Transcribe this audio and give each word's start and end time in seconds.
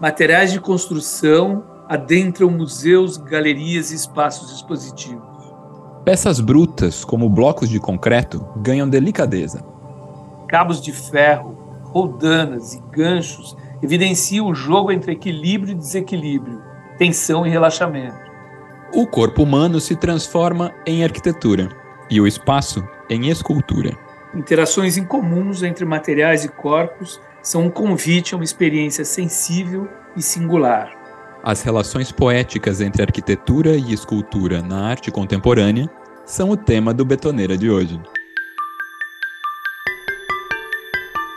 materiais 0.00 0.52
de 0.52 0.60
construção 0.60 1.64
adentram 1.88 2.50
museus, 2.50 3.16
galerias 3.16 3.90
e 3.90 3.94
espaços 3.94 4.52
expositivos. 4.52 5.26
Peças 6.04 6.40
brutas, 6.40 7.04
como 7.04 7.28
blocos 7.28 7.68
de 7.68 7.80
concreto, 7.80 8.46
ganham 8.56 8.88
delicadeza. 8.88 9.64
Cabos 10.48 10.80
de 10.80 10.92
ferro, 10.92 11.56
roldanas 11.84 12.74
e 12.74 12.82
ganchos 12.90 13.56
evidenciam 13.82 14.46
o 14.46 14.54
jogo 14.54 14.92
entre 14.92 15.12
equilíbrio 15.12 15.72
e 15.72 15.74
desequilíbrio, 15.74 16.62
tensão 16.96 17.46
e 17.46 17.50
relaxamento. 17.50 18.28
O 18.94 19.06
corpo 19.06 19.42
humano 19.42 19.80
se 19.80 19.96
transforma 19.96 20.72
em 20.86 21.04
arquitetura 21.04 21.68
e 22.10 22.20
o 22.20 22.26
espaço 22.26 22.86
em 23.10 23.28
escultura. 23.28 23.96
Interações 24.34 24.96
incomuns 24.96 25.62
entre 25.62 25.84
materiais 25.84 26.44
e 26.44 26.48
corpos 26.48 27.20
são 27.48 27.62
um 27.62 27.70
convite 27.70 28.34
a 28.34 28.36
uma 28.36 28.44
experiência 28.44 29.06
sensível 29.06 29.88
e 30.14 30.20
singular. 30.20 30.92
As 31.42 31.62
relações 31.62 32.12
poéticas 32.12 32.82
entre 32.82 33.00
arquitetura 33.00 33.74
e 33.74 33.90
escultura 33.90 34.60
na 34.60 34.90
arte 34.90 35.10
contemporânea 35.10 35.88
são 36.26 36.50
o 36.50 36.56
tema 36.58 36.92
do 36.92 37.06
Betoneira 37.06 37.56
de 37.56 37.70
hoje. 37.70 37.98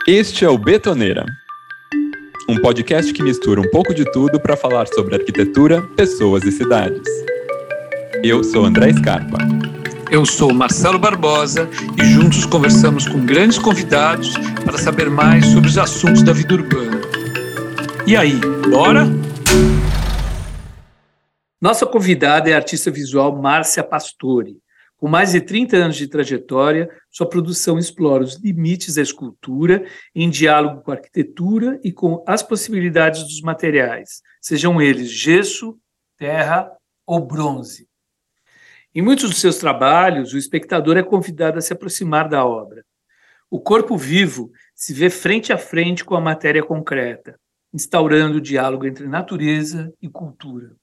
Este 0.06 0.44
é 0.44 0.50
o 0.50 0.58
Betoneira, 0.58 1.24
um 2.46 2.60
podcast 2.60 3.10
que 3.10 3.22
mistura 3.22 3.62
um 3.62 3.70
pouco 3.70 3.94
de 3.94 4.04
tudo 4.12 4.38
para 4.38 4.54
falar 4.54 4.88
sobre 4.88 5.14
arquitetura, 5.14 5.80
pessoas 5.96 6.44
e 6.44 6.52
cidades. 6.52 7.08
Eu 8.22 8.44
sou 8.44 8.66
André 8.66 8.92
Scarpa. 8.92 9.38
Eu 10.12 10.26
sou 10.26 10.52
Marcelo 10.52 10.98
Barbosa 10.98 11.70
e 11.98 12.04
juntos 12.04 12.44
conversamos 12.44 13.08
com 13.08 13.24
grandes 13.24 13.58
convidados 13.58 14.34
para 14.62 14.76
saber 14.76 15.08
mais 15.08 15.46
sobre 15.46 15.70
os 15.70 15.78
assuntos 15.78 16.22
da 16.22 16.34
vida 16.34 16.52
urbana. 16.52 17.00
E 18.06 18.14
aí, 18.14 18.38
bora? 18.70 19.04
Nossa 21.58 21.86
convidada 21.86 22.50
é 22.50 22.52
a 22.52 22.56
artista 22.56 22.90
visual 22.90 23.40
Márcia 23.40 23.82
Pastore. 23.82 24.58
Com 24.98 25.08
mais 25.08 25.32
de 25.32 25.40
30 25.40 25.78
anos 25.78 25.96
de 25.96 26.06
trajetória, 26.06 26.90
sua 27.10 27.26
produção 27.26 27.78
explora 27.78 28.22
os 28.22 28.38
limites 28.38 28.96
da 28.96 29.02
escultura 29.02 29.82
em 30.14 30.28
diálogo 30.28 30.82
com 30.82 30.90
a 30.90 30.94
arquitetura 30.94 31.80
e 31.82 31.90
com 31.90 32.22
as 32.28 32.42
possibilidades 32.42 33.22
dos 33.22 33.40
materiais, 33.40 34.20
sejam 34.42 34.78
eles 34.78 35.10
gesso, 35.10 35.78
terra 36.18 36.70
ou 37.06 37.26
bronze. 37.26 37.90
Em 38.94 39.00
muitos 39.00 39.30
dos 39.30 39.40
seus 39.40 39.56
trabalhos, 39.56 40.34
o 40.34 40.38
espectador 40.38 40.98
é 40.98 41.02
convidado 41.02 41.56
a 41.56 41.62
se 41.62 41.72
aproximar 41.72 42.28
da 42.28 42.44
obra. 42.44 42.84
O 43.50 43.58
corpo 43.58 43.96
vivo 43.96 44.50
se 44.74 44.92
vê 44.92 45.08
frente 45.08 45.50
a 45.50 45.56
frente 45.56 46.04
com 46.04 46.14
a 46.14 46.20
matéria 46.20 46.62
concreta, 46.62 47.40
instaurando 47.72 48.36
o 48.36 48.40
diálogo 48.40 48.86
entre 48.86 49.08
natureza 49.08 49.90
e 50.00 50.10
cultura. 50.10 50.76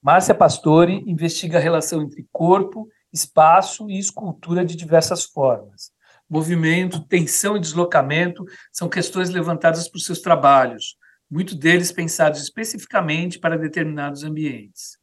Márcia 0.00 0.32
Pastore 0.32 1.02
investiga 1.08 1.58
a 1.58 1.60
relação 1.60 2.02
entre 2.02 2.24
corpo, 2.30 2.88
espaço 3.12 3.90
e 3.90 3.98
escultura 3.98 4.64
de 4.64 4.76
diversas 4.76 5.24
formas. 5.24 5.90
Movimento, 6.28 7.04
tensão 7.04 7.56
e 7.56 7.60
deslocamento 7.60 8.44
são 8.72 8.88
questões 8.88 9.28
levantadas 9.28 9.88
por 9.88 9.98
seus 9.98 10.20
trabalhos, 10.20 10.94
muitos 11.28 11.56
deles 11.56 11.90
pensados 11.90 12.40
especificamente 12.40 13.40
para 13.40 13.58
determinados 13.58 14.22
ambientes. 14.22 14.99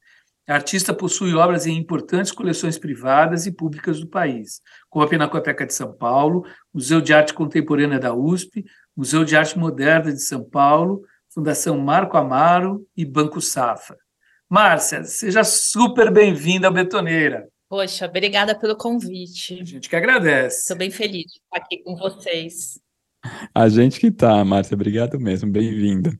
A 0.48 0.54
artista 0.54 0.94
possui 0.94 1.34
obras 1.34 1.68
em 1.68 1.76
importantes 1.78 2.32
coleções 2.32 2.78
privadas 2.78 3.46
e 3.46 3.52
públicas 3.52 4.00
do 4.00 4.08
país, 4.08 4.62
como 4.90 5.04
a 5.04 5.08
Pinacoteca 5.10 5.66
de 5.66 5.74
São 5.74 5.92
Paulo, 5.92 6.46
Museu 6.74 7.02
de 7.02 7.14
Arte 7.14 7.34
Contemporânea 7.34 8.00
da 8.00 8.14
USP, 8.14 8.64
Museu 8.96 9.26
de 9.26 9.36
Arte 9.36 9.60
Moderna 9.60 10.14
de 10.14 10.22
São 10.22 10.46
Paulo, 10.46 11.02
Fundação 11.30 11.78
Marco 11.78 12.16
Amaro 12.16 12.88
e 12.96 13.04
Banco 13.04 13.42
Safra. 13.42 13.98
Márcia, 14.50 15.04
seja 15.04 15.44
super 15.44 16.10
bem-vinda 16.10 16.68
ao 16.68 16.74
Betoneira. 16.74 17.50
Poxa, 17.68 18.06
obrigada 18.06 18.58
pelo 18.58 18.78
convite. 18.78 19.60
A 19.60 19.66
gente 19.66 19.90
que 19.90 19.96
agradece. 19.98 20.62
Estou 20.62 20.78
bem 20.78 20.90
feliz 20.90 21.26
de 21.26 21.40
estar 21.40 21.58
aqui 21.58 21.84
com 21.84 21.94
vocês. 21.98 22.80
A 23.54 23.68
gente 23.68 24.00
que 24.00 24.10
tá, 24.10 24.46
Márcia, 24.46 24.76
obrigado 24.76 25.20
mesmo, 25.20 25.52
bem-vinda. 25.52 26.18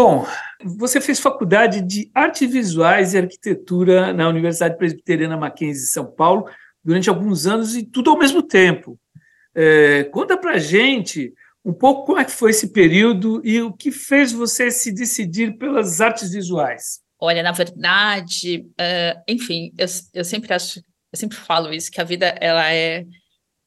Bom, 0.00 0.24
você 0.64 1.00
fez 1.00 1.18
faculdade 1.18 1.80
de 1.82 2.08
artes 2.14 2.48
visuais 2.48 3.14
e 3.14 3.18
arquitetura 3.18 4.12
na 4.12 4.28
Universidade 4.28 4.78
Presbiteriana 4.78 5.36
Mackenzie 5.36 5.82
de 5.82 5.88
São 5.88 6.06
Paulo 6.06 6.48
durante 6.84 7.08
alguns 7.08 7.48
anos 7.48 7.74
e 7.74 7.82
tudo 7.82 8.08
ao 8.08 8.16
mesmo 8.16 8.40
tempo. 8.40 8.96
É, 9.52 10.04
conta 10.04 10.36
para 10.36 10.56
gente 10.56 11.34
um 11.64 11.72
pouco 11.72 12.06
como 12.06 12.20
é 12.20 12.24
que 12.24 12.30
foi 12.30 12.52
esse 12.52 12.72
período 12.72 13.42
e 13.44 13.60
o 13.60 13.72
que 13.72 13.90
fez 13.90 14.30
você 14.30 14.70
se 14.70 14.92
decidir 14.92 15.58
pelas 15.58 16.00
artes 16.00 16.30
visuais. 16.30 17.00
Olha, 17.18 17.42
na 17.42 17.50
verdade, 17.50 18.68
uh, 18.80 19.20
enfim, 19.26 19.72
eu, 19.76 19.86
eu 20.14 20.24
sempre 20.24 20.54
acho, 20.54 20.78
eu 21.12 21.18
sempre 21.18 21.36
falo 21.36 21.74
isso, 21.74 21.90
que 21.90 22.00
a 22.00 22.04
vida 22.04 22.36
ela 22.40 22.72
é 22.72 23.04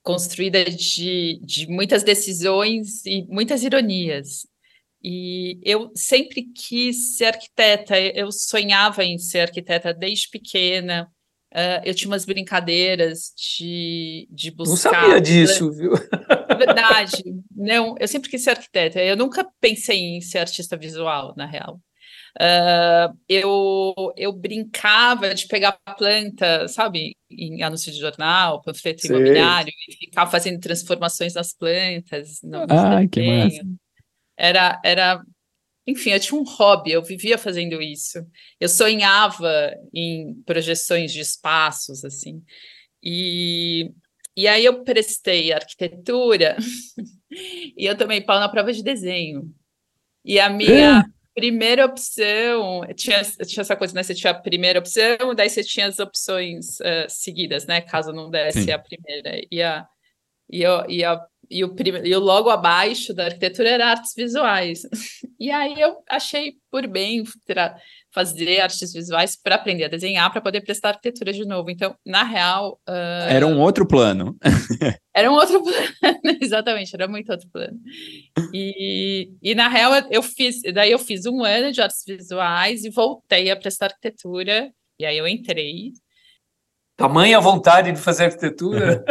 construída 0.01 0.63
de, 0.63 1.41
de 1.43 1.67
muitas 1.67 2.03
decisões 2.03 3.05
e 3.05 3.27
muitas 3.27 3.63
ironias. 3.63 4.49
E 5.03 5.59
eu 5.63 5.91
sempre 5.95 6.43
quis 6.43 7.17
ser 7.17 7.25
arquiteta, 7.25 7.99
eu 7.99 8.31
sonhava 8.31 9.03
em 9.03 9.17
ser 9.17 9.39
arquiteta 9.41 9.93
desde 9.93 10.29
pequena. 10.29 11.09
Uh, 11.51 11.81
eu 11.83 11.93
tinha 11.93 12.09
umas 12.09 12.23
brincadeiras 12.23 13.33
de, 13.35 14.27
de 14.31 14.51
buscar. 14.51 14.91
Não 14.91 15.01
sabia 15.01 15.21
disso, 15.21 15.71
viu? 15.71 15.91
Verdade. 16.57 17.23
Não, 17.53 17.95
eu 17.99 18.07
sempre 18.07 18.29
quis 18.29 18.43
ser 18.43 18.51
arquiteta. 18.51 19.03
Eu 19.03 19.17
nunca 19.17 19.45
pensei 19.59 19.99
em 19.99 20.21
ser 20.21 20.37
artista 20.37 20.77
visual, 20.77 21.33
na 21.35 21.45
real. 21.45 21.81
Uh, 22.39 23.17
eu, 23.27 23.93
eu 24.15 24.31
brincava 24.31 25.33
de 25.35 25.47
pegar 25.47 25.77
planta, 25.97 26.67
sabe, 26.69 27.17
em 27.29 27.61
anúncio 27.61 27.91
de 27.91 27.99
jornal, 27.99 28.61
panfleto 28.61 29.01
Sei. 29.01 29.09
imobiliário, 29.09 29.73
e 29.89 29.93
ficar 29.97 30.27
fazendo 30.27 30.59
transformações 30.59 31.33
nas 31.33 31.53
plantas. 31.53 32.39
ah, 32.69 33.05
que 33.11 33.21
massa. 33.27 33.65
Era, 34.41 34.81
era, 34.83 35.23
enfim, 35.85 36.09
eu 36.09 36.19
tinha 36.19 36.39
um 36.39 36.43
hobby, 36.43 36.91
eu 36.91 37.03
vivia 37.03 37.37
fazendo 37.37 37.79
isso. 37.79 38.25
Eu 38.59 38.67
sonhava 38.67 39.71
em 39.93 40.41
projeções 40.45 41.13
de 41.13 41.19
espaços, 41.19 42.03
assim. 42.03 42.43
E, 43.03 43.91
e 44.35 44.47
aí 44.47 44.65
eu 44.65 44.83
prestei 44.83 45.53
arquitetura 45.53 46.57
e 47.77 47.85
eu 47.85 47.95
tomei 47.95 48.19
pau 48.19 48.39
na 48.39 48.49
prova 48.49 48.73
de 48.73 48.81
desenho. 48.81 49.53
E 50.25 50.39
a 50.39 50.49
minha. 50.49 51.01
É 51.07 51.21
primeira 51.33 51.85
opção, 51.85 52.81
tinha, 52.95 53.21
tinha 53.23 53.61
essa 53.61 53.75
coisa, 53.75 53.93
né? 53.93 54.03
Você 54.03 54.13
tinha 54.13 54.31
a 54.31 54.39
primeira 54.39 54.79
opção, 54.79 55.33
daí 55.35 55.49
você 55.49 55.63
tinha 55.63 55.87
as 55.87 55.99
opções 55.99 56.79
uh, 56.79 57.07
seguidas, 57.07 57.65
né? 57.65 57.81
Caso 57.81 58.11
não 58.11 58.29
desse 58.29 58.63
Sim. 58.63 58.71
a 58.71 58.79
primeira. 58.79 59.41
E, 59.49 59.61
a, 59.61 59.87
e, 60.49 60.65
a, 60.65 60.85
e, 60.89 61.03
a, 61.03 61.25
e, 61.51 61.63
o 61.63 61.75
prim, 61.75 61.91
e 62.03 62.15
o 62.15 62.19
logo 62.19 62.49
abaixo 62.49 63.13
da 63.13 63.25
arquitetura 63.25 63.69
era 63.69 63.87
artes 63.87 64.13
visuais. 64.15 64.81
E 65.41 65.49
aí 65.49 65.73
eu 65.81 65.97
achei 66.07 66.53
por 66.69 66.85
bem 66.85 67.23
fazer 68.13 68.59
artes 68.61 68.93
visuais 68.93 69.35
para 69.35 69.55
aprender 69.55 69.85
a 69.85 69.87
desenhar, 69.87 70.31
para 70.31 70.39
poder 70.39 70.61
prestar 70.61 70.89
arquitetura 70.89 71.33
de 71.33 71.43
novo. 71.45 71.71
Então, 71.71 71.95
na 72.05 72.23
real. 72.23 72.79
Uh, 72.87 73.27
era 73.27 73.47
um 73.47 73.59
outro 73.59 73.87
plano. 73.87 74.37
era 75.15 75.31
um 75.31 75.33
outro 75.33 75.63
plano, 75.63 75.87
exatamente, 76.39 76.93
era 76.93 77.07
muito 77.07 77.31
outro 77.31 77.49
plano. 77.51 77.75
E, 78.53 79.31
e 79.41 79.55
na 79.55 79.67
real, 79.67 79.93
eu 80.11 80.21
fiz, 80.21 80.61
daí 80.75 80.91
eu 80.91 80.99
fiz 80.99 81.25
um 81.25 81.43
ano 81.43 81.71
de 81.71 81.81
artes 81.81 82.03
visuais 82.05 82.83
e 82.83 82.91
voltei 82.91 83.49
a 83.49 83.55
prestar 83.55 83.87
arquitetura, 83.87 84.71
e 84.99 85.05
aí 85.07 85.17
eu 85.17 85.27
entrei. 85.27 85.91
Tamanha 86.95 87.39
vontade 87.39 87.91
de 87.91 87.99
fazer 87.99 88.25
arquitetura? 88.25 89.03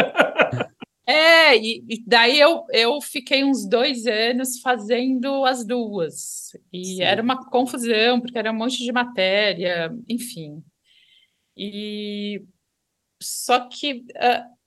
É, 1.11 1.57
e, 1.57 1.85
e, 1.89 2.05
daí 2.07 2.39
eu, 2.39 2.65
eu 2.73 3.01
fiquei 3.01 3.43
uns 3.43 3.69
dois 3.69 4.07
anos 4.07 4.61
fazendo 4.61 5.45
as 5.45 5.67
duas. 5.67 6.53
E 6.73 6.85
Sim. 6.85 7.03
era 7.03 7.21
uma 7.21 7.51
confusão, 7.51 8.21
porque 8.21 8.39
era 8.39 8.53
um 8.53 8.57
monte 8.57 8.79
de 8.79 8.93
matéria, 8.93 9.91
enfim. 10.09 10.63
E 11.57 12.45
só 13.21 13.69
que 13.69 14.05
uh, 14.17 14.61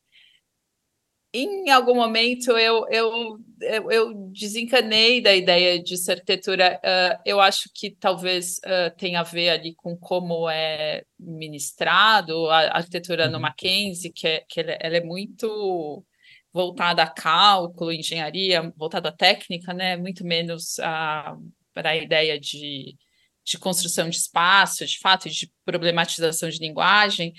em 1.33 1.69
algum 1.71 1.95
momento 1.95 2.51
eu, 2.51 2.85
eu, 2.89 3.39
eu, 3.61 3.91
eu, 3.91 4.13
desencanei 4.31 5.21
da 5.21 5.33
ideia 5.33 5.81
de 5.81 5.95
ser 5.95 6.13
arquitetura. 6.13 6.77
Uh, 6.83 7.21
eu 7.25 7.39
acho 7.39 7.69
que 7.73 7.89
talvez 7.89 8.57
uh, 8.57 8.93
tenha 8.97 9.21
a 9.21 9.23
ver 9.23 9.49
ali 9.49 9.73
com 9.75 9.95
como 9.95 10.49
é 10.49 11.05
ministrado 11.17 12.49
a 12.49 12.77
arquitetura 12.77 13.29
no 13.29 13.35
uhum. 13.35 13.43
Mackenzie, 13.43 14.11
que, 14.11 14.27
é, 14.27 14.43
que 14.49 14.59
ela, 14.59 14.77
ela 14.81 14.97
é 14.97 15.03
muito 15.03 16.05
voltada 16.53 17.01
a 17.01 17.09
cálculo, 17.09 17.91
engenharia, 17.91 18.71
voltada 18.77 19.09
à 19.09 19.11
técnica, 19.11 19.73
né? 19.73 19.97
Muito 19.97 20.23
menos 20.23 20.77
a, 20.79 21.35
para 21.73 21.89
a 21.89 21.97
ideia 21.97 22.39
de, 22.39 22.95
de 23.43 23.57
construção 23.57 24.07
de 24.07 24.17
espaço, 24.17 24.85
de 24.85 24.99
fato, 24.99 25.29
de 25.29 25.51
problematização 25.65 26.47
de 26.49 26.59
linguagem. 26.59 27.33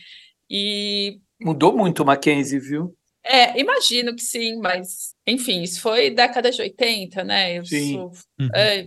E 0.50 1.20
mudou 1.40 1.76
muito 1.76 2.02
o 2.02 2.06
Mackenzie, 2.06 2.58
viu? 2.58 2.96
É, 3.26 3.58
imagino 3.58 4.14
que 4.14 4.22
sim, 4.22 4.58
mas 4.58 5.14
enfim, 5.26 5.62
isso 5.62 5.80
foi 5.80 6.10
década 6.10 6.50
de 6.50 6.60
80, 6.60 7.24
né? 7.24 7.58
Eu 7.58 7.64
sim. 7.64 7.94
Sou, 7.94 8.12
uhum. 8.38 8.48
é, 8.54 8.84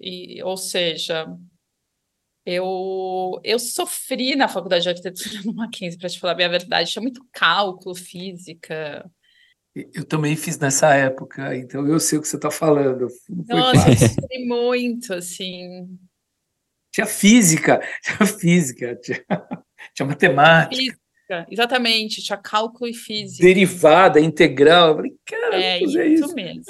e, 0.00 0.42
ou 0.42 0.56
seja, 0.56 1.26
eu, 2.46 3.38
eu 3.42 3.58
sofri 3.58 4.36
na 4.36 4.48
faculdade 4.48 4.84
de 4.84 4.88
arquitetura 4.88 5.42
no 5.44 5.52
Mackenzie, 5.52 5.98
para 5.98 6.08
te 6.08 6.18
falar 6.18 6.32
a 6.32 6.36
minha 6.36 6.48
verdade, 6.48 6.90
tinha 6.90 7.02
muito 7.02 7.26
cálculo, 7.32 7.94
física. 7.94 9.04
Eu 9.92 10.04
também 10.04 10.34
fiz 10.36 10.58
nessa 10.58 10.94
época, 10.94 11.54
então 11.54 11.86
eu 11.86 12.00
sei 12.00 12.18
o 12.18 12.22
que 12.22 12.28
você 12.28 12.36
está 12.36 12.50
falando. 12.50 13.08
Nossa, 13.28 13.90
eu 13.90 13.96
sofri 13.96 14.46
muito, 14.46 15.12
assim. 15.12 15.86
Tinha 16.92 17.06
física, 17.06 17.80
tinha 18.02 18.26
física, 18.26 18.96
tinha, 18.96 19.22
tinha 19.94 20.06
matemática. 20.06 20.74
Física 20.74 21.06
exatamente, 21.50 22.22
tinha 22.22 22.38
cálculo 22.38 22.88
e 22.88 22.94
física. 22.94 23.42
Derivada, 23.42 24.20
integral. 24.20 24.90
Eu 24.90 24.96
falei, 24.96 25.14
cara, 25.24 25.62
é 25.62 25.82
isso, 25.82 26.00
isso 26.00 26.34
mesmo. 26.34 26.64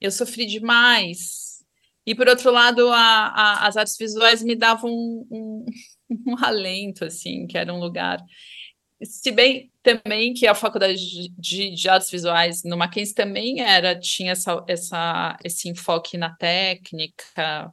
Eu 0.00 0.10
sofri 0.10 0.46
demais. 0.46 1.64
E 2.06 2.14
por 2.14 2.28
outro 2.28 2.50
lado, 2.50 2.88
a, 2.88 3.28
a, 3.28 3.66
as 3.66 3.76
artes 3.76 3.96
visuais 3.98 4.42
me 4.42 4.54
davam 4.54 4.90
um, 4.90 5.26
um, 5.30 5.66
um, 6.32 6.44
alento, 6.44 7.04
assim, 7.04 7.46
que 7.46 7.56
era 7.56 7.72
um 7.72 7.80
lugar. 7.80 8.18
Se 9.04 9.30
bem 9.30 9.70
também 9.82 10.32
que 10.32 10.46
a 10.46 10.54
faculdade 10.54 11.28
de, 11.30 11.70
de 11.74 11.88
artes 11.88 12.10
visuais 12.10 12.62
no 12.64 12.76
Mackenzie 12.76 13.14
também 13.14 13.60
era 13.60 13.98
tinha 13.98 14.32
essa, 14.32 14.64
essa, 14.66 15.36
esse 15.44 15.68
enfoque 15.68 16.16
na 16.16 16.34
técnica, 16.34 17.72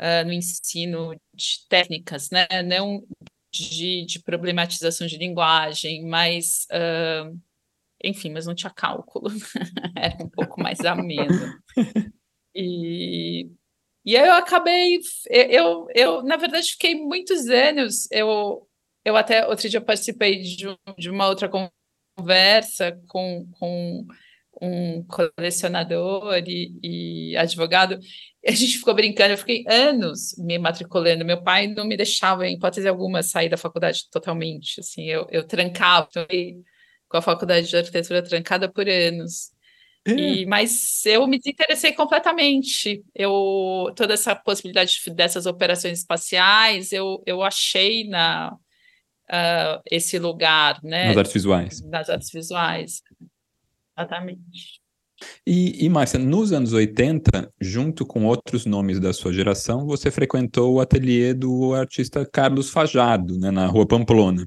uh, 0.00 0.26
no 0.26 0.32
ensino 0.32 1.14
de 1.34 1.66
técnicas, 1.68 2.30
né? 2.30 2.46
Não 2.64 3.02
de, 3.50 4.04
de 4.04 4.18
problematização 4.20 5.06
de 5.06 5.16
linguagem, 5.16 6.04
mas, 6.04 6.66
uh, 6.70 7.38
enfim, 8.04 8.30
mas 8.30 8.46
não 8.46 8.54
tinha 8.54 8.70
cálculo, 8.70 9.30
era 9.96 10.22
um 10.22 10.28
pouco 10.28 10.60
mais 10.60 10.80
ameno. 10.80 11.58
E, 12.54 13.50
e 14.04 14.16
aí 14.16 14.26
eu 14.26 14.34
acabei, 14.34 14.98
eu, 15.30 15.88
eu, 15.94 16.22
na 16.22 16.36
verdade, 16.36 16.70
fiquei 16.70 16.94
muitos 16.94 17.48
anos, 17.48 18.10
eu, 18.10 18.66
eu 19.06 19.16
até 19.16 19.46
outro 19.46 19.68
dia 19.68 19.80
participei 19.80 20.40
de, 20.40 20.66
de 20.98 21.08
uma 21.08 21.28
outra 21.28 21.48
conversa 22.18 23.00
com, 23.06 23.48
com 23.52 24.04
um 24.60 25.04
colecionador 25.04 26.42
e, 26.44 26.72
e, 26.82 27.36
advogado. 27.36 28.00
A 28.44 28.50
gente 28.50 28.78
ficou 28.78 28.92
brincando, 28.94 29.32
eu 29.34 29.38
fiquei 29.38 29.64
anos 29.68 30.36
me 30.36 30.58
matriculando. 30.58 31.24
Meu 31.24 31.40
pai 31.40 31.68
não 31.68 31.86
me 31.86 31.96
deixava, 31.96 32.48
em 32.48 32.56
hipótese 32.56 32.88
alguma, 32.88 33.22
sair 33.22 33.48
da 33.48 33.56
faculdade 33.56 34.10
totalmente. 34.10 34.80
Assim, 34.80 35.04
eu, 35.04 35.24
eu 35.30 35.44
trancava 35.44 36.08
com 37.08 37.16
a 37.16 37.22
faculdade 37.22 37.68
de 37.68 37.76
arquitetura 37.76 38.24
trancada 38.24 38.68
por 38.68 38.88
anos. 38.88 39.52
É. 40.04 40.10
E, 40.10 40.46
mas 40.46 41.06
eu 41.06 41.24
me 41.28 41.38
desinteressei 41.38 41.92
completamente. 41.92 43.04
Eu 43.14 43.92
toda 43.94 44.14
essa 44.14 44.34
possibilidade 44.34 45.00
dessas 45.14 45.46
operações 45.46 46.00
espaciais, 46.00 46.90
eu, 46.90 47.22
eu 47.24 47.40
achei 47.44 48.08
na 48.08 48.58
uh, 49.30 49.80
esse 49.90 50.18
lugar, 50.18 50.80
né? 50.82 51.08
Nas 51.08 51.16
artes 51.16 51.32
visuais. 51.32 51.82
Nas 51.82 52.08
artes 52.08 52.30
visuais. 52.32 53.02
Exatamente. 53.96 54.80
E, 55.46 55.84
e 55.84 55.88
Márcia, 55.88 56.18
nos 56.18 56.52
anos 56.52 56.72
80, 56.72 57.50
junto 57.60 58.04
com 58.04 58.26
outros 58.26 58.66
nomes 58.66 59.00
da 59.00 59.12
sua 59.12 59.32
geração, 59.32 59.86
você 59.86 60.10
frequentou 60.10 60.74
o 60.74 60.80
ateliê 60.80 61.32
do 61.32 61.74
artista 61.74 62.26
Carlos 62.26 62.68
Fajado, 62.70 63.38
né, 63.38 63.50
na 63.50 63.66
Rua 63.66 63.86
Pamplona. 63.86 64.46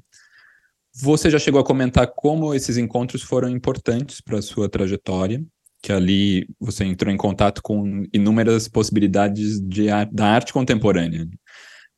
Você 1.02 1.30
já 1.30 1.40
chegou 1.40 1.62
a 1.62 1.66
comentar 1.66 2.08
como 2.08 2.54
esses 2.54 2.78
encontros 2.78 3.24
foram 3.24 3.50
importantes 3.50 4.22
para 4.22 4.40
a 4.40 4.42
sua 4.42 4.70
trajetória, 4.70 5.44
que 5.81 5.92
ali 5.92 6.48
você 6.60 6.84
entrou 6.84 7.12
em 7.12 7.18
contato 7.18 7.62
com 7.64 8.04
inúmeras 8.14 8.68
possibilidades 8.68 9.60
de, 9.62 9.88
da 10.12 10.28
arte 10.28 10.52
contemporânea. 10.52 11.28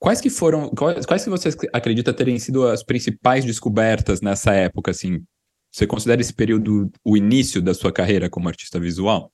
Quais 0.02 0.20
que 0.20 0.32
foram, 0.32 0.68
quais, 0.72 1.06
quais 1.06 1.24
que 1.24 1.30
você 1.30 1.50
acredita 1.72 2.12
terem 2.12 2.40
sido 2.40 2.68
as 2.68 2.82
principais 2.82 3.46
descobertas 3.46 4.20
nessa 4.20 4.52
época, 4.52 4.90
assim, 4.90 5.24
você 5.72 5.86
considera 5.86 6.20
esse 6.20 6.34
período 6.34 6.92
o 7.06 7.16
início 7.16 7.62
da 7.62 7.72
sua 7.76 7.94
carreira 7.94 8.28
como 8.28 8.48
artista 8.48 8.80
visual? 8.80 9.32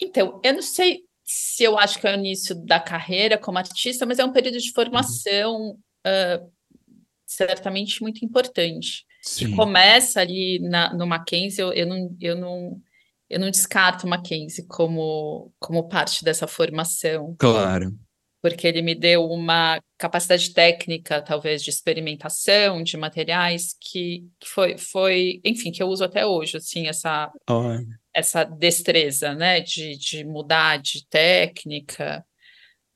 Então, 0.00 0.40
eu 0.42 0.54
não 0.54 0.62
sei 0.62 1.04
se 1.22 1.62
eu 1.62 1.78
acho 1.78 2.00
que 2.00 2.08
é 2.08 2.12
o 2.12 2.18
início 2.18 2.56
da 2.66 2.80
carreira 2.80 3.38
como 3.38 3.56
artista, 3.56 4.04
mas 4.04 4.18
é 4.18 4.24
um 4.24 4.32
período 4.32 4.58
de 4.58 4.72
formação 4.72 5.56
uhum. 5.60 5.78
uh, 6.40 6.52
certamente 7.24 8.02
muito 8.02 8.24
importante. 8.24 9.06
Sim. 9.22 9.54
começa 9.54 10.20
ali 10.20 10.58
na, 10.58 10.92
no 10.92 11.06
Mackenzie, 11.06 11.62
eu, 11.62 11.72
eu, 11.72 11.86
não, 11.86 12.16
eu, 12.20 12.34
não, 12.34 12.80
eu 13.30 13.38
não 13.38 13.48
descarto 13.48 14.08
o 14.08 14.10
Mackenzie 14.10 14.66
como, 14.66 15.52
como 15.60 15.88
parte 15.88 16.24
dessa 16.24 16.48
formação. 16.48 17.36
Claro 17.38 17.96
porque 18.42 18.66
ele 18.66 18.82
me 18.82 18.92
deu 18.92 19.24
uma 19.24 19.80
capacidade 19.96 20.52
técnica, 20.52 21.22
talvez, 21.22 21.62
de 21.62 21.70
experimentação 21.70 22.82
de 22.82 22.96
materiais 22.96 23.76
que, 23.80 24.28
que 24.40 24.48
foi, 24.48 24.76
foi, 24.76 25.40
enfim, 25.44 25.70
que 25.70 25.80
eu 25.80 25.86
uso 25.86 26.02
até 26.02 26.26
hoje, 26.26 26.56
assim, 26.56 26.88
essa, 26.88 27.30
oh. 27.48 27.78
essa 28.12 28.42
destreza, 28.42 29.32
né, 29.32 29.60
de, 29.60 29.96
de 29.96 30.24
mudar 30.24 30.78
de 30.78 31.06
técnica. 31.06 32.26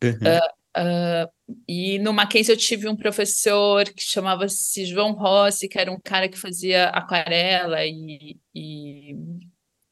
Uhum. 0.02 0.10
Uh, 0.10 0.82
uh, 0.82 1.56
e 1.68 2.00
no 2.00 2.12
Mackenzie 2.12 2.52
eu 2.52 2.58
tive 2.58 2.88
um 2.88 2.96
professor 2.96 3.84
que 3.84 4.02
chamava-se 4.02 4.84
João 4.84 5.12
Rossi, 5.12 5.68
que 5.68 5.78
era 5.78 5.92
um 5.92 6.00
cara 6.00 6.28
que 6.28 6.36
fazia 6.36 6.88
aquarela 6.88 7.86
e, 7.86 8.36
e, 8.52 9.14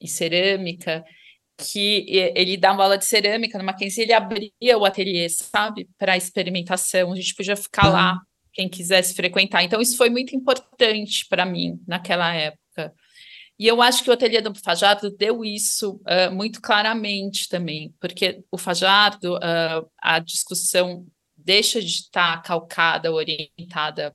e 0.01 0.09
cerâmica, 0.09 1.05
que 1.56 2.06
ele 2.09 2.56
dava 2.56 2.83
aula 2.83 2.99
de 2.99 3.05
cerâmica 3.05 3.59
no 3.59 3.65
Mackenzie, 3.65 4.03
ele 4.03 4.12
abria 4.12 4.79
o 4.79 4.85
ateliê, 4.85 5.29
sabe, 5.29 5.89
para 5.99 6.17
experimentação. 6.17 7.12
A 7.12 7.17
gente 7.17 7.35
podia 7.35 7.56
ficar 7.56 7.89
lá, 7.89 8.15
uhum. 8.15 8.19
quem 8.53 8.69
quisesse 8.69 9.15
frequentar. 9.15 9.62
Então, 9.62 9.81
isso 9.81 9.97
foi 9.97 10.11
muito 10.11 10.35
importante 10.35 11.27
para 11.29 11.45
mim 11.45 11.81
naquela 11.87 12.33
época. 12.35 12.93
E 13.59 13.69
eu 13.69 13.81
acho 13.81 14.03
que 14.03 14.11
o 14.11 14.12
ateliê 14.12 14.41
do 14.41 14.53
Fajardo 14.55 15.11
deu 15.11 15.45
isso 15.45 16.01
uh, 16.09 16.35
muito 16.35 16.61
claramente 16.61 17.49
também, 17.49 17.95
porque 18.01 18.43
o 18.51 18.59
Fajardo, 18.59 19.37
uh, 19.37 19.89
a 20.03 20.19
discussão 20.19 21.06
deixa 21.37 21.81
de 21.81 21.87
estar 21.87 22.43
calcada, 22.43 23.12
orientada 23.12 24.15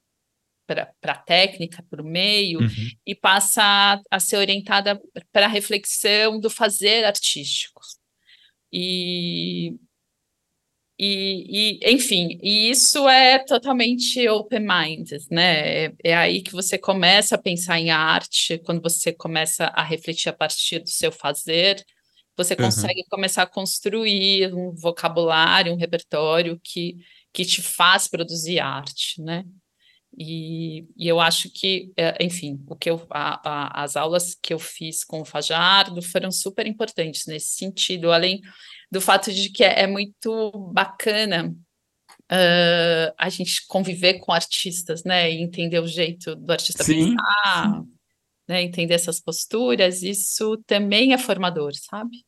para 1.01 1.13
a 1.13 1.17
técnica, 1.17 1.83
para 1.89 2.01
o 2.01 2.05
meio, 2.05 2.59
uhum. 2.59 2.89
e 3.05 3.15
passa 3.15 4.01
a, 4.09 4.19
ser 4.19 4.37
orientada 4.37 5.01
para 5.31 5.45
a 5.45 5.49
reflexão 5.49 6.39
do 6.39 6.49
fazer 6.49 7.03
artístico. 7.05 7.81
E, 8.71 9.75
e, 10.97 11.79
e, 11.81 11.93
enfim, 11.93 12.37
e 12.43 12.69
isso 12.69 13.07
é 13.07 13.39
totalmente 13.39 14.27
open-minded, 14.27 15.25
né? 15.31 15.85
É, 15.85 15.93
é, 16.03 16.15
aí 16.15 16.41
que 16.41 16.51
você 16.51 16.77
começa 16.77 17.35
a 17.35 17.41
pensar 17.41 17.79
em 17.79 17.89
arte, 17.89 18.57
quando 18.59 18.81
você 18.81 19.13
começa 19.13 19.65
a 19.67 19.83
refletir 19.83 20.29
a 20.29 20.33
partir 20.33 20.79
do 20.79 20.89
seu 20.89 21.11
fazer, 21.11 21.83
você 22.35 22.53
uhum. 22.53 22.65
consegue 22.65 23.03
começar 23.09 23.43
a 23.43 23.47
construir 23.47 24.53
um 24.53 24.71
vocabulário, 24.73 25.73
um 25.73 25.77
repertório 25.77 26.59
que, 26.63 26.97
que 27.33 27.43
te 27.45 27.61
faz 27.61 28.07
produzir 28.07 28.59
arte, 28.59 29.21
né? 29.21 29.45
E, 30.21 30.85
e, 30.97 31.07
eu 31.07 31.17
acho 31.17 31.49
que, 31.49 31.93
é, 31.95 32.21
enfim, 32.21 32.61
o 32.67 32.75
que 32.75 32.89
eu, 32.89 33.07
a, 33.09 33.39
a, 33.49 33.83
as 33.83 33.95
aulas 33.95 34.35
que 34.35 34.53
eu 34.53 34.59
fiz 34.59 35.05
com 35.05 35.21
o 35.21 35.25
Fajardo 35.25 36.01
foram 36.01 36.29
super 36.29 36.67
importantes 36.67 37.25
nesse 37.25 37.55
sentido, 37.55 38.11
além 38.11 38.41
do 38.91 38.99
fato 38.99 39.31
de 39.31 39.49
que 39.49 39.63
é, 39.63 39.83
é 39.83 39.87
muito 39.87 40.51
bacana 40.73 41.55
uh, 42.29 43.13
a 43.17 43.29
gente 43.29 43.65
conviver 43.65 44.15
com 44.15 44.33
artistas, 44.33 45.05
né, 45.05 45.31
e 45.31 45.41
entender 45.41 45.79
o 45.79 45.87
jeito 45.87 46.35
do 46.35 46.51
artista 46.51 46.83
sim, 46.83 47.15
pensar, 47.15 47.79
sim. 47.81 47.87
né, 48.45 48.61
entender 48.61 48.95
essas 48.95 49.21
posturas, 49.21 50.03
isso 50.03 50.57
também 50.67 51.13
é 51.13 51.17
formador, 51.17 51.71
sabe? 51.75 52.25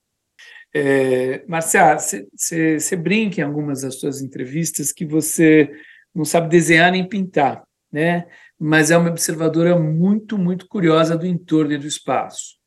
É, 0.74 1.44
Marcia, 1.46 1.98
você 1.98 2.96
brinca 2.96 3.42
em 3.42 3.44
algumas 3.44 3.82
das 3.82 4.00
suas 4.00 4.22
entrevistas 4.22 4.94
que 4.94 5.06
você 5.06 5.70
não 6.16 6.24
sabe 6.24 6.48
desenhar 6.48 6.90
nem 6.90 7.06
pintar 7.06 7.62
né? 7.92 8.26
mas 8.64 8.92
é 8.92 8.98
uma 8.98 9.10
observadora 9.10 9.78
muito, 9.78 10.38
muito 10.38 10.68
curiosa 10.68 11.18
do 11.18 11.26
entorno 11.26 11.74
e 11.74 11.78
do 11.80 11.88
espaço. 11.88 12.58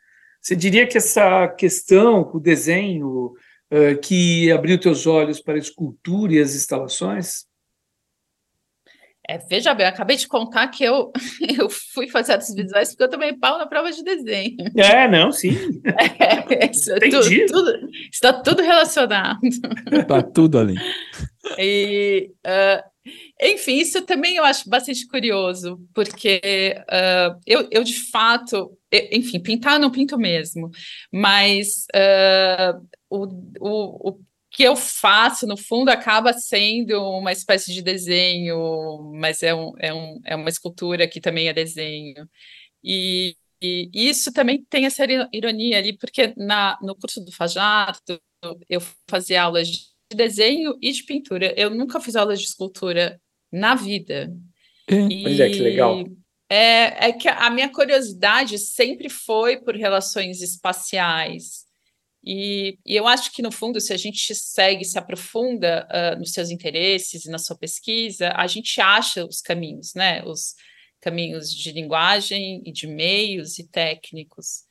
Você 0.41 0.57
diria 0.57 0.89
que 0.89 0.99
essa 0.99 1.47
questão, 1.47 2.29
o 2.35 2.41
desenho, 2.41 3.33
uh, 3.71 3.99
que 4.03 4.51
abriu 4.51 4.79
teus 4.79 5.07
olhos 5.07 5.41
para 5.41 5.55
a 5.55 5.59
escultura 5.59 6.35
e 6.35 6.41
as 6.41 6.55
instalações? 6.57 7.47
É, 9.27 9.39
veja 9.39 9.73
bem, 9.73 9.87
eu 9.87 9.91
acabei 9.91 10.17
de 10.17 10.27
contar 10.27 10.67
que 10.69 10.83
eu, 10.83 11.13
eu 11.57 11.71
fui 11.71 12.09
fazer 12.09 12.33
artes 12.33 12.53
visuais 12.53 12.91
porque 12.91 13.05
eu 13.05 13.09
tomei 13.09 13.33
pau 13.33 13.57
na 13.57 13.67
prova 13.67 13.93
de 13.93 14.03
desenho. 14.03 14.57
É, 14.77 15.09
não, 15.09 15.31
sim. 15.31 15.57
É, 15.87 16.71
isso, 16.71 16.93
tudo, 16.99 17.47
tudo, 17.47 17.89
está 18.13 18.33
tudo 18.33 18.63
relacionado. 18.63 19.39
Está 19.93 20.23
tudo 20.23 20.59
ali. 20.59 20.75
E, 21.59 22.31
uh, 22.47 22.95
enfim, 23.41 23.77
isso 23.77 24.03
também 24.03 24.37
eu 24.37 24.45
acho 24.45 24.69
bastante 24.69 25.07
curioso, 25.07 25.79
porque 25.95 26.41
uh, 26.89 27.39
eu, 27.47 27.69
eu, 27.71 27.85
de 27.85 27.95
fato, 28.11 28.77
enfim, 29.13 29.41
pintar 29.41 29.75
eu 29.75 29.81
não 29.81 29.91
pinto 29.91 30.17
mesmo, 30.19 30.71
mas 31.13 31.87
uh, 31.95 32.87
o, 33.11 33.27
o, 33.61 34.11
o 34.11 34.21
que 34.51 34.63
eu 34.63 34.77
faço, 34.77 35.47
no 35.47 35.57
fundo, 35.57 35.91
acaba 35.91 36.33
sendo 36.33 37.03
uma 37.19 37.33
espécie 37.33 37.73
de 37.75 37.83
desenho, 37.83 39.13
mas 39.15 39.43
é, 39.43 39.55
um, 39.55 39.73
é, 39.79 39.93
um, 39.93 40.21
é 40.25 40.37
uma 40.37 40.49
escultura 40.49 41.09
que 41.09 41.21
também 41.21 41.49
é 41.49 41.53
desenho. 41.53 42.29
E, 42.83 43.37
e 43.61 43.91
isso 43.93 44.33
também 44.33 44.65
tem 44.71 44.87
essa 44.87 45.05
ironia 45.33 45.79
ali, 45.79 45.97
porque 45.99 46.33
na, 46.37 46.79
no 46.81 46.95
curso 46.95 47.21
do 47.25 47.33
Fajardo, 47.33 48.21
eu 48.69 48.81
fazia 49.09 49.43
aulas 49.43 49.69
de 49.69 49.94
desenho 50.15 50.77
e 50.81 50.93
de 50.93 51.03
pintura. 51.05 51.53
Eu 51.57 51.71
nunca 51.71 52.01
fiz 52.01 52.17
aulas 52.17 52.41
de 52.41 52.47
escultura 52.47 53.21
na 53.53 53.75
vida. 53.75 54.33
E, 54.89 55.23
pois 55.23 55.41
é, 55.41 55.49
que 55.49 55.61
legal. 55.61 56.05
É, 56.49 57.09
é 57.09 57.13
que 57.13 57.29
a 57.29 57.51
minha 57.51 57.69
curiosidade 57.69 58.59
sempre 58.59 59.09
foi 59.09 59.57
por 59.57 59.75
relações 59.75 60.43
espaciais. 60.43 61.65
E, 62.27 62.79
e, 62.87 62.97
eu 62.97 63.07
acho 63.07 63.33
que, 63.33 63.43
no 63.43 63.53
fundo, 63.53 63.81
se 63.81 63.93
a 63.93 63.97
gente 63.97 64.35
segue, 64.35 64.85
se 64.85 64.99
aprofunda 64.99 65.87
uh, 65.91 66.19
nos 66.19 66.33
seus 66.33 66.51
interesses 66.51 67.25
e 67.25 67.31
na 67.31 67.39
sua 67.39 67.57
pesquisa, 67.57 68.33
a 68.35 68.47
gente 68.47 68.81
acha 68.81 69.25
os 69.27 69.41
caminhos, 69.41 69.95
né? 69.95 70.25
Os 70.25 70.55
caminhos 71.01 71.53
de 71.53 71.71
linguagem 71.71 72.63
e 72.65 72.73
de 72.73 72.87
meios 72.87 73.59
e 73.59 73.69
técnicos. 73.69 74.64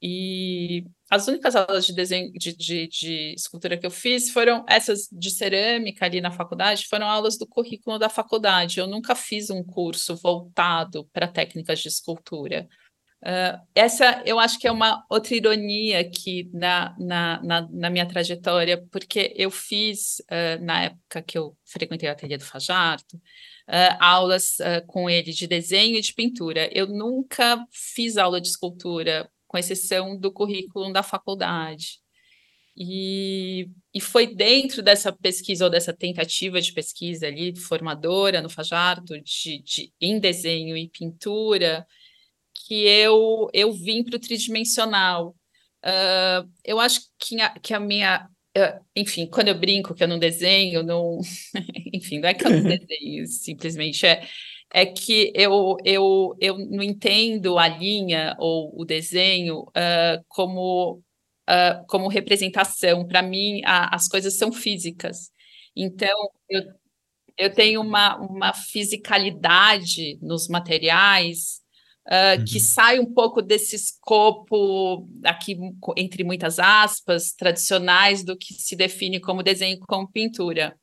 E 0.00 0.84
as 1.10 1.26
únicas 1.26 1.56
aulas 1.56 1.84
de 1.86 1.92
desenho 1.92 2.32
de, 2.32 2.56
de, 2.56 2.86
de, 2.86 3.34
escultura 3.34 3.76
que 3.76 3.86
eu 3.86 3.90
fiz 3.90 4.30
foram 4.30 4.64
essas 4.68 5.08
de 5.10 5.30
cerâmica 5.30 6.04
ali 6.04 6.20
na 6.20 6.30
faculdade, 6.30 6.86
foram 6.86 7.08
aulas 7.08 7.36
do 7.36 7.46
currículo 7.46 7.98
da 7.98 8.08
faculdade. 8.08 8.78
Eu 8.78 8.86
nunca 8.86 9.14
fiz 9.14 9.50
um 9.50 9.64
curso 9.64 10.14
voltado 10.16 11.08
para 11.12 11.26
técnicas 11.26 11.80
de 11.80 11.88
escultura. 11.88 12.68
Uh, 13.20 13.58
essa 13.74 14.22
eu 14.24 14.38
acho 14.38 14.60
que 14.60 14.68
é 14.68 14.70
uma 14.70 15.04
outra 15.10 15.34
ironia 15.34 15.98
aqui 15.98 16.48
na, 16.52 16.94
na, 16.96 17.42
na, 17.42 17.68
na 17.68 17.90
minha 17.90 18.06
trajetória, 18.06 18.80
porque 18.92 19.34
eu 19.36 19.50
fiz, 19.50 20.20
uh, 20.30 20.64
na 20.64 20.84
época 20.84 21.22
que 21.22 21.36
eu 21.36 21.56
frequentei 21.64 22.08
o 22.08 22.12
ateliê 22.12 22.38
do 22.38 22.44
Fajardo, 22.44 23.16
uh, 23.16 23.96
aulas 23.98 24.58
com 24.86 25.10
ele 25.10 25.32
de 25.32 25.48
desenho 25.48 25.96
e 25.96 26.00
de 26.00 26.14
pintura. 26.14 26.70
Eu 26.72 26.86
nunca 26.86 27.58
fiz 27.72 28.16
aula 28.16 28.40
de 28.40 28.46
escultura 28.46 29.28
com 29.48 29.58
exceção 29.58 30.16
do 30.16 30.30
currículo 30.30 30.92
da 30.92 31.02
faculdade. 31.02 31.98
E, 32.76 33.68
e 33.92 34.00
foi 34.00 34.32
dentro 34.32 34.82
dessa 34.82 35.12
pesquisa 35.12 35.64
ou 35.64 35.70
dessa 35.70 35.92
tentativa 35.92 36.60
de 36.60 36.72
pesquisa 36.72 37.26
ali, 37.26 37.56
formadora 37.56 38.40
no 38.40 38.48
Fajardo, 38.48 39.20
de, 39.20 39.60
de, 39.64 39.92
em 40.00 40.20
desenho 40.20 40.76
e 40.76 40.88
pintura, 40.88 41.84
que 42.54 42.84
eu, 42.86 43.48
eu 43.52 43.72
vim 43.72 44.04
para 44.04 44.16
o 44.16 44.20
tridimensional. 44.20 45.34
Uh, 45.84 46.48
eu 46.64 46.78
acho 46.78 47.00
que 47.18 47.40
a, 47.40 47.50
que 47.58 47.74
a 47.74 47.80
minha. 47.80 48.28
Uh, 48.56 48.84
enfim, 48.94 49.26
quando 49.26 49.48
eu 49.48 49.58
brinco 49.58 49.94
que 49.94 50.04
eu 50.04 50.08
não 50.08 50.18
desenho, 50.18 50.84
não. 50.84 51.18
enfim, 51.92 52.20
não 52.20 52.28
é 52.28 52.34
que 52.34 52.46
eu 52.46 52.50
não 52.50 52.62
desenho, 52.78 53.26
simplesmente 53.26 54.06
é 54.06 54.24
é 54.72 54.84
que 54.84 55.32
eu, 55.34 55.76
eu, 55.84 56.36
eu 56.40 56.58
não 56.58 56.82
entendo 56.82 57.58
a 57.58 57.66
linha 57.68 58.36
ou 58.38 58.72
o 58.78 58.84
desenho 58.84 59.62
uh, 59.62 60.24
como, 60.28 61.02
uh, 61.48 61.86
como 61.88 62.08
representação. 62.08 63.06
Para 63.06 63.22
mim, 63.22 63.62
a, 63.64 63.94
as 63.94 64.08
coisas 64.08 64.36
são 64.36 64.52
físicas. 64.52 65.30
Então, 65.74 66.16
eu, 66.50 66.62
eu 67.38 67.54
tenho 67.54 67.80
uma, 67.80 68.16
uma 68.16 68.52
fisicalidade 68.52 70.18
nos 70.20 70.48
materiais 70.48 71.60
uh, 72.08 72.38
uhum. 72.38 72.44
que 72.44 72.60
sai 72.60 72.98
um 72.98 73.12
pouco 73.12 73.40
desse 73.40 73.76
escopo, 73.76 75.08
aqui 75.24 75.56
entre 75.96 76.24
muitas 76.24 76.58
aspas, 76.58 77.32
tradicionais 77.32 78.22
do 78.24 78.36
que 78.36 78.54
se 78.54 78.76
define 78.76 79.18
como 79.20 79.42
desenho 79.42 79.78
como 79.80 80.10
pintura. 80.10 80.76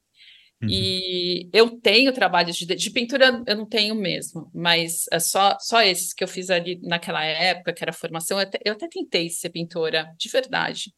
Uhum. 0.66 0.72
E 0.72 1.50
eu 1.54 1.70
tenho 1.80 2.12
trabalhos 2.12 2.56
de, 2.56 2.66
de, 2.66 2.90
pintura, 2.90 3.44
eu 3.46 3.56
não 3.56 3.66
tenho 3.66 3.96
mesmo, 3.96 4.50
mas 4.54 5.06
é 5.12 5.20
só, 5.20 5.58
só 5.60 5.82
esses 5.82 6.14
que 6.14 6.24
eu 6.24 6.28
fiz 6.28 6.50
ali 6.50 6.80
naquela 6.84 7.24
época, 7.24 7.74
que 7.74 7.84
era 7.84 7.94
formação. 7.94 8.38
Eu 8.38 8.44
até, 8.44 8.60
eu 8.66 8.74
até 8.74 8.88
tentei 8.88 9.30
ser 9.30 9.50
pintora, 9.50 10.08
de 10.18 10.30
verdade. 10.30 10.94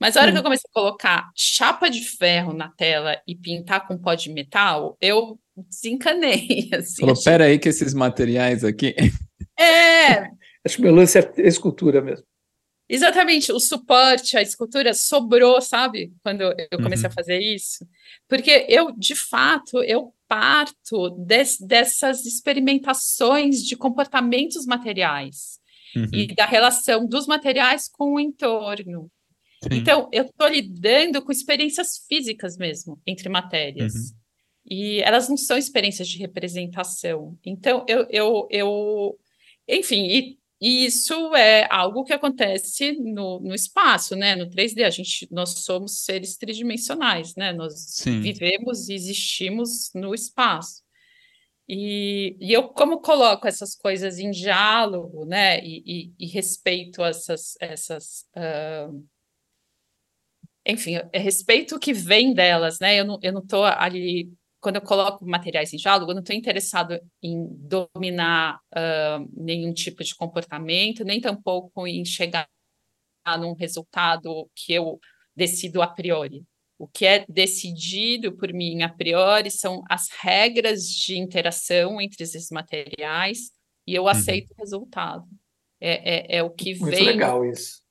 Mas 0.00 0.16
a 0.16 0.20
hora 0.20 0.28
uhum. 0.28 0.34
que 0.34 0.38
eu 0.38 0.44
comecei 0.44 0.68
a 0.68 0.74
colocar 0.74 1.30
chapa 1.36 1.88
de 1.88 2.00
ferro 2.00 2.52
na 2.52 2.68
tela 2.68 3.20
e 3.26 3.34
pintar 3.34 3.86
com 3.86 3.96
pó 3.96 4.14
de 4.14 4.32
metal, 4.32 4.96
eu 5.00 5.38
desencanei. 5.56 6.68
Assim, 6.74 7.00
Falou, 7.00 7.12
achei... 7.12 7.24
pera 7.24 7.44
aí 7.44 7.58
que 7.58 7.68
esses 7.68 7.94
materiais 7.94 8.64
aqui... 8.64 8.94
É! 9.58 10.30
Acho 10.64 10.76
que 10.76 10.82
meu 10.82 10.94
lance 10.94 11.18
é 11.18 11.32
escultura 11.38 12.00
mesmo. 12.00 12.24
Exatamente, 12.92 13.50
o 13.50 13.58
suporte, 13.58 14.36
a 14.36 14.42
escultura 14.42 14.92
sobrou, 14.92 15.62
sabe? 15.62 16.12
Quando 16.22 16.42
eu 16.42 16.78
comecei 16.82 17.06
uhum. 17.06 17.10
a 17.10 17.14
fazer 17.14 17.38
isso. 17.40 17.88
Porque 18.28 18.66
eu, 18.68 18.92
de 18.92 19.14
fato, 19.14 19.82
eu 19.82 20.12
parto 20.28 21.08
des, 21.08 21.56
dessas 21.58 22.26
experimentações 22.26 23.64
de 23.64 23.76
comportamentos 23.76 24.66
materiais 24.66 25.58
uhum. 25.96 26.06
e 26.12 26.26
da 26.34 26.44
relação 26.44 27.06
dos 27.06 27.26
materiais 27.26 27.88
com 27.88 28.12
o 28.12 28.20
entorno. 28.20 29.10
Sim. 29.62 29.78
Então, 29.78 30.10
eu 30.12 30.24
estou 30.24 30.48
lidando 30.48 31.22
com 31.22 31.32
experiências 31.32 32.04
físicas 32.06 32.58
mesmo, 32.58 33.00
entre 33.06 33.30
matérias. 33.30 33.94
Uhum. 33.94 34.16
E 34.66 35.00
elas 35.00 35.30
não 35.30 35.38
são 35.38 35.56
experiências 35.56 36.08
de 36.08 36.18
representação. 36.18 37.38
Então, 37.42 37.86
eu, 37.88 38.06
eu, 38.10 38.46
eu 38.50 39.18
enfim, 39.66 40.04
e 40.08 40.41
e 40.62 40.86
isso 40.86 41.34
é 41.34 41.66
algo 41.68 42.04
que 42.04 42.12
acontece 42.12 42.92
no, 42.92 43.40
no 43.40 43.52
espaço, 43.52 44.14
né? 44.14 44.36
No 44.36 44.48
3D, 44.48 44.84
a 44.84 44.90
gente, 44.90 45.26
nós 45.28 45.64
somos 45.64 46.04
seres 46.04 46.36
tridimensionais, 46.36 47.34
né? 47.34 47.52
Nós 47.52 47.74
Sim. 47.88 48.20
vivemos 48.20 48.88
e 48.88 48.94
existimos 48.94 49.90
no 49.92 50.14
espaço. 50.14 50.84
E, 51.68 52.36
e, 52.40 52.52
eu, 52.52 52.68
como 52.68 53.00
coloco 53.00 53.48
essas 53.48 53.74
coisas 53.74 54.20
em 54.20 54.30
diálogo, 54.30 55.24
né? 55.24 55.58
E, 55.64 55.82
e, 55.84 56.14
e 56.16 56.26
respeito 56.28 57.02
essas, 57.02 57.56
essas 57.60 58.24
uh, 58.36 59.04
enfim, 60.64 61.00
é 61.12 61.18
respeito 61.18 61.74
o 61.74 61.80
que 61.80 61.92
vem 61.92 62.32
delas, 62.32 62.78
né? 62.78 63.00
Eu 63.00 63.04
não, 63.04 63.18
eu 63.20 63.32
não 63.32 63.44
tô 63.44 63.64
ali 63.64 64.32
quando 64.62 64.76
eu 64.76 64.82
coloco 64.82 65.26
materiais 65.26 65.72
em 65.72 65.76
diálogo, 65.76 66.12
eu 66.12 66.14
não 66.14 66.22
estou 66.22 66.36
interessado 66.36 66.98
em 67.20 67.48
dominar 67.50 68.60
uh, 68.72 69.28
nenhum 69.36 69.74
tipo 69.74 70.04
de 70.04 70.14
comportamento, 70.14 71.04
nem 71.04 71.20
tampouco 71.20 71.84
em 71.84 72.04
chegar 72.04 72.48
num 73.40 73.54
resultado 73.54 74.48
que 74.54 74.72
eu 74.72 75.00
decido 75.34 75.82
a 75.82 75.88
priori. 75.88 76.44
O 76.78 76.86
que 76.86 77.04
é 77.04 77.24
decidido 77.28 78.36
por 78.36 78.52
mim 78.52 78.82
a 78.82 78.88
priori 78.88 79.50
são 79.50 79.82
as 79.90 80.08
regras 80.20 80.84
de 80.84 81.18
interação 81.18 82.00
entre 82.00 82.22
esses 82.22 82.48
materiais 82.50 83.50
e 83.84 83.96
eu 83.96 84.04
uhum. 84.04 84.08
aceito 84.08 84.52
o 84.52 84.60
resultado. 84.60 85.24
É, 85.80 86.36
é, 86.36 86.36
é 86.36 86.42
o 86.44 86.50
que 86.50 86.76
Muito 86.78 86.84
vem. 86.94 87.04
Muito 87.04 87.14
legal 87.14 87.44
isso. 87.44 87.82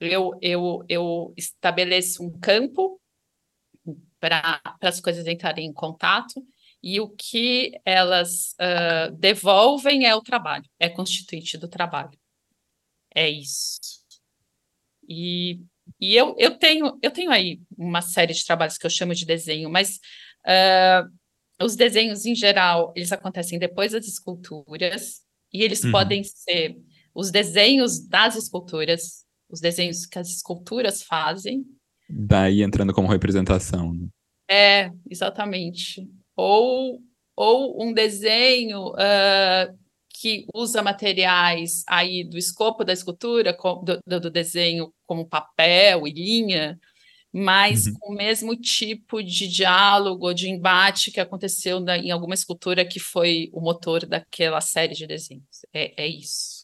Eu, 0.00 0.32
eu, 0.42 0.84
eu 0.88 1.32
estabeleço 1.36 2.24
um 2.24 2.36
campo 2.40 3.00
para 4.20 4.60
as 4.82 5.00
coisas 5.00 5.26
entrarem 5.26 5.66
em 5.66 5.72
contato, 5.72 6.44
e 6.82 7.00
o 7.00 7.08
que 7.08 7.72
elas 7.84 8.54
uh, 8.54 9.12
devolvem 9.18 10.06
é 10.06 10.14
o 10.14 10.22
trabalho, 10.22 10.64
é 10.78 10.88
constituinte 10.88 11.58
do 11.58 11.68
trabalho. 11.68 12.18
É 13.14 13.28
isso. 13.28 13.80
E, 15.08 15.60
e 16.00 16.14
eu, 16.14 16.34
eu, 16.38 16.56
tenho, 16.56 16.98
eu 17.02 17.10
tenho 17.10 17.30
aí 17.30 17.60
uma 17.76 18.00
série 18.00 18.32
de 18.32 18.44
trabalhos 18.44 18.78
que 18.78 18.86
eu 18.86 18.90
chamo 18.90 19.14
de 19.14 19.26
desenho, 19.26 19.68
mas 19.68 19.96
uh, 20.46 21.10
os 21.62 21.76
desenhos, 21.76 22.24
em 22.24 22.34
geral, 22.34 22.92
eles 22.96 23.12
acontecem 23.12 23.58
depois 23.58 23.92
das 23.92 24.06
esculturas, 24.06 25.20
e 25.52 25.62
eles 25.62 25.82
uhum. 25.82 25.90
podem 25.90 26.22
ser 26.22 26.76
os 27.14 27.30
desenhos 27.30 28.06
das 28.06 28.36
esculturas, 28.36 29.26
os 29.48 29.60
desenhos 29.60 30.06
que 30.06 30.18
as 30.18 30.28
esculturas 30.28 31.02
fazem, 31.02 31.64
Daí 32.10 32.62
entrando 32.62 32.92
como 32.92 33.08
representação. 33.08 33.92
Né? 33.94 34.08
É, 34.50 34.90
exatamente. 35.08 36.08
Ou, 36.36 37.00
ou 37.36 37.82
um 37.82 37.92
desenho 37.92 38.88
uh, 38.88 39.78
que 40.20 40.46
usa 40.54 40.82
materiais 40.82 41.84
aí 41.86 42.24
do 42.24 42.36
escopo 42.36 42.84
da 42.84 42.92
escultura, 42.92 43.56
do, 44.06 44.20
do 44.20 44.30
desenho 44.30 44.92
como 45.06 45.28
papel 45.28 46.06
e 46.06 46.12
linha, 46.12 46.78
mas 47.32 47.86
uhum. 47.86 47.94
com 47.94 48.12
o 48.12 48.16
mesmo 48.16 48.56
tipo 48.56 49.22
de 49.22 49.46
diálogo, 49.46 50.34
de 50.34 50.50
embate 50.50 51.10
que 51.10 51.20
aconteceu 51.20 51.78
na, 51.78 51.96
em 51.96 52.10
alguma 52.10 52.34
escultura 52.34 52.84
que 52.84 52.98
foi 52.98 53.48
o 53.52 53.60
motor 53.60 54.04
daquela 54.04 54.60
série 54.60 54.94
de 54.94 55.06
desenhos. 55.06 55.64
É, 55.72 56.04
é 56.04 56.08
isso. 56.08 56.59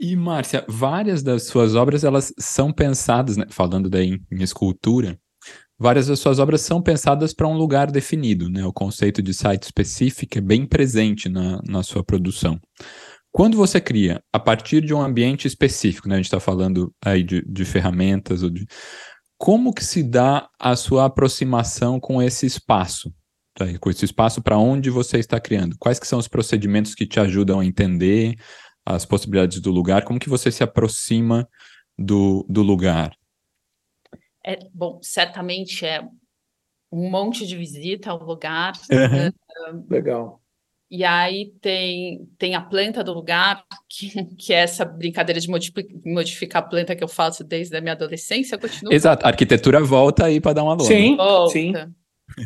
E, 0.00 0.16
Márcia, 0.16 0.64
várias 0.66 1.22
das 1.22 1.44
suas 1.44 1.74
obras, 1.74 2.04
elas 2.04 2.32
são 2.38 2.72
pensadas, 2.72 3.36
né, 3.36 3.44
falando 3.50 3.90
daí 3.90 4.08
em, 4.08 4.26
em 4.32 4.42
escultura, 4.42 5.18
várias 5.78 6.06
das 6.06 6.18
suas 6.18 6.38
obras 6.38 6.62
são 6.62 6.80
pensadas 6.80 7.34
para 7.34 7.46
um 7.46 7.56
lugar 7.56 7.90
definido, 7.90 8.48
né? 8.48 8.64
O 8.64 8.72
conceito 8.72 9.20
de 9.22 9.34
site 9.34 9.64
específico 9.64 10.38
é 10.38 10.40
bem 10.40 10.64
presente 10.64 11.28
na, 11.28 11.60
na 11.66 11.82
sua 11.82 12.02
produção. 12.02 12.58
Quando 13.30 13.58
você 13.58 13.78
cria 13.78 14.22
a 14.32 14.38
partir 14.38 14.80
de 14.80 14.94
um 14.94 15.02
ambiente 15.02 15.46
específico, 15.46 16.08
né? 16.08 16.14
A 16.14 16.18
gente 16.18 16.26
está 16.26 16.40
falando 16.40 16.92
aí 17.04 17.22
de, 17.22 17.42
de 17.46 17.64
ferramentas 17.66 18.42
ou 18.42 18.48
de 18.48 18.66
como 19.36 19.72
que 19.72 19.84
se 19.84 20.02
dá 20.02 20.48
a 20.58 20.76
sua 20.76 21.04
aproximação 21.04 22.00
com 22.00 22.22
esse 22.22 22.46
espaço? 22.46 23.12
Tá? 23.54 23.66
Com 23.78 23.90
esse 23.90 24.06
espaço 24.06 24.42
para 24.42 24.58
onde 24.58 24.88
você 24.88 25.18
está 25.18 25.38
criando? 25.38 25.76
Quais 25.78 25.98
que 25.98 26.06
são 26.06 26.18
os 26.18 26.28
procedimentos 26.28 26.94
que 26.94 27.06
te 27.06 27.20
ajudam 27.20 27.60
a 27.60 27.64
entender 27.64 28.34
as 28.94 29.04
possibilidades 29.04 29.60
do 29.60 29.70
lugar? 29.70 30.04
Como 30.04 30.18
que 30.18 30.28
você 30.28 30.50
se 30.50 30.62
aproxima 30.62 31.48
do, 31.98 32.44
do 32.48 32.62
lugar? 32.62 33.16
É, 34.44 34.58
bom, 34.72 34.98
certamente 35.02 35.84
é 35.84 36.02
um 36.92 37.10
monte 37.10 37.46
de 37.46 37.56
visita 37.56 38.10
ao 38.10 38.22
lugar. 38.22 38.72
Uhum. 38.90 39.86
Legal. 39.88 40.40
E 40.90 41.04
aí 41.04 41.52
tem, 41.60 42.28
tem 42.36 42.56
a 42.56 42.60
planta 42.60 43.04
do 43.04 43.12
lugar, 43.12 43.62
que, 43.88 44.24
que 44.34 44.52
é 44.52 44.56
essa 44.56 44.84
brincadeira 44.84 45.40
de 45.40 45.48
modificar 46.04 46.62
a 46.62 46.66
planta 46.66 46.96
que 46.96 47.04
eu 47.04 47.08
faço 47.08 47.44
desde 47.44 47.76
a 47.76 47.80
minha 47.80 47.92
adolescência. 47.92 48.58
Continua. 48.58 48.92
Exato, 48.92 49.24
a 49.24 49.28
arquitetura 49.28 49.80
volta 49.80 50.26
aí 50.26 50.40
para 50.40 50.54
dar 50.54 50.64
uma 50.64 50.72
lona. 50.72 50.84
Sim, 50.84 51.16
volta. 51.16 51.52
sim. 51.52 51.72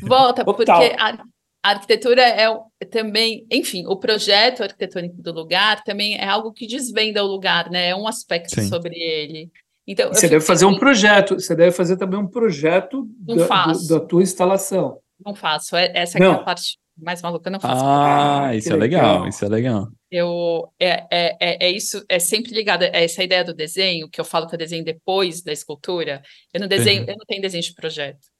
Volta, 0.02 0.44
porque 0.44 0.70
a, 0.70 1.24
a, 1.64 1.70
arquitetura 1.70 2.22
é 2.22 2.46
também, 2.90 3.46
enfim, 3.50 3.86
o 3.86 3.96
projeto 3.96 4.62
arquitetônico 4.62 5.22
do 5.22 5.32
lugar 5.32 5.82
também 5.82 6.16
é 6.16 6.26
algo 6.26 6.52
que 6.52 6.66
desvenda 6.66 7.24
o 7.24 7.26
lugar, 7.26 7.70
né? 7.70 7.88
É 7.88 7.96
um 7.96 8.06
aspecto 8.06 8.54
sim. 8.54 8.68
sobre 8.68 8.94
ele. 8.94 9.50
Então, 9.86 10.12
você 10.12 10.28
deve 10.28 10.44
fazer 10.44 10.64
um 10.64 10.78
projeto, 10.78 11.34
você 11.34 11.54
deve 11.54 11.72
fazer 11.72 11.96
também 11.96 12.18
um 12.18 12.26
projeto 12.26 13.06
da, 13.18 13.34
do, 13.66 13.88
da 13.88 14.00
tua 14.00 14.22
instalação. 14.22 14.98
Não 15.24 15.34
faço, 15.34 15.76
é, 15.76 15.90
essa 15.94 16.18
é 16.18 16.26
a 16.26 16.38
parte 16.38 16.78
mais 16.96 17.20
maluca, 17.20 17.48
eu 17.48 17.52
não 17.52 17.60
faço. 17.60 17.84
Ah, 17.84 18.46
ah 18.46 18.56
isso 18.56 18.72
é 18.72 18.76
legal, 18.76 19.12
legal, 19.12 19.28
isso 19.28 19.44
é 19.44 19.48
legal. 19.48 19.88
Eu, 20.10 20.68
é, 20.78 21.06
é, 21.10 21.36
é, 21.40 21.66
é, 21.66 21.70
isso, 21.70 22.04
é 22.08 22.18
sempre 22.18 22.52
ligado 22.52 22.84
a 22.84 22.86
essa 22.86 23.22
ideia 23.22 23.44
do 23.44 23.52
desenho, 23.52 24.08
que 24.08 24.20
eu 24.20 24.24
falo 24.24 24.46
que 24.46 24.54
eu 24.54 24.58
desenho 24.58 24.84
depois 24.84 25.42
da 25.42 25.52
escultura. 25.52 26.22
Eu 26.52 26.60
não 26.60 26.68
desenho, 26.68 27.02
uhum. 27.02 27.08
eu 27.08 27.16
não 27.16 27.26
tenho 27.26 27.42
desenho 27.42 27.62
de 27.62 27.74
projeto. 27.74 28.33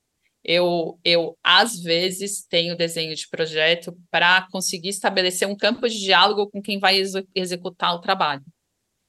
Eu, 0.44 0.98
eu 1.04 1.38
às 1.42 1.80
vezes 1.80 2.44
tenho 2.46 2.76
desenho 2.76 3.14
de 3.14 3.28
projeto 3.28 3.96
para 4.10 4.46
conseguir 4.50 4.90
estabelecer 4.90 5.48
um 5.48 5.56
campo 5.56 5.88
de 5.88 5.98
diálogo 5.98 6.50
com 6.50 6.60
quem 6.60 6.78
vai 6.78 6.96
ex 6.96 7.12
executar 7.34 7.94
o 7.94 8.00
trabalho. 8.00 8.42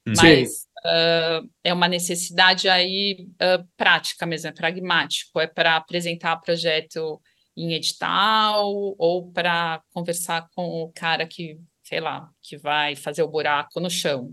Hum. 0.07 0.13
Mas 0.15 0.67
uh, 0.85 1.49
é 1.63 1.73
uma 1.73 1.87
necessidade 1.87 2.69
aí 2.69 3.27
uh, 3.33 3.67
prática 3.75 4.25
mesmo, 4.25 4.49
é 4.49 4.53
pragmático, 4.53 5.39
é 5.39 5.47
para 5.47 5.75
apresentar 5.75 6.37
projeto 6.37 7.19
em 7.57 7.73
edital 7.73 8.95
ou 8.97 9.31
para 9.31 9.81
conversar 9.91 10.47
com 10.55 10.83
o 10.83 10.91
cara 10.93 11.25
que, 11.25 11.57
sei 11.83 11.99
lá, 11.99 12.29
que 12.41 12.57
vai 12.57 12.95
fazer 12.95 13.23
o 13.23 13.29
buraco 13.29 13.79
no 13.79 13.89
chão. 13.89 14.31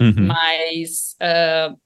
Uhum. 0.00 0.26
Mas 0.26 1.16
uh, 1.20 1.78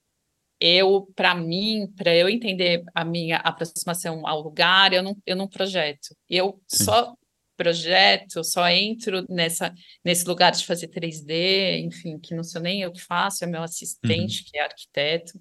eu, 0.59 1.09
para 1.15 1.33
mim, 1.35 1.87
para 1.95 2.13
eu 2.13 2.27
entender 2.27 2.83
a 2.93 3.05
minha 3.05 3.37
aproximação 3.37 4.27
ao 4.27 4.41
lugar, 4.41 4.93
eu 4.93 5.01
não, 5.01 5.17
eu 5.25 5.35
não 5.35 5.47
projeto. 5.47 6.15
Eu 6.29 6.61
Sim. 6.67 6.83
só 6.83 7.15
projeto, 7.55 8.43
só 8.43 8.69
entro 8.69 9.25
nessa, 9.29 9.73
nesse 10.03 10.25
lugar 10.25 10.51
de 10.51 10.65
fazer 10.65 10.87
3D, 10.87 11.79
enfim, 11.79 12.17
que 12.17 12.33
não 12.33 12.43
sou 12.43 12.61
nem 12.61 12.81
eu 12.81 12.91
que 12.91 13.01
faço, 13.01 13.43
é 13.43 13.47
meu 13.47 13.61
assistente, 13.61 14.39
uhum. 14.39 14.45
que 14.49 14.57
é 14.57 14.63
arquiteto. 14.63 15.37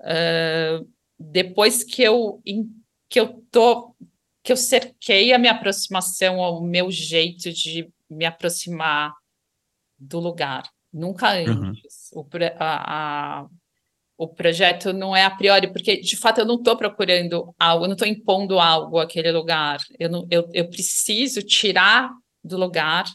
Uh, 0.00 0.88
depois 1.18 1.82
que 1.82 2.02
eu, 2.02 2.40
que 3.08 3.18
eu 3.18 3.44
tô 3.50 3.94
que 4.48 4.52
eu 4.52 4.56
cerquei 4.56 5.32
a 5.32 5.38
minha 5.38 5.52
aproximação 5.52 6.40
ao 6.40 6.62
meu 6.62 6.90
jeito 6.90 7.52
de 7.52 7.92
me 8.08 8.24
aproximar 8.24 9.12
do 9.98 10.20
lugar. 10.20 10.62
Nunca 10.90 11.34
uhum. 11.34 11.64
antes. 11.68 12.10
Uhum. 12.14 12.22
O, 12.22 12.28
a, 12.58 13.42
a, 13.42 13.46
o 14.18 14.28
projeto 14.28 14.92
não 14.92 15.14
é 15.14 15.24
a 15.24 15.30
priori, 15.30 15.72
porque 15.72 16.00
de 16.00 16.16
fato 16.16 16.40
eu 16.40 16.44
não 16.44 16.56
estou 16.56 16.76
procurando 16.76 17.54
algo, 17.58 17.84
eu 17.84 17.88
não 17.88 17.94
estou 17.94 18.08
impondo 18.08 18.58
algo 18.58 18.98
àquele 18.98 19.30
lugar. 19.30 19.78
Eu, 19.98 20.10
não, 20.10 20.26
eu, 20.30 20.50
eu 20.52 20.68
preciso 20.68 21.40
tirar 21.40 22.10
do 22.42 22.58
lugar, 22.58 23.06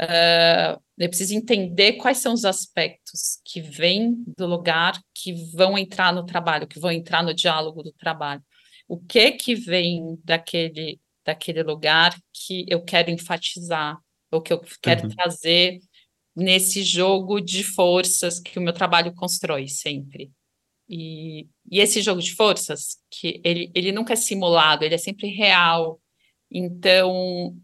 uh, 0.00 0.80
eu 0.98 1.08
preciso 1.08 1.34
entender 1.34 1.94
quais 1.94 2.18
são 2.18 2.34
os 2.34 2.44
aspectos 2.44 3.40
que 3.44 3.60
vêm 3.60 4.22
do 4.36 4.46
lugar 4.46 5.00
que 5.14 5.32
vão 5.54 5.78
entrar 5.78 6.12
no 6.12 6.26
trabalho, 6.26 6.68
que 6.68 6.78
vão 6.78 6.92
entrar 6.92 7.22
no 7.22 7.32
diálogo 7.32 7.82
do 7.82 7.92
trabalho 7.92 8.42
o 8.86 8.98
que 8.98 9.32
que 9.32 9.54
vem 9.54 10.18
daquele 10.22 11.00
daquele 11.24 11.62
lugar 11.62 12.14
que 12.34 12.66
eu 12.68 12.82
quero 12.84 13.10
enfatizar, 13.10 13.98
ou 14.30 14.42
que 14.42 14.52
eu 14.52 14.60
quero 14.82 15.04
uhum. 15.04 15.08
trazer 15.08 15.78
nesse 16.34 16.82
jogo 16.82 17.40
de 17.40 17.62
forças 17.62 18.40
que 18.40 18.58
o 18.58 18.62
meu 18.62 18.72
trabalho 18.72 19.14
constrói 19.14 19.68
sempre. 19.68 20.30
E, 20.88 21.46
e 21.70 21.80
esse 21.80 22.02
jogo 22.02 22.20
de 22.20 22.34
forças, 22.34 22.98
que 23.10 23.40
ele, 23.44 23.70
ele 23.74 23.92
nunca 23.92 24.12
é 24.12 24.16
simulado, 24.16 24.84
ele 24.84 24.94
é 24.94 24.98
sempre 24.98 25.28
real. 25.28 26.00
Então, 26.50 27.56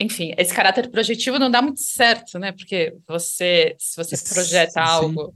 enfim, 0.00 0.34
esse 0.38 0.54
caráter 0.54 0.90
projetivo 0.90 1.38
não 1.38 1.50
dá 1.50 1.60
muito 1.60 1.80
certo, 1.80 2.38
né? 2.38 2.52
Porque 2.52 2.96
você, 3.06 3.74
se 3.78 3.96
você 3.96 4.16
projeta 4.34 4.84
Sim. 4.84 4.92
algo 4.92 5.34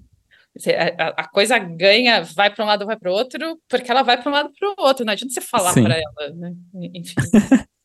a, 0.99 1.23
a 1.23 1.29
coisa 1.29 1.59
ganha, 1.59 2.23
vai 2.23 2.53
para 2.53 2.65
um 2.65 2.69
lado, 2.69 2.87
vai 2.87 2.97
para 2.97 3.11
o 3.11 3.15
outro, 3.15 3.61
porque 3.69 3.91
ela 3.91 4.03
vai 4.03 4.21
para 4.21 4.31
um 4.31 4.35
lado 4.35 4.51
para 4.59 4.69
o 4.69 4.75
outro. 4.79 5.05
Não 5.05 5.13
adianta 5.13 5.33
você 5.33 5.41
falar 5.41 5.73
para 5.75 5.97
ela, 5.97 6.35
né? 6.35 6.53
Enfim. 6.95 7.15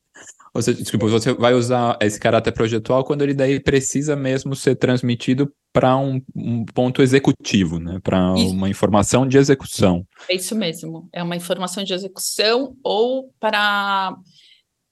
você, 0.53 0.73
desculpa, 0.73 1.07
você 1.07 1.33
vai 1.33 1.53
usar 1.53 1.97
esse 1.99 2.19
caráter 2.19 2.51
projetual 2.51 3.03
quando 3.03 3.23
ele 3.23 3.33
daí 3.33 3.59
precisa 3.59 4.15
mesmo 4.15 4.55
ser 4.55 4.75
transmitido 4.75 5.51
para 5.73 5.97
um, 5.97 6.21
um, 6.35 6.63
ponto 6.63 7.01
executivo, 7.01 7.79
né? 7.79 7.99
Para 8.03 8.33
uma 8.33 8.69
informação 8.69 9.27
de 9.27 9.37
execução. 9.37 10.05
É 10.29 10.35
isso 10.35 10.55
mesmo. 10.55 11.09
É 11.11 11.23
uma 11.23 11.35
informação 11.35 11.83
de 11.83 11.93
execução 11.93 12.75
ou 12.83 13.31
para 13.39 14.15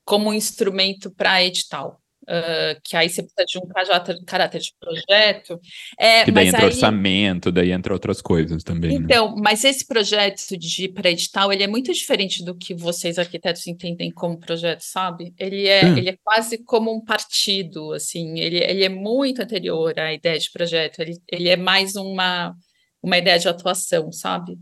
como 0.03 0.33
instrumento 0.33 1.11
para 1.11 1.43
edital. 1.43 2.00
Uh, 2.31 2.79
que 2.81 2.95
aí 2.95 3.09
você 3.09 3.23
precisa 3.23 3.45
de 3.45 3.57
um 3.59 3.67
caráter, 3.67 4.17
caráter 4.25 4.61
de 4.61 4.73
projeto. 4.79 5.59
É, 5.99 6.23
que 6.23 6.31
daí 6.31 6.47
entra 6.47 6.61
aí... 6.61 6.65
orçamento, 6.67 7.51
daí 7.51 7.73
entra 7.73 7.91
outras 7.91 8.21
coisas 8.21 8.63
também. 8.63 8.99
Né? 8.99 9.03
Então, 9.03 9.35
né? 9.35 9.41
mas 9.43 9.65
esse 9.65 9.85
projeto 9.85 10.57
de 10.57 10.87
pré-edital, 10.87 11.51
ele 11.51 11.63
é 11.63 11.67
muito 11.67 11.91
diferente 11.91 12.41
do 12.45 12.55
que 12.55 12.73
vocês 12.73 13.19
arquitetos 13.19 13.67
entendem 13.67 14.09
como 14.11 14.39
projeto, 14.39 14.79
sabe? 14.79 15.33
Ele 15.37 15.67
é, 15.67 15.83
hum. 15.85 15.97
ele 15.97 16.09
é 16.11 16.17
quase 16.23 16.57
como 16.59 16.95
um 16.95 17.03
partido, 17.03 17.91
assim, 17.91 18.39
ele, 18.39 18.63
ele 18.63 18.85
é 18.85 18.89
muito 18.89 19.41
anterior 19.41 19.99
à 19.99 20.13
ideia 20.13 20.39
de 20.39 20.49
projeto, 20.51 20.99
ele, 20.99 21.17
ele 21.29 21.49
é 21.49 21.57
mais 21.57 21.97
uma, 21.97 22.55
uma 23.03 23.17
ideia 23.17 23.39
de 23.39 23.49
atuação, 23.49 24.09
sabe? 24.09 24.57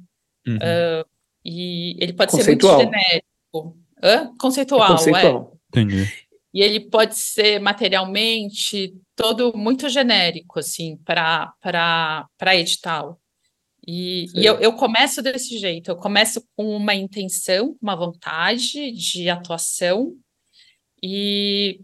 Uhum. 0.48 0.56
Uh, 0.56 1.06
e 1.46 1.96
ele 2.00 2.14
pode 2.14 2.32
ser 2.32 2.46
muito 2.48 2.68
genérico. 2.68 3.78
Hã? 4.02 4.32
Conceitual, 4.40 4.84
é. 4.84 4.88
Conceitual. 4.88 5.54
É. 5.54 5.80
Entendi. 5.80 6.29
E 6.54 6.62
ele 6.62 6.80
pode 6.80 7.16
ser 7.16 7.60
materialmente 7.60 8.94
todo 9.16 9.56
muito 9.56 9.88
genérico, 9.88 10.60
assim, 10.60 10.98
para 11.06 11.56
edital. 12.56 13.20
E, 13.88 14.26
e 14.36 14.46
eu, 14.46 14.56
eu, 14.60 14.74
começo 14.74 15.22
desse 15.22 15.58
jeito, 15.58 15.90
eu 15.90 15.96
começo 15.96 16.44
com 16.56 16.76
uma 16.76 16.94
intenção, 16.94 17.76
uma 17.82 17.96
vontade 17.96 18.92
de 18.92 19.30
atuação, 19.30 20.16
e 21.02 21.82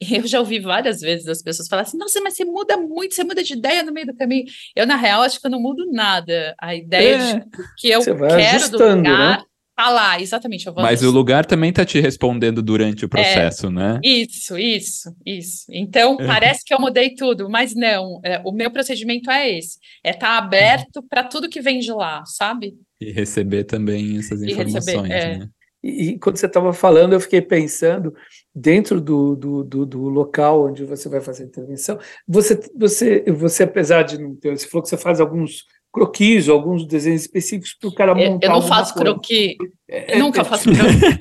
eu 0.00 0.26
já 0.26 0.40
ouvi 0.40 0.60
várias 0.60 1.00
vezes 1.00 1.26
as 1.28 1.42
pessoas 1.42 1.68
falarem 1.68 1.88
assim, 1.88 1.98
nossa, 1.98 2.20
mas 2.20 2.34
você 2.34 2.44
muda 2.44 2.76
muito, 2.76 3.14
você 3.14 3.24
muda 3.24 3.42
de 3.42 3.52
ideia 3.52 3.82
no 3.82 3.92
meio 3.92 4.06
do 4.06 4.16
caminho. 4.16 4.46
Eu, 4.74 4.86
na 4.86 4.96
real, 4.96 5.22
acho 5.22 5.40
que 5.40 5.46
eu 5.46 5.50
não 5.50 5.60
mudo 5.60 5.90
nada. 5.90 6.54
A 6.60 6.74
ideia 6.74 7.16
é, 7.16 7.34
de 7.34 7.46
que 7.76 7.88
eu 7.88 8.00
quero 8.02 8.70
do 8.70 8.78
lugar, 8.78 9.38
né? 9.38 9.44
Tá 9.78 9.90
lá, 9.90 10.20
exatamente. 10.20 10.68
Mas 10.74 11.04
o 11.04 11.10
lugar 11.12 11.46
também 11.46 11.72
tá 11.72 11.84
te 11.84 12.00
respondendo 12.00 12.60
durante 12.60 13.04
o 13.04 13.08
processo, 13.08 13.68
é, 13.68 13.70
né? 13.70 14.00
Isso, 14.02 14.58
isso, 14.58 15.14
isso. 15.24 15.66
Então, 15.70 16.16
parece 16.16 16.64
que 16.64 16.74
eu 16.74 16.80
mudei 16.80 17.14
tudo, 17.14 17.48
mas 17.48 17.76
não. 17.76 18.20
É, 18.24 18.42
o 18.44 18.50
meu 18.50 18.72
procedimento 18.72 19.30
é 19.30 19.56
esse. 19.56 19.78
É 20.02 20.10
estar 20.10 20.26
tá 20.26 20.38
aberto 20.38 21.00
para 21.08 21.22
tudo 21.22 21.48
que 21.48 21.60
vem 21.60 21.78
de 21.78 21.92
lá, 21.92 22.24
sabe? 22.26 22.74
E 23.00 23.12
receber 23.12 23.62
também 23.62 24.18
essas 24.18 24.42
informações, 24.42 24.84
receber, 24.84 25.12
é. 25.12 25.38
né? 25.38 25.48
E, 25.80 26.08
e, 26.08 26.18
quando 26.18 26.38
você 26.38 26.46
estava 26.46 26.72
falando, 26.72 27.12
eu 27.12 27.20
fiquei 27.20 27.40
pensando, 27.40 28.12
dentro 28.52 29.00
do, 29.00 29.36
do, 29.36 29.62
do, 29.62 29.86
do, 29.86 30.08
local 30.08 30.66
onde 30.66 30.84
você 30.84 31.08
vai 31.08 31.20
fazer 31.20 31.44
a 31.44 31.46
intervenção, 31.46 32.00
você, 32.26 32.58
você, 32.76 33.22
você 33.30 33.62
apesar 33.62 34.02
de 34.02 34.18
não 34.18 34.34
ter, 34.34 34.58
você 34.58 34.66
falou 34.66 34.82
que 34.82 34.88
você 34.88 34.96
faz 34.96 35.20
alguns 35.20 35.66
croquis, 35.92 36.48
alguns 36.48 36.86
desenhos 36.86 37.22
específicos 37.22 37.74
para 37.74 37.88
o 37.88 37.94
cara 37.94 38.14
montar. 38.14 38.46
Eu 38.46 38.52
não 38.52 38.62
faço 38.62 38.94
croquis. 38.94 39.56
É, 39.88 40.16
é, 40.16 40.18
nunca 40.18 40.42
é, 40.42 40.44
faço 40.44 40.70
croquis. 40.70 41.18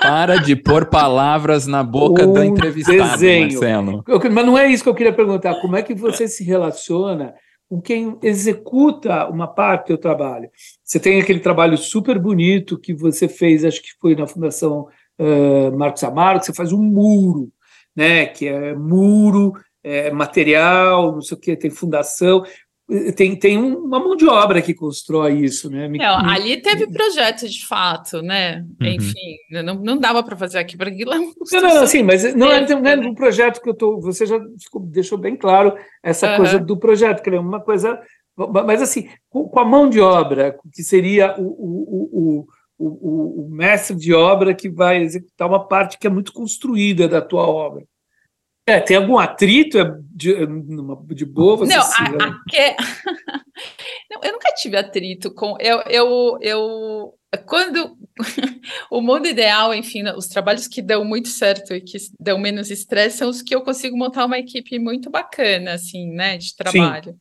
Para 0.00 0.36
de 0.36 0.56
pôr 0.56 0.86
palavras 0.86 1.66
na 1.66 1.82
boca 1.82 2.26
um 2.26 2.32
do 2.32 2.44
entrevistado, 2.44 3.12
desenho. 3.12 3.48
Marcelo. 3.48 4.04
Eu, 4.06 4.20
mas 4.30 4.46
não 4.46 4.56
é 4.56 4.68
isso 4.68 4.82
que 4.82 4.88
eu 4.88 4.94
queria 4.94 5.12
perguntar. 5.12 5.60
Como 5.60 5.76
é 5.76 5.82
que 5.82 5.94
você 5.94 6.28
se 6.28 6.44
relaciona 6.44 7.34
com 7.68 7.80
quem 7.80 8.18
executa 8.22 9.28
uma 9.28 9.46
parte 9.46 9.82
do 9.82 9.86
teu 9.88 9.98
trabalho. 9.98 10.48
Você 10.82 10.98
tem 10.98 11.20
aquele 11.20 11.40
trabalho 11.40 11.76
super 11.76 12.18
bonito 12.18 12.78
que 12.78 12.94
você 12.94 13.28
fez, 13.28 13.62
acho 13.62 13.82
que 13.82 13.90
foi 14.00 14.16
na 14.16 14.26
Fundação 14.26 14.88
uh, 15.18 15.76
Marcos 15.76 16.02
Amaro, 16.02 16.40
que 16.40 16.46
você 16.46 16.54
faz 16.54 16.72
um 16.72 16.82
muro, 16.82 17.52
né? 17.94 18.24
Que 18.24 18.48
é 18.48 18.74
muro, 18.74 19.52
é 19.84 20.10
material, 20.10 21.12
não 21.12 21.20
sei 21.20 21.36
o 21.36 21.40
que, 21.40 21.56
tem 21.56 21.70
fundação 21.70 22.42
tem, 23.14 23.36
tem 23.36 23.58
uma 23.58 24.00
mão 24.00 24.16
de 24.16 24.26
obra 24.26 24.62
que 24.62 24.72
constrói 24.72 25.40
isso, 25.44 25.68
né? 25.68 25.86
Me, 25.88 25.98
não, 25.98 26.22
me, 26.22 26.32
ali 26.32 26.56
teve 26.62 26.86
projeto 26.86 27.46
de 27.46 27.66
fato, 27.66 28.22
né? 28.22 28.64
Uhum. 28.80 28.86
Enfim, 28.86 29.36
não, 29.50 29.74
não 29.74 29.98
dava 29.98 30.22
para 30.22 30.36
fazer 30.36 30.58
aqui 30.58 30.74
para 30.74 30.88
aquilo. 30.88 31.12
É 31.12 31.18
não, 31.60 31.74
não, 31.74 31.86
sim, 31.86 32.02
mas 32.02 32.34
não 32.34 32.50
é, 32.50 32.66
não 32.66 32.86
é 32.86 32.96
um 32.96 33.14
projeto 33.14 33.60
que 33.60 33.68
eu 33.68 33.74
tô. 33.74 34.00
Você 34.00 34.24
já 34.24 34.40
deixou 34.84 35.18
bem 35.18 35.36
claro 35.36 35.76
essa 36.02 36.30
uhum. 36.30 36.36
coisa 36.38 36.58
do 36.58 36.78
projeto, 36.78 37.22
que 37.22 37.28
é 37.28 37.38
uma 37.38 37.60
coisa. 37.60 38.00
Mas 38.64 38.80
assim, 38.80 39.10
com, 39.28 39.50
a 39.58 39.64
mão 39.66 39.90
de 39.90 40.00
obra, 40.00 40.58
que 40.72 40.82
seria 40.82 41.34
o, 41.38 41.44
o, 41.44 42.08
o, 42.12 42.86
o, 42.86 43.46
o 43.46 43.50
mestre 43.50 43.96
de 43.96 44.14
obra 44.14 44.54
que 44.54 44.70
vai 44.70 45.02
executar 45.02 45.46
uma 45.46 45.68
parte 45.68 45.98
que 45.98 46.06
é 46.06 46.10
muito 46.10 46.32
construída 46.32 47.06
da 47.06 47.20
tua 47.20 47.46
obra. 47.46 47.84
É, 48.68 48.80
tem 48.80 48.96
algum 48.96 49.18
atrito 49.18 49.78
é 49.78 49.98
de, 50.10 50.34
é 50.34 50.46
de 51.14 51.24
boa? 51.24 51.64
Não, 51.66 51.80
a, 51.80 51.84
a 51.84 52.44
que... 52.48 52.76
não, 54.10 54.20
eu 54.22 54.32
nunca 54.32 54.52
tive 54.54 54.76
atrito 54.76 55.32
com. 55.32 55.56
Eu, 55.58 55.80
eu, 55.86 56.38
eu 56.40 57.14
quando 57.46 57.96
o 58.90 59.00
mundo 59.00 59.26
ideal, 59.26 59.74
enfim, 59.74 60.02
os 60.16 60.28
trabalhos 60.28 60.66
que 60.66 60.80
dão 60.80 61.04
muito 61.04 61.28
certo 61.28 61.74
e 61.74 61.80
que 61.80 61.98
dão 62.18 62.38
menos 62.38 62.70
estresse 62.70 63.18
são 63.18 63.28
os 63.28 63.42
que 63.42 63.54
eu 63.54 63.62
consigo 63.62 63.96
montar 63.96 64.24
uma 64.24 64.38
equipe 64.38 64.78
muito 64.78 65.10
bacana, 65.10 65.72
assim, 65.72 66.10
né, 66.12 66.38
de 66.38 66.54
trabalho. 66.56 67.12
Sim. 67.12 67.18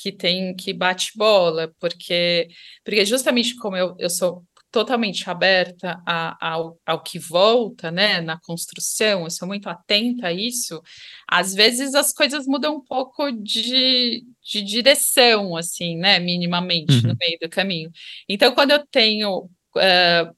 Que 0.00 0.12
tem 0.12 0.54
que 0.54 0.72
bate 0.72 1.10
bola, 1.16 1.72
porque, 1.80 2.48
porque 2.84 3.04
justamente 3.04 3.56
como 3.56 3.76
eu, 3.76 3.96
eu 3.98 4.08
sou 4.08 4.44
totalmente 4.70 5.28
aberta 5.28 6.00
a, 6.06 6.52
ao, 6.52 6.78
ao 6.84 7.02
que 7.02 7.18
volta, 7.18 7.90
né, 7.90 8.20
na 8.20 8.38
construção, 8.38 9.24
eu 9.24 9.30
sou 9.30 9.48
muito 9.48 9.68
atenta 9.68 10.28
a 10.28 10.32
isso, 10.32 10.82
às 11.26 11.54
vezes 11.54 11.94
as 11.94 12.12
coisas 12.12 12.46
mudam 12.46 12.76
um 12.76 12.84
pouco 12.84 13.30
de, 13.32 14.24
de 14.42 14.62
direção, 14.62 15.56
assim, 15.56 15.96
né, 15.96 16.18
minimamente, 16.18 16.92
uhum. 16.96 17.12
no 17.12 17.16
meio 17.18 17.38
do 17.40 17.48
caminho. 17.48 17.90
Então, 18.28 18.54
quando 18.54 18.72
eu 18.72 18.86
tenho, 18.86 19.44
uh, 19.44 20.36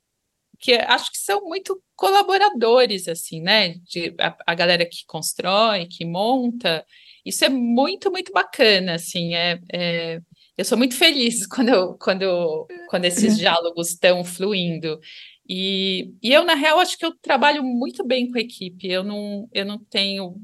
que 0.60 0.74
acho 0.74 1.10
que 1.10 1.18
são 1.18 1.42
muito 1.42 1.82
colaboradores, 1.96 3.08
assim, 3.08 3.40
né, 3.40 3.74
de, 3.84 4.14
a, 4.20 4.36
a 4.46 4.54
galera 4.54 4.86
que 4.86 5.04
constrói, 5.06 5.86
que 5.86 6.04
monta, 6.04 6.84
isso 7.24 7.44
é 7.44 7.48
muito, 7.48 8.10
muito 8.10 8.32
bacana, 8.32 8.94
assim, 8.94 9.34
é, 9.34 9.58
é 9.72 10.20
eu 10.60 10.64
sou 10.64 10.76
muito 10.76 10.94
feliz 10.94 11.46
quando, 11.48 11.70
eu, 11.70 11.94
quando, 11.94 12.66
quando 12.88 13.06
esses 13.06 13.38
diálogos 13.38 13.90
estão 13.90 14.22
fluindo. 14.22 15.00
E, 15.48 16.12
e 16.22 16.32
eu, 16.32 16.44
na 16.44 16.54
real, 16.54 16.78
acho 16.78 16.96
que 16.98 17.04
eu 17.04 17.12
trabalho 17.20 17.64
muito 17.64 18.06
bem 18.06 18.30
com 18.30 18.36
a 18.38 18.42
equipe. 18.42 18.86
Eu 18.86 19.02
não, 19.02 19.48
eu 19.52 19.64
não 19.64 19.78
tenho 19.78 20.36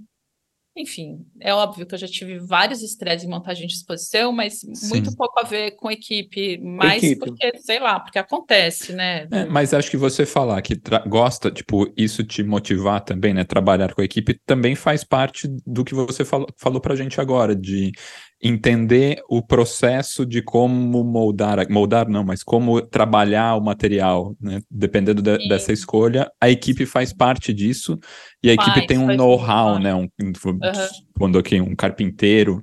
enfim, 0.77 1.25
é 1.41 1.55
óbvio 1.55 1.87
que 1.87 1.95
eu 1.95 1.99
já 1.99 2.07
tive 2.07 2.39
vários 2.39 2.83
estresses 2.83 3.27
em 3.27 3.31
montagem 3.31 3.67
de 3.67 3.73
exposição, 3.73 4.31
mas 4.31 4.61
Sim. 4.61 4.89
muito 4.91 5.17
pouco 5.17 5.41
a 5.41 5.43
ver 5.43 5.71
com 5.71 5.91
equipe, 5.91 6.59
mais 6.59 7.03
equipe. 7.03 7.19
porque, 7.19 7.59
sei 7.61 7.81
lá, 7.81 7.99
porque 7.99 8.19
acontece, 8.19 8.93
né? 8.93 9.27
É, 9.33 9.47
mas 9.47 9.73
acho 9.73 9.91
que 9.91 9.97
você 9.97 10.27
falar 10.27 10.61
que 10.61 10.79
gosta, 11.07 11.51
tipo, 11.51 11.91
isso 11.97 12.23
te 12.23 12.43
motivar 12.43 13.01
também, 13.01 13.33
né? 13.33 13.43
Trabalhar 13.43 13.95
com 13.95 14.03
a 14.03 14.05
equipe 14.05 14.39
também 14.45 14.75
faz 14.75 15.03
parte 15.03 15.49
do 15.67 15.83
que 15.83 15.95
você 15.95 16.27
falou, 16.27 16.47
falou 16.59 16.81
pra 16.81 16.95
gente 16.95 17.19
agora, 17.23 17.57
de 17.57 17.91
entender 18.43 19.23
o 19.29 19.43
processo 19.43 20.27
de 20.27 20.43
como 20.43 21.03
moldar, 21.03 21.67
moldar 21.71 22.09
não, 22.09 22.23
mas 22.23 22.43
como 22.43 22.83
trabalhar 22.83 23.57
o 23.57 23.65
material, 23.65 24.37
né? 24.41 24.61
Dependendo 24.71 25.23
de, 25.23 25.49
dessa 25.49 25.73
escolha, 25.73 26.31
a 26.41 26.51
equipe 26.51 26.85
faz 26.85 27.15
parte 27.15 27.53
disso 27.53 27.99
e 28.43 28.51
a 28.51 28.55
faz, 28.55 28.69
equipe 28.69 28.87
tem 28.87 28.99
um 28.99 29.17
know-how, 29.17 29.79
né? 29.79 29.95
Um, 29.95 30.09
uhum. 30.21 30.33
Quando 31.19 31.39
aqui 31.39 31.59
um 31.61 31.75
carpinteiro, 31.75 32.61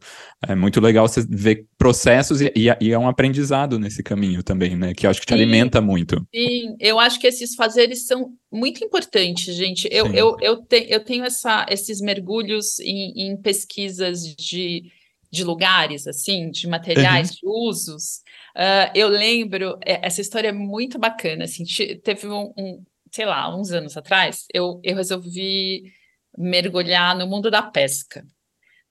é 0.48 0.54
muito 0.54 0.80
legal 0.80 1.08
você 1.08 1.26
ver 1.28 1.66
processos 1.76 2.40
e, 2.40 2.52
e, 2.56 2.92
é 2.92 3.00
um 3.00 3.08
aprendizado 3.08 3.80
nesse 3.80 4.04
caminho 4.04 4.44
também, 4.44 4.76
né? 4.76 4.94
Que 4.94 5.08
eu 5.08 5.10
acho 5.10 5.20
que 5.20 5.26
te 5.26 5.34
sim, 5.34 5.42
alimenta 5.42 5.82
muito. 5.82 6.24
Sim, 6.34 6.76
eu 6.80 7.00
acho 7.00 7.20
que 7.20 7.26
esses 7.26 7.56
fazeres 7.56 8.06
são 8.06 8.30
muito 8.52 8.84
importantes, 8.86 9.56
gente. 9.56 9.90
Eu, 9.92 10.06
eu, 10.14 10.38
eu, 10.40 10.58
te, 10.58 10.86
eu 10.88 11.04
tenho 11.04 11.26
essa, 11.26 11.66
esses 11.68 12.00
mergulhos 12.00 12.80
em, 12.80 13.32
em 13.32 13.38
pesquisas 13.42 14.22
de 14.24 14.84
de 15.34 15.44
lugares, 15.44 16.06
assim, 16.06 16.52
de 16.52 16.68
materiais, 16.68 17.32
uhum. 17.32 17.36
de 17.36 17.48
usos. 17.48 18.18
Uh, 18.56 18.94
eu 18.94 19.08
lembro, 19.08 19.80
é, 19.84 20.06
essa 20.06 20.22
história 20.22 20.50
é 20.50 20.52
muito 20.52 21.00
bacana, 21.00 21.46
assim, 21.46 21.64
teve 22.04 22.28
um, 22.28 22.54
um, 22.56 22.84
sei 23.12 23.26
lá, 23.26 23.54
uns 23.54 23.72
anos 23.72 23.98
atrás, 23.98 24.46
eu, 24.54 24.80
eu 24.84 24.96
resolvi 24.96 25.92
mergulhar 26.38 27.18
no 27.18 27.26
mundo 27.26 27.50
da 27.50 27.64
pesca. 27.64 28.24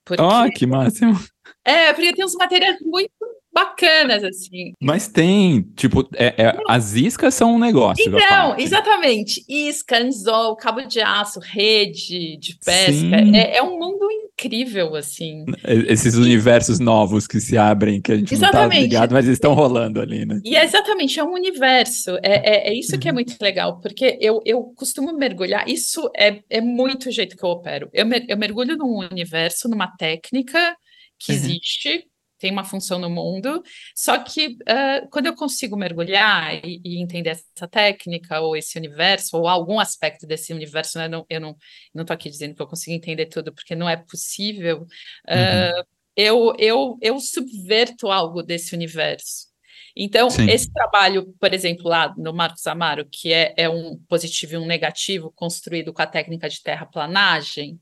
Porque, 0.03 0.21
oh, 0.21 0.51
que 0.53 0.67
máximo! 0.67 1.17
É, 1.63 1.93
porque 1.93 2.13
tem 2.13 2.25
uns 2.25 2.35
materiais 2.35 2.77
muito 2.81 3.13
bacanas, 3.53 4.23
assim. 4.23 4.73
Mas 4.81 5.07
tem, 5.07 5.61
tipo, 5.75 6.07
é, 6.15 6.33
é, 6.37 6.57
as 6.67 6.95
iscas 6.95 7.33
são 7.35 7.55
um 7.55 7.59
negócio. 7.59 8.03
Então, 8.05 8.57
exatamente. 8.57 9.43
Isca, 9.47 9.99
anzol, 9.99 10.55
cabo 10.55 10.81
de 10.81 10.99
aço, 10.99 11.39
rede 11.39 12.37
de 12.37 12.57
pesca. 12.63 13.15
É, 13.35 13.57
é, 13.57 13.63
um 13.63 13.77
mundo 13.77 14.07
incrível, 14.11 14.95
assim. 14.95 15.45
Esses 15.87 16.15
e... 16.15 16.17
universos 16.17 16.79
novos 16.79 17.27
que 17.27 17.39
se 17.39 17.57
abrem, 17.57 18.01
que 18.01 18.11
a 18.11 18.17
gente 18.17 18.33
exatamente. 18.33 18.63
não 18.63 18.69
tá 18.69 18.81
ligado, 18.81 19.13
mas 19.13 19.27
estão 19.27 19.53
rolando 19.53 20.01
ali, 20.01 20.25
né? 20.25 20.41
E 20.43 20.55
é 20.55 20.63
exatamente, 20.63 21.19
é 21.19 21.23
um 21.23 21.33
universo. 21.33 22.17
É, 22.23 22.69
é, 22.69 22.69
é 22.69 22.73
isso 22.73 22.97
que 22.97 23.07
é 23.07 23.11
uhum. 23.11 23.15
muito 23.15 23.35
legal, 23.39 23.79
porque 23.79 24.17
eu, 24.19 24.41
eu 24.45 24.63
costumo 24.75 25.13
mergulhar, 25.13 25.67
isso 25.69 26.09
é, 26.17 26.39
é 26.49 26.59
muito 26.59 27.09
o 27.09 27.11
jeito 27.11 27.37
que 27.37 27.43
eu 27.43 27.49
opero. 27.49 27.89
Eu, 27.93 28.05
mer, 28.05 28.25
eu 28.27 28.37
mergulho 28.37 28.75
num 28.75 28.97
universo, 28.97 29.69
numa 29.69 29.87
técnica 29.87 30.75
que 31.19 31.31
uhum. 31.31 31.37
existe, 31.37 32.05
tem 32.43 32.51
uma 32.51 32.65
função 32.65 32.99
no 32.99 33.09
mundo, 33.09 33.63
só 33.95 34.17
que 34.17 34.47
uh, 34.47 35.07
quando 35.09 35.27
eu 35.27 35.33
consigo 35.33 35.77
mergulhar 35.77 36.53
e, 36.55 36.81
e, 36.83 37.01
entender 37.01 37.29
essa 37.29 37.69
técnica 37.69 38.41
ou 38.41 38.53
esse 38.53 38.77
universo, 38.77 39.37
ou 39.37 39.47
algum 39.47 39.79
aspecto 39.79 40.27
desse 40.27 40.51
universo, 40.51 40.97
né, 40.97 41.07
não, 41.07 41.25
eu 41.29 41.39
não 41.39 41.55
estou 42.01 42.13
aqui 42.13 42.29
dizendo 42.29 42.53
que 42.53 42.61
eu 42.61 42.67
consigo 42.67 42.93
entender 42.93 43.27
tudo, 43.27 43.53
porque 43.53 43.77
não 43.77 43.87
é 43.87 43.95
possível, 43.95 44.81
uh, 44.81 45.77
uhum. 45.77 45.83
eu, 46.17 46.53
eu, 46.59 46.97
eu 47.01 47.19
subverto 47.21 48.11
algo 48.11 48.43
desse 48.43 48.75
universo. 48.75 49.47
Então, 49.95 50.29
Sim. 50.29 50.49
esse 50.49 50.69
trabalho, 50.69 51.33
por 51.39 51.53
exemplo, 51.53 51.87
lá 51.87 52.13
no 52.17 52.33
Marcos 52.33 52.67
Amaro, 52.67 53.07
que 53.09 53.31
é, 53.31 53.53
é 53.55 53.69
um 53.69 53.97
positivo 54.09 54.55
e 54.55 54.57
um 54.57 54.65
negativo 54.65 55.31
construído 55.33 55.93
com 55.93 56.01
a 56.01 56.07
técnica 56.07 56.49
de 56.49 56.61
terraplanagem, 56.61 57.79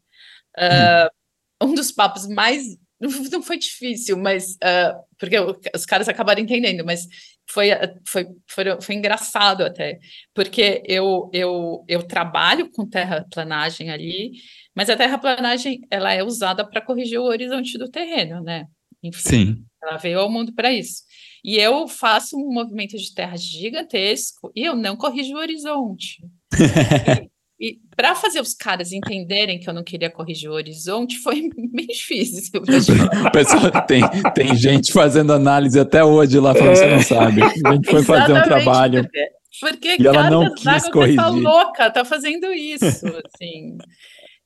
uh, 0.56 1.66
um 1.66 1.74
dos 1.74 1.92
papos 1.92 2.28
mais 2.28 2.78
não 3.32 3.42
foi 3.42 3.58
difícil, 3.58 4.18
mas 4.18 4.54
uh, 4.56 5.00
porque 5.18 5.36
os 5.76 5.86
caras 5.86 6.08
acabaram 6.08 6.42
entendendo, 6.42 6.86
mas 6.86 7.08
foi, 7.50 7.70
foi, 8.08 8.28
foi, 8.48 8.82
foi 8.82 8.96
engraçado 8.96 9.64
até, 9.64 10.00
porque 10.34 10.84
eu, 10.86 11.30
eu, 11.34 11.84
eu 11.88 12.04
trabalho 12.04 12.70
com 12.72 12.88
terraplanagem 12.88 13.90
ali, 13.90 14.32
mas 14.76 14.90
a 14.90 14.96
terraplanagem 14.96 15.82
ela 15.90 16.14
é 16.14 16.24
usada 16.24 16.66
para 16.66 16.82
corrigir 16.82 17.20
o 17.20 17.26
horizonte 17.26 17.78
do 17.78 17.90
terreno, 17.90 18.42
né? 18.42 18.66
Enfim, 19.04 19.30
Sim. 19.30 19.66
ela 19.82 19.98
veio 19.98 20.20
ao 20.20 20.32
mundo 20.32 20.54
para 20.54 20.72
isso. 20.72 21.02
E 21.44 21.58
eu 21.58 21.88
faço 21.88 22.38
um 22.38 22.54
movimento 22.54 22.96
de 22.96 23.14
terra 23.16 23.36
gigantesco 23.36 24.52
e 24.56 24.64
eu 24.64 24.76
não 24.76 24.96
corrijo 24.96 25.34
o 25.34 25.40
horizonte. 25.40 26.24
E 27.62 27.80
para 27.96 28.16
fazer 28.16 28.42
os 28.42 28.56
caras 28.56 28.92
entenderem 28.92 29.60
que 29.60 29.70
eu 29.70 29.74
não 29.74 29.84
queria 29.84 30.10
corrigir 30.10 30.50
o 30.50 30.54
horizonte 30.54 31.20
foi 31.20 31.48
bem 31.72 31.86
difícil. 31.86 32.60
Pessoal, 33.32 33.70
tem, 33.86 34.02
tem 34.34 34.56
gente 34.56 34.92
fazendo 34.92 35.32
análise 35.32 35.80
até 35.80 36.04
hoje 36.04 36.40
lá, 36.40 36.56
falando 36.56 36.74
que 36.74 36.80
você 36.80 36.88
não 36.88 37.02
sabe. 37.04 37.44
A 37.44 37.74
gente 37.74 37.92
foi 37.92 38.04
fazer 38.04 38.34
um 38.34 38.42
trabalho. 38.42 39.04
Porque, 39.04 39.30
porque 39.60 40.02
e 40.02 40.08
ela 40.08 40.28
não 40.28 40.52
quis 40.56 40.90
corrigir. 40.90 41.18
Tá 41.18 41.28
louca, 41.28 41.92
tá 41.92 42.04
fazendo 42.04 42.52
isso, 42.52 43.06
assim. 43.26 43.78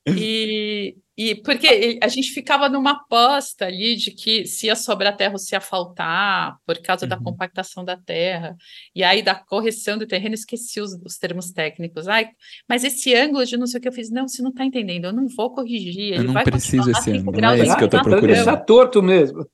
E, 0.08 0.98
e 1.18 1.34
porque 1.34 2.00
a 2.02 2.08
gente 2.10 2.32
ficava 2.32 2.68
numa 2.68 2.92
aposta 2.92 3.66
ali 3.66 3.96
de 3.96 4.12
que 4.12 4.46
se 4.46 4.68
ia 4.68 4.76
sobrar 4.76 5.16
terra 5.16 5.34
ou 5.34 5.40
se 5.40 5.56
ia 5.56 5.62
faltar, 5.62 6.58
por 6.66 6.78
causa 6.82 7.06
uhum. 7.06 7.10
da 7.10 7.18
compactação 7.18 7.86
da 7.86 7.96
terra, 7.96 8.56
e 8.94 9.02
aí 9.02 9.22
da 9.22 9.34
correção 9.34 9.98
do 9.98 10.06
terreno, 10.06 10.36
esqueci 10.36 10.82
os, 10.82 10.94
os, 11.06 11.18
termos 11.18 11.52
técnicos. 11.52 12.08
Ai, 12.10 12.28
mas 12.68 12.84
esse 12.84 13.16
ângulo 13.16 13.46
de 13.46 13.56
não 13.56 13.66
sei 13.66 13.80
o 13.80 13.82
que 13.82 13.88
eu 13.88 13.94
fiz, 13.94 14.10
não, 14.10 14.28
você 14.28 14.42
não 14.42 14.50
está 14.50 14.66
entendendo, 14.66 15.06
eu 15.06 15.14
não 15.14 15.28
vou 15.28 15.54
corrigir. 15.54 16.16
Eu 16.16 16.24
não 16.24 16.34
preciso 16.44 16.92
esse 16.92 17.12
ângulo, 17.12 17.40
não 17.40 17.52
é 17.52 17.64
isso 17.64 17.78
que 17.78 17.84
eu 17.84 17.86
estou 17.86 18.02
procurando. 18.02 18.36
Deixar 18.36 18.58
torto 18.58 19.02
mesmo. 19.02 19.48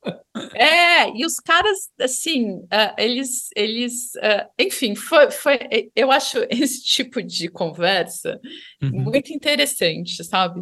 É, 0.56 1.10
e 1.16 1.26
os 1.26 1.36
caras, 1.36 1.78
assim, 2.00 2.54
uh, 2.54 2.96
eles, 2.98 3.50
eles 3.56 4.16
uh, 4.16 4.50
enfim, 4.58 4.96
foi, 4.96 5.30
foi, 5.30 5.60
eu 5.96 6.12
acho 6.12 6.40
esse 6.50 6.82
tipo 6.84 7.22
de 7.22 7.50
conversa 7.50 8.40
uhum. 8.82 9.02
muito 9.04 9.32
interessante, 9.34 10.24
sabe? 10.24 10.62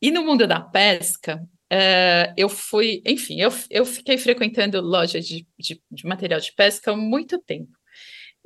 E 0.00 0.10
no 0.10 0.24
mundo 0.24 0.46
da 0.46 0.60
pesca, 0.60 1.42
uh, 1.72 2.34
eu 2.36 2.48
fui, 2.48 3.02
enfim, 3.04 3.40
eu, 3.40 3.50
eu 3.70 3.84
fiquei 3.84 4.16
frequentando 4.16 4.80
lojas 4.80 5.26
de, 5.26 5.46
de, 5.58 5.82
de 5.90 6.06
material 6.06 6.40
de 6.40 6.52
pesca 6.52 6.92
há 6.92 6.96
muito 6.96 7.38
tempo. 7.38 7.76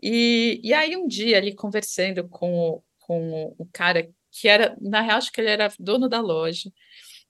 E, 0.02 0.60
e 0.64 0.72
aí 0.74 0.96
um 0.96 1.06
dia 1.06 1.36
ali 1.36 1.54
conversando 1.54 2.28
com 2.28 2.52
o, 2.58 2.84
com 2.98 3.54
o 3.58 3.66
cara 3.72 4.10
que 4.30 4.48
era, 4.48 4.76
na 4.80 5.02
real, 5.02 5.18
acho 5.18 5.30
que 5.30 5.40
ele 5.40 5.50
era 5.50 5.72
dono 5.78 6.08
da 6.08 6.20
loja. 6.20 6.72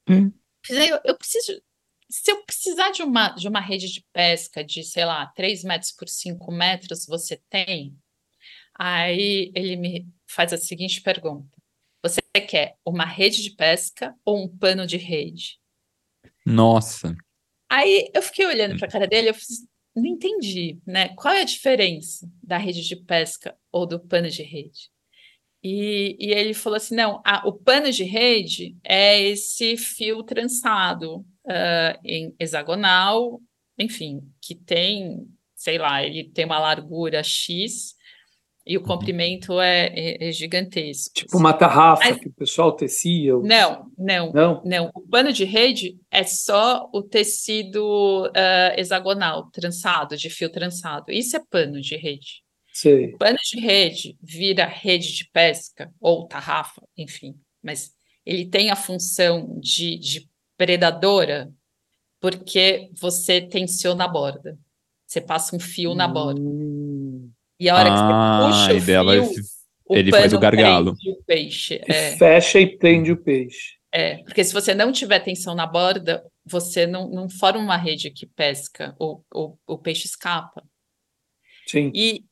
Hum. 0.09 0.33
Eu, 0.71 1.01
eu 1.05 1.19
preciso, 1.19 1.61
se 2.09 2.31
eu 2.31 2.45
precisar 2.45 2.91
de 2.91 3.03
uma, 3.03 3.31
de 3.31 3.49
uma 3.49 3.61
rede 3.61 3.93
de 3.93 4.05
pesca 4.13 4.63
de, 4.63 4.85
sei 4.85 5.05
lá, 5.05 5.27
3 5.27 5.65
metros 5.65 5.93
por 5.93 6.09
5 6.09 6.53
metros, 6.53 7.07
você 7.07 7.41
tem? 7.51 7.97
Aí 8.75 9.51
ele 9.55 9.77
me 9.77 10.09
faz 10.27 10.53
a 10.53 10.57
seguinte 10.57 11.03
pergunta: 11.03 11.59
Você 12.35 12.47
quer 12.47 12.77
uma 12.85 13.05
rede 13.05 13.43
de 13.43 13.51
pesca 13.51 14.15
ou 14.25 14.43
um 14.43 14.49
pano 14.49 14.87
de 14.87 14.97
rede? 14.97 15.61
Nossa. 16.47 17.15
Aí 17.69 18.11
eu 18.15 18.23
fiquei 18.23 18.47
olhando 18.47 18.79
para 18.79 18.89
a 18.89 18.91
cara 18.91 19.07
dele, 19.07 19.29
eu 19.29 19.35
fiz, 19.35 19.67
não 19.95 20.07
entendi, 20.07 20.81
né? 20.87 21.11
Qual 21.11 21.35
é 21.35 21.43
a 21.43 21.47
diferença 21.47 22.27
da 22.43 22.57
rede 22.57 22.83
de 22.89 22.97
pesca 22.97 23.55
ou 23.71 23.87
do 23.87 24.01
pano 24.01 24.31
de 24.31 24.43
rede? 24.43 24.91
E, 25.63 26.17
e 26.19 26.33
ele 26.33 26.55
falou 26.55 26.79
assim: 26.79 26.95
não, 26.95 27.21
a, 27.23 27.47
o 27.47 27.53
pano 27.53 27.93
de 27.93 28.03
rede 28.03 28.79
é 28.83 29.21
esse 29.21 29.77
fio 29.77 30.23
trançado 30.23 31.17
uh, 31.17 32.01
em 32.03 32.35
hexagonal, 32.41 33.43
enfim, 33.79 34.23
que 34.41 34.55
tem, 34.55 35.29
sei 35.55 35.77
lá, 35.77 36.03
ele 36.03 36.25
tem 36.31 36.47
uma 36.47 36.59
largura 36.59 37.23
X 37.23 37.95
e 38.65 38.77
o 38.77 38.81
uhum. 38.81 38.87
comprimento 38.87 39.61
é, 39.61 39.87
é, 39.89 40.29
é 40.29 40.33
gigantesco. 40.33 41.15
Tipo 41.15 41.37
uma 41.37 41.53
tarrafa 41.53 42.05
Mas, 42.05 42.19
que 42.19 42.29
o 42.29 42.33
pessoal 42.33 42.73
tecia? 42.73 43.33
Não, 43.39 43.91
não, 43.99 44.33
não, 44.33 44.63
não. 44.65 44.91
O 44.95 45.01
pano 45.01 45.33
de 45.33 45.45
rede 45.45 45.99
é 46.11 46.23
só 46.23 46.89
o 46.93 47.03
tecido 47.03 48.27
uh, 48.27 48.79
hexagonal, 48.79 49.51
trançado, 49.51 50.17
de 50.17 50.31
fio 50.31 50.51
trançado. 50.51 51.11
Isso 51.11 51.37
é 51.37 51.41
pano 51.51 51.81
de 51.81 51.97
rede. 51.97 52.43
Sim. 52.73 53.15
O 53.15 53.19
pano 53.19 53.39
de 53.45 53.61
rede 53.61 54.17
vira 54.23 54.65
rede 54.65 55.13
de 55.13 55.29
pesca 55.31 55.93
ou 56.01 56.27
tarrafa, 56.27 56.81
enfim, 56.97 57.35
mas 57.63 57.93
ele 58.25 58.47
tem 58.47 58.71
a 58.71 58.77
função 58.77 59.59
de, 59.61 59.99
de 59.99 60.29
predadora 60.57 61.53
porque 62.21 62.89
você 62.99 63.41
tensiona 63.41 64.05
a 64.05 64.09
borda. 64.09 64.57
Você 65.05 65.21
passa 65.21 65.55
um 65.55 65.61
fio 65.61 65.95
na 65.95 66.07
borda. 66.09 66.41
Hum. 66.41 66.82
E 67.63 67.69
a 67.69 67.77
hora 67.77 67.91
ah, 67.91 67.95
que 67.95 68.01
você 68.01 68.13
ah, 68.13 68.49
puxa 68.49 68.83
o 68.83 68.87
dela, 68.87 69.25
fio, 69.25 69.43
ele 69.91 70.11
faz 70.11 70.33
o 70.33 70.39
gargalo. 70.41 70.97
o 71.07 71.23
peixe. 71.23 71.81
É. 71.87 72.17
Fecha 72.17 72.59
e 72.59 72.67
prende 72.77 73.13
o 73.13 73.17
peixe. 73.17 73.77
É, 73.93 74.17
porque 74.25 74.43
se 74.43 74.53
você 74.53 74.75
não 74.75 74.91
tiver 74.91 75.21
tensão 75.21 75.55
na 75.55 75.65
borda, 75.65 76.25
você 76.45 76.89
não, 76.89 77.09
não 77.09 77.29
forma 77.29 77.61
uma 77.61 77.77
rede 77.77 78.11
que 78.11 78.27
pesca, 78.27 78.97
o, 78.99 79.21
o, 79.33 79.57
o 79.65 79.79
peixe 79.79 80.09
escapa. 80.09 80.65
Sim. 81.69 81.93
E 81.95 82.25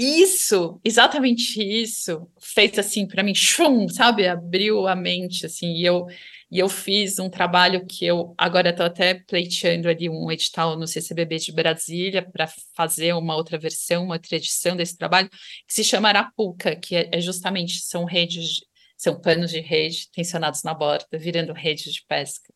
isso, 0.00 0.80
exatamente 0.82 1.62
isso, 1.62 2.26
fez 2.40 2.78
assim 2.78 3.06
para 3.06 3.22
mim, 3.22 3.34
chum, 3.34 3.88
sabe? 3.88 4.26
Abriu 4.26 4.86
a 4.86 4.96
mente, 4.96 5.44
assim, 5.44 5.74
e 5.74 5.84
eu 5.84 6.06
e 6.50 6.58
eu 6.58 6.68
fiz 6.68 7.18
um 7.20 7.30
trabalho 7.30 7.86
que 7.86 8.04
eu 8.04 8.34
agora 8.36 8.70
estou 8.70 8.84
até 8.84 9.14
pleiteando 9.14 9.88
ali 9.88 10.08
um 10.08 10.32
edital 10.32 10.76
no 10.76 10.86
CCBB 10.86 11.38
de 11.38 11.52
Brasília 11.52 12.28
para 12.28 12.48
fazer 12.74 13.12
uma 13.14 13.36
outra 13.36 13.56
versão, 13.56 14.04
uma 14.04 14.14
outra 14.14 14.36
edição 14.36 14.76
desse 14.76 14.96
trabalho, 14.96 15.30
que 15.30 15.72
se 15.72 15.84
chama 15.84 16.08
Arapuca, 16.08 16.74
que 16.74 16.96
é, 16.96 17.08
é 17.12 17.20
justamente, 17.20 17.80
são 17.82 18.04
redes, 18.04 18.62
são 18.96 19.20
panos 19.20 19.50
de 19.52 19.60
rede 19.60 20.10
tensionados 20.12 20.64
na 20.64 20.74
borda, 20.74 21.06
virando 21.18 21.52
redes 21.52 21.92
de 21.92 22.04
pesca, 22.08 22.52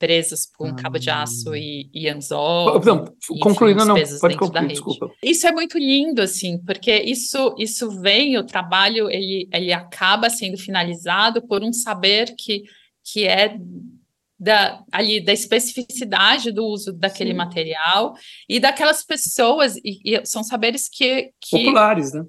presos 0.00 0.46
por 0.56 0.66
um 0.66 0.74
cabo 0.74 0.98
de 0.98 1.10
aço 1.10 1.54
e, 1.54 1.90
e 1.92 2.08
anzol. 2.08 2.80
Não, 2.82 3.04
concluindo, 3.38 3.84
não, 3.84 3.94
pode 4.18 4.36
concluir, 4.36 4.68
desculpa. 4.68 5.10
Isso 5.22 5.46
é 5.46 5.52
muito 5.52 5.78
lindo, 5.78 6.22
assim, 6.22 6.58
porque 6.64 6.90
isso, 6.90 7.54
isso 7.58 8.00
vem, 8.00 8.38
o 8.38 8.44
trabalho, 8.44 9.10
ele, 9.10 9.46
ele 9.52 9.72
acaba 9.72 10.30
sendo 10.30 10.56
finalizado 10.56 11.46
por 11.46 11.62
um 11.62 11.72
saber 11.72 12.34
que 12.36 12.64
que 13.02 13.26
é 13.26 13.56
da, 14.38 14.82
ali 14.92 15.22
da 15.22 15.32
especificidade 15.32 16.52
do 16.52 16.64
uso 16.64 16.92
daquele 16.92 17.30
Sim. 17.30 17.36
material 17.36 18.14
e 18.48 18.60
daquelas 18.60 19.04
pessoas, 19.04 19.76
e, 19.76 20.00
e, 20.04 20.24
são 20.24 20.42
saberes 20.42 20.88
que, 20.88 21.30
que 21.40 21.64
populares, 21.64 22.12
né? 22.12 22.24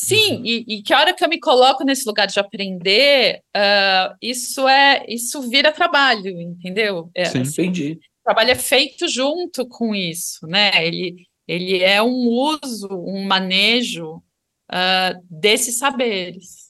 Sim, 0.00 0.36
uhum. 0.36 0.42
e, 0.44 0.64
e, 0.68 0.82
que 0.82 0.94
hora 0.94 1.12
que 1.12 1.24
eu 1.24 1.28
me 1.28 1.40
coloco 1.40 1.82
nesse 1.82 2.06
lugar 2.06 2.28
de 2.28 2.38
aprender, 2.38 3.40
uh, 3.56 4.14
isso 4.22 4.68
é 4.68 5.04
isso 5.08 5.50
vira 5.50 5.72
trabalho, 5.72 6.40
entendeu? 6.40 7.10
É, 7.12 7.24
Sim, 7.24 7.40
assim, 7.40 7.62
entendi. 7.62 7.98
O 8.20 8.24
trabalho 8.24 8.52
é 8.52 8.54
feito 8.54 9.08
junto 9.08 9.66
com 9.66 9.92
isso, 9.96 10.46
né? 10.46 10.86
Ele, 10.86 11.26
ele 11.48 11.82
é 11.82 12.00
um 12.00 12.28
uso, 12.28 12.86
um 12.92 13.24
manejo 13.24 14.22
uh, 14.70 15.20
desses 15.28 15.78
saberes. 15.78 16.68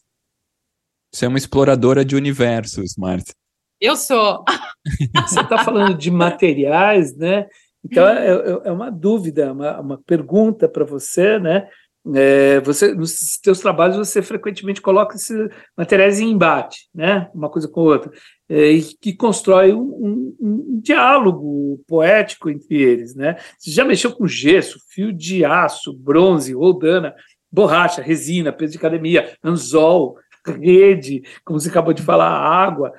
Você 1.14 1.26
é 1.26 1.28
uma 1.28 1.36
exploradora 1.36 2.06
de 2.06 2.16
universos, 2.16 2.96
Marta. 2.96 3.34
Eu 3.78 3.94
sou. 3.94 4.42
Você 5.28 5.40
está 5.40 5.62
falando 5.62 5.98
de 5.98 6.10
materiais, 6.10 7.14
né? 7.14 7.46
Então 7.84 8.08
é, 8.08 8.26
é, 8.26 8.68
é 8.68 8.72
uma 8.72 8.90
dúvida, 8.90 9.52
uma, 9.52 9.80
uma 9.80 9.98
pergunta 9.98 10.66
para 10.66 10.84
você, 10.84 11.38
né? 11.38 11.68
É, 12.14 12.60
você 12.60 12.94
nos 12.94 13.38
seus 13.42 13.60
trabalhos 13.60 13.96
você 13.96 14.22
frequentemente 14.22 14.80
coloca 14.80 15.16
esses 15.16 15.48
materiais 15.76 16.20
em 16.20 16.30
embate, 16.30 16.88
né? 16.94 17.28
Uma 17.34 17.50
coisa 17.50 17.68
com 17.68 17.80
outra, 17.82 18.10
é, 18.48 18.70
e 18.70 18.82
que 18.82 19.14
constrói 19.14 19.72
um, 19.72 19.80
um, 19.80 20.36
um, 20.40 20.80
diálogo 20.80 21.82
poético 21.86 22.48
entre 22.48 22.80
eles, 22.80 23.14
né? 23.14 23.36
Você 23.58 23.70
já 23.70 23.84
mexeu 23.84 24.12
com 24.12 24.26
gesso, 24.26 24.78
fio 24.88 25.12
de 25.12 25.44
aço, 25.44 25.92
bronze, 25.92 26.54
roldana, 26.54 27.14
borracha, 27.50 28.00
resina, 28.00 28.52
peso 28.52 28.72
de 28.72 28.78
academia, 28.78 29.36
anzol, 29.44 30.16
rede, 30.46 31.22
como 31.44 31.60
você 31.60 31.68
acabou 31.68 31.92
de 31.92 32.02
falar, 32.02 32.30
água. 32.30 32.92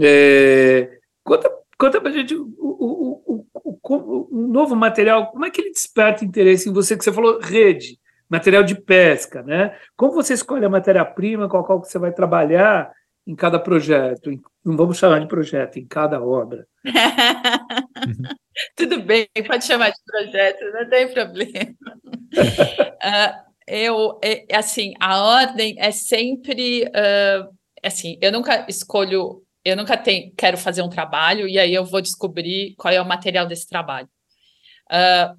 É, 0.00 0.98
conta 1.22 1.58
conta 1.78 2.00
para 2.00 2.10
gente 2.10 2.34
o, 2.34 2.52
o, 2.58 3.44
o, 3.64 4.28
o, 4.32 4.48
novo 4.48 4.74
material, 4.74 5.30
como 5.30 5.44
é 5.44 5.50
que 5.50 5.60
ele 5.60 5.70
desperta 5.70 6.24
interesse 6.24 6.68
em 6.68 6.72
você, 6.72 6.96
que 6.96 7.04
você 7.04 7.12
falou 7.12 7.38
rede, 7.38 7.98
material 8.28 8.62
de 8.62 8.74
pesca, 8.74 9.42
né? 9.42 9.76
Como 9.96 10.12
você 10.12 10.34
escolhe 10.34 10.64
a 10.64 10.70
matéria-prima, 10.70 11.48
qual, 11.48 11.64
qual 11.64 11.80
que 11.80 11.88
você 11.88 11.98
vai 11.98 12.12
trabalhar 12.12 12.92
em 13.26 13.34
cada 13.34 13.58
projeto? 13.58 14.30
Não 14.64 14.76
vamos 14.76 14.98
chamar 14.98 15.20
de 15.20 15.28
projeto, 15.28 15.78
em 15.78 15.86
cada 15.86 16.22
obra. 16.22 16.66
Tudo 18.76 19.02
bem, 19.02 19.28
pode 19.46 19.64
chamar 19.64 19.90
de 19.90 20.00
projeto, 20.04 20.64
não 20.72 20.88
tem 20.88 21.12
problema. 21.12 21.74
uh, 22.34 23.48
eu, 23.66 24.18
é, 24.22 24.44
assim, 24.54 24.92
a 25.00 25.22
ordem 25.22 25.76
é 25.78 25.90
sempre, 25.90 26.84
uh, 26.84 27.48
assim, 27.82 28.18
eu 28.20 28.30
nunca 28.30 28.66
escolho, 28.68 29.42
eu 29.64 29.76
nunca 29.76 29.96
tenho, 29.96 30.32
quero 30.36 30.58
fazer 30.58 30.82
um 30.82 30.88
trabalho 30.88 31.48
e 31.48 31.58
aí 31.58 31.72
eu 31.72 31.84
vou 31.84 32.02
descobrir 32.02 32.74
qual 32.76 32.92
é 32.92 33.00
o 33.00 33.06
material 33.08 33.46
desse 33.46 33.66
trabalho. 33.66 34.08
Uh, 34.90 35.38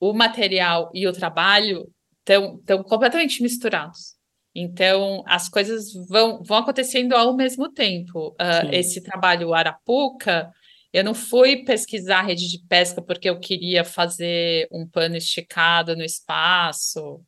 o 0.00 0.12
material 0.12 0.90
e 0.94 1.06
o 1.06 1.12
trabalho 1.12 1.88
estão 2.32 2.82
completamente 2.82 3.42
misturados. 3.42 4.18
Então, 4.54 5.22
as 5.26 5.48
coisas 5.48 5.92
vão, 6.08 6.42
vão 6.42 6.58
acontecendo 6.58 7.14
ao 7.14 7.36
mesmo 7.36 7.70
tempo. 7.70 8.30
Uh, 8.30 8.72
esse 8.72 9.00
trabalho 9.02 9.54
Arapuca, 9.54 10.52
eu 10.92 11.04
não 11.04 11.14
fui 11.14 11.64
pesquisar 11.64 12.22
rede 12.22 12.48
de 12.48 12.58
pesca 12.66 13.00
porque 13.00 13.28
eu 13.28 13.38
queria 13.38 13.84
fazer 13.84 14.66
um 14.72 14.86
pano 14.86 15.16
esticado 15.16 15.94
no 15.94 16.02
espaço. 16.02 17.20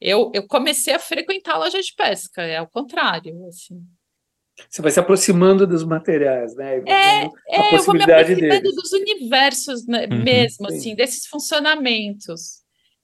Eu, 0.00 0.32
eu 0.34 0.46
comecei 0.46 0.94
a 0.94 0.98
frequentar 0.98 1.54
a 1.54 1.58
loja 1.58 1.80
de 1.80 1.94
pesca, 1.94 2.42
é 2.42 2.56
ao 2.56 2.66
contrário, 2.66 3.46
assim. 3.46 3.80
Você 4.68 4.82
vai 4.82 4.90
se 4.90 5.00
aproximando 5.00 5.66
dos 5.66 5.84
materiais, 5.84 6.54
né? 6.56 6.82
É, 6.86 7.24
é 7.24 7.76
eu 7.76 7.82
vou 7.82 7.94
me 7.94 8.02
aproximando 8.02 8.36
deles. 8.36 8.74
dos 8.74 8.92
universos 8.92 9.86
né, 9.86 10.06
uhum, 10.10 10.22
mesmo, 10.22 10.68
sim. 10.70 10.76
assim, 10.76 10.94
desses 10.94 11.26
funcionamentos. 11.26 12.61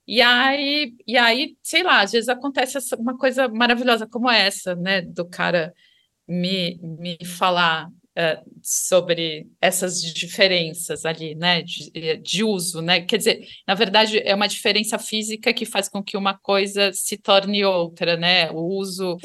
E 0.08 0.22
aí, 0.22 0.94
e 1.06 1.18
aí, 1.18 1.54
sei 1.62 1.82
lá, 1.82 2.00
às 2.00 2.12
vezes 2.12 2.30
acontece 2.30 2.78
uma 2.96 3.18
coisa 3.18 3.46
maravilhosa 3.46 4.08
como 4.08 4.30
essa, 4.30 4.74
né? 4.74 5.02
Do 5.02 5.28
cara 5.28 5.74
me, 6.26 6.80
me 6.82 7.18
falar 7.26 7.88
uh, 7.88 8.50
sobre 8.62 9.46
essas 9.60 10.00
diferenças 10.00 11.04
ali, 11.04 11.34
né, 11.34 11.62
de, 11.62 11.90
eh, 11.94 12.16
de, 12.16 12.42
uso, 12.42 12.82
né, 12.82 13.00
quer 13.02 13.18
dizer, 13.18 13.46
na 13.66 13.74
verdade 13.74 14.18
é 14.18 14.34
uma 14.34 14.48
diferença 14.48 14.98
física 14.98 15.54
que 15.54 15.64
faz 15.64 15.88
com 15.88 16.02
que 16.02 16.16
uma 16.16 16.36
coisa 16.36 16.92
se 16.92 17.16
torne 17.16 17.64
outra, 17.64 18.16
né, 18.16 18.50
o 18.50 18.60
uso 18.60 19.16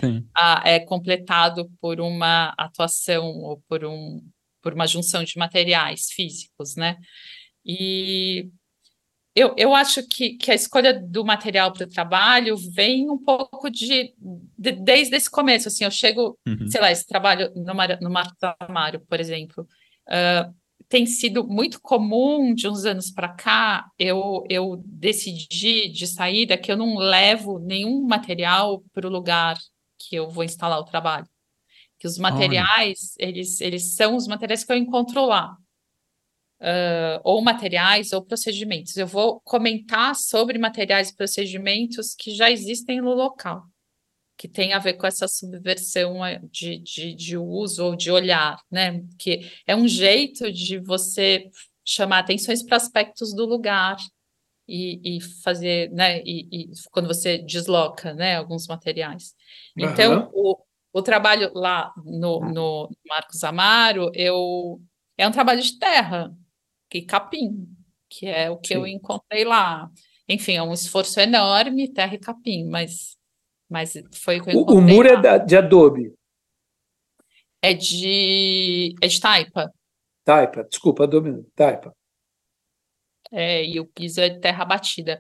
é 0.64 0.80
completado 0.80 1.70
por 1.82 2.00
uma 2.00 2.54
atuação 2.58 3.26
ou 3.26 3.62
por 3.68 3.84
um 3.84 4.22
por 4.62 4.74
uma 4.74 4.88
junção 4.88 5.26
de 5.26 5.38
materiais 5.38 6.10
físicos, 6.10 6.78
né, 6.78 6.96
e 7.66 8.50
eu, 9.36 9.54
eu 9.58 9.74
acho 9.74 10.08
que, 10.08 10.38
que 10.38 10.52
a 10.52 10.56
escolha 10.56 10.94
do 10.94 11.26
material 11.26 11.74
para 11.74 11.86
o 11.86 11.90
trabalho 11.90 12.56
vem 12.56 13.10
um 13.10 13.18
pouco 13.18 13.70
de, 13.70 14.14
de, 14.58 14.72
desde 14.74 15.16
esse 15.16 15.30
começo. 15.30 15.68
Assim, 15.68 15.84
eu 15.84 15.92
chego, 15.92 16.38
uhum. 16.48 16.68
sei 16.68 16.80
lá, 16.80 16.92
esse 16.92 17.06
trabalho 17.08 17.52
no, 17.56 17.74
Mar, 17.74 17.98
no 18.00 18.12
Marco 18.12 18.36
Amaro, 18.60 19.00
por 19.02 19.20
exemplo, 19.20 19.68
uh, 20.08 20.54
tem 20.88 21.08
sido 21.08 21.48
muito 21.48 21.82
comum 21.82 22.54
de 22.54 22.68
uns 22.68 22.86
anos 22.86 23.10
para 23.10 23.30
cá 23.30 23.88
eu, 23.98 24.44
eu 24.48 24.80
decidi 24.86 25.90
de 25.90 26.06
saída 26.06 26.56
que 26.56 26.72
eu 26.72 26.78
não 26.78 26.98
levo 26.98 27.58
nenhum 27.58 28.04
material 28.04 28.84
para 28.94 29.08
o 29.08 29.12
lugar 29.12 29.58
que 29.98 30.16
eu 30.16 30.30
vou 30.30 30.44
instalar 30.44 30.78
o 30.80 30.86
trabalho. 30.86 31.28
Que 31.98 32.06
os 32.06 32.20
materiais, 32.20 33.16
eles, 33.18 33.60
eles 33.62 33.96
são 33.96 34.16
os 34.16 34.28
materiais 34.28 34.64
que 34.64 34.72
eu 34.72 34.78
encontro 34.78 35.26
lá. 35.26 35.58
Uh, 36.64 37.20
ou 37.26 37.42
materiais 37.42 38.14
ou 38.14 38.24
procedimentos. 38.24 38.96
Eu 38.96 39.06
vou 39.06 39.42
comentar 39.42 40.16
sobre 40.16 40.58
materiais 40.58 41.10
e 41.10 41.16
procedimentos 41.16 42.16
que 42.16 42.34
já 42.34 42.50
existem 42.50 43.02
no 43.02 43.14
local 43.14 43.66
que 44.38 44.48
tem 44.48 44.74
a 44.74 44.80
ver 44.80 44.94
com 44.94 45.08
essa 45.08 45.28
subversão 45.28 46.26
eh, 46.26 46.42
de, 46.52 46.80
de, 46.80 47.16
de 47.16 47.38
uso 47.38 47.86
ou 47.86 47.96
de 47.96 48.12
olhar, 48.12 48.60
né? 48.70 49.04
Que 49.18 49.50
é 49.66 49.76
um 49.76 49.88
jeito 49.88 50.52
de 50.52 50.80
você 50.80 51.50
chamar 51.86 52.20
atenções 52.20 52.64
para 52.64 52.78
aspectos 52.78 53.34
do 53.34 53.46
lugar 53.46 53.96
e, 54.68 55.18
e 55.18 55.22
fazer, 55.22 55.92
né? 55.92 56.22
E, 56.26 56.48
e, 56.52 56.72
quando 56.92 57.08
você 57.08 57.38
desloca, 57.38 58.14
né? 58.14 58.38
Alguns 58.38 58.68
materiais. 58.68 59.34
Então, 59.78 60.24
uhum. 60.24 60.30
o, 60.34 60.58
o 60.94 61.02
trabalho 61.02 61.52
lá 61.54 61.94
no, 62.04 62.40
no 62.42 62.90
Marcos 63.08 63.44
Amaro, 63.44 64.12
eu 64.14 64.82
é 65.18 65.28
um 65.28 65.32
trabalho 65.32 65.62
de 65.62 65.78
terra 65.78 66.36
e 66.98 67.06
capim, 67.06 67.68
que 68.10 68.28
é 68.28 68.50
o 68.50 68.58
que 68.58 68.70
Sim. 68.70 68.76
eu 68.76 68.88
encontrei 68.88 69.44
lá. 69.44 69.90
Enfim, 70.28 70.54
é 70.54 70.64
um 70.64 70.74
esforço 70.74 71.20
enorme, 71.20 71.92
terra 71.92 72.16
e 72.16 72.20
capim, 72.20 72.66
mas 72.66 73.18
mas 73.74 73.94
foi 74.22 74.40
o 74.40 74.44
que 74.44 74.52
eu 74.52 74.60
O, 74.60 74.78
o 74.78 74.82
muro 74.82 75.08
é 75.08 75.20
da, 75.20 75.40
de 75.40 75.58
Adobe. 75.58 76.14
É 77.60 77.74
de. 77.74 78.94
É 79.02 79.08
de 79.08 79.20
Taipa. 79.20 79.74
Taipa, 80.24 80.64
desculpa, 80.64 81.06
Adobe, 81.06 81.44
Taipa. 81.56 81.92
É, 83.32 83.66
e 83.66 83.80
o 83.80 83.86
piso 83.86 84.22
é 84.22 84.30
de 84.30 84.40
terra 84.40 84.64
batida. 84.64 85.20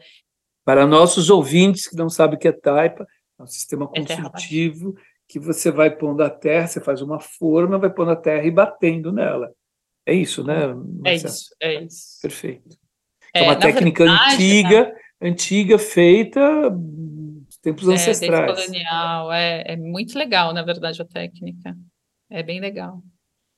Para 0.63 0.85
nossos 0.85 1.31
ouvintes 1.31 1.87
que 1.87 1.95
não 1.95 2.09
sabem 2.09 2.37
o 2.37 2.39
que 2.39 2.47
é 2.47 2.51
Taipa, 2.51 3.07
é 3.39 3.43
um 3.43 3.47
sistema 3.47 3.89
é 3.91 3.99
construtivo 3.99 4.95
é 4.97 5.01
que 5.27 5.39
você 5.39 5.71
vai 5.71 5.89
pondo 5.89 6.21
a 6.21 6.29
terra, 6.29 6.67
você 6.67 6.79
faz 6.79 7.01
uma 7.01 7.19
forma, 7.19 7.79
vai 7.79 7.89
pondo 7.89 8.11
a 8.11 8.15
terra 8.15 8.45
e 8.45 8.51
batendo 8.51 9.11
nela. 9.11 9.51
É 10.05 10.13
isso, 10.13 10.43
né? 10.43 10.63
É 10.63 10.67
Marcelo? 10.67 11.05
É 11.05 11.15
isso, 11.15 11.55
é 11.61 11.83
isso. 11.83 12.21
Perfeito. 12.21 12.77
É, 13.33 13.39
é 13.39 13.43
uma 13.43 13.55
técnica 13.55 14.03
verdade, 14.03 14.33
antiga, 14.33 14.85
tá? 14.85 14.99
antiga, 15.21 15.79
feita 15.79 16.41
tempos 17.63 17.87
é, 17.87 17.93
ancestrais. 17.93 18.53
colonial, 18.53 19.31
é, 19.31 19.63
é 19.65 19.77
muito 19.77 20.17
legal, 20.17 20.53
na 20.53 20.61
verdade, 20.61 21.01
a 21.01 21.05
técnica. 21.05 21.75
É 22.29 22.43
bem 22.43 22.59
legal. 22.59 23.01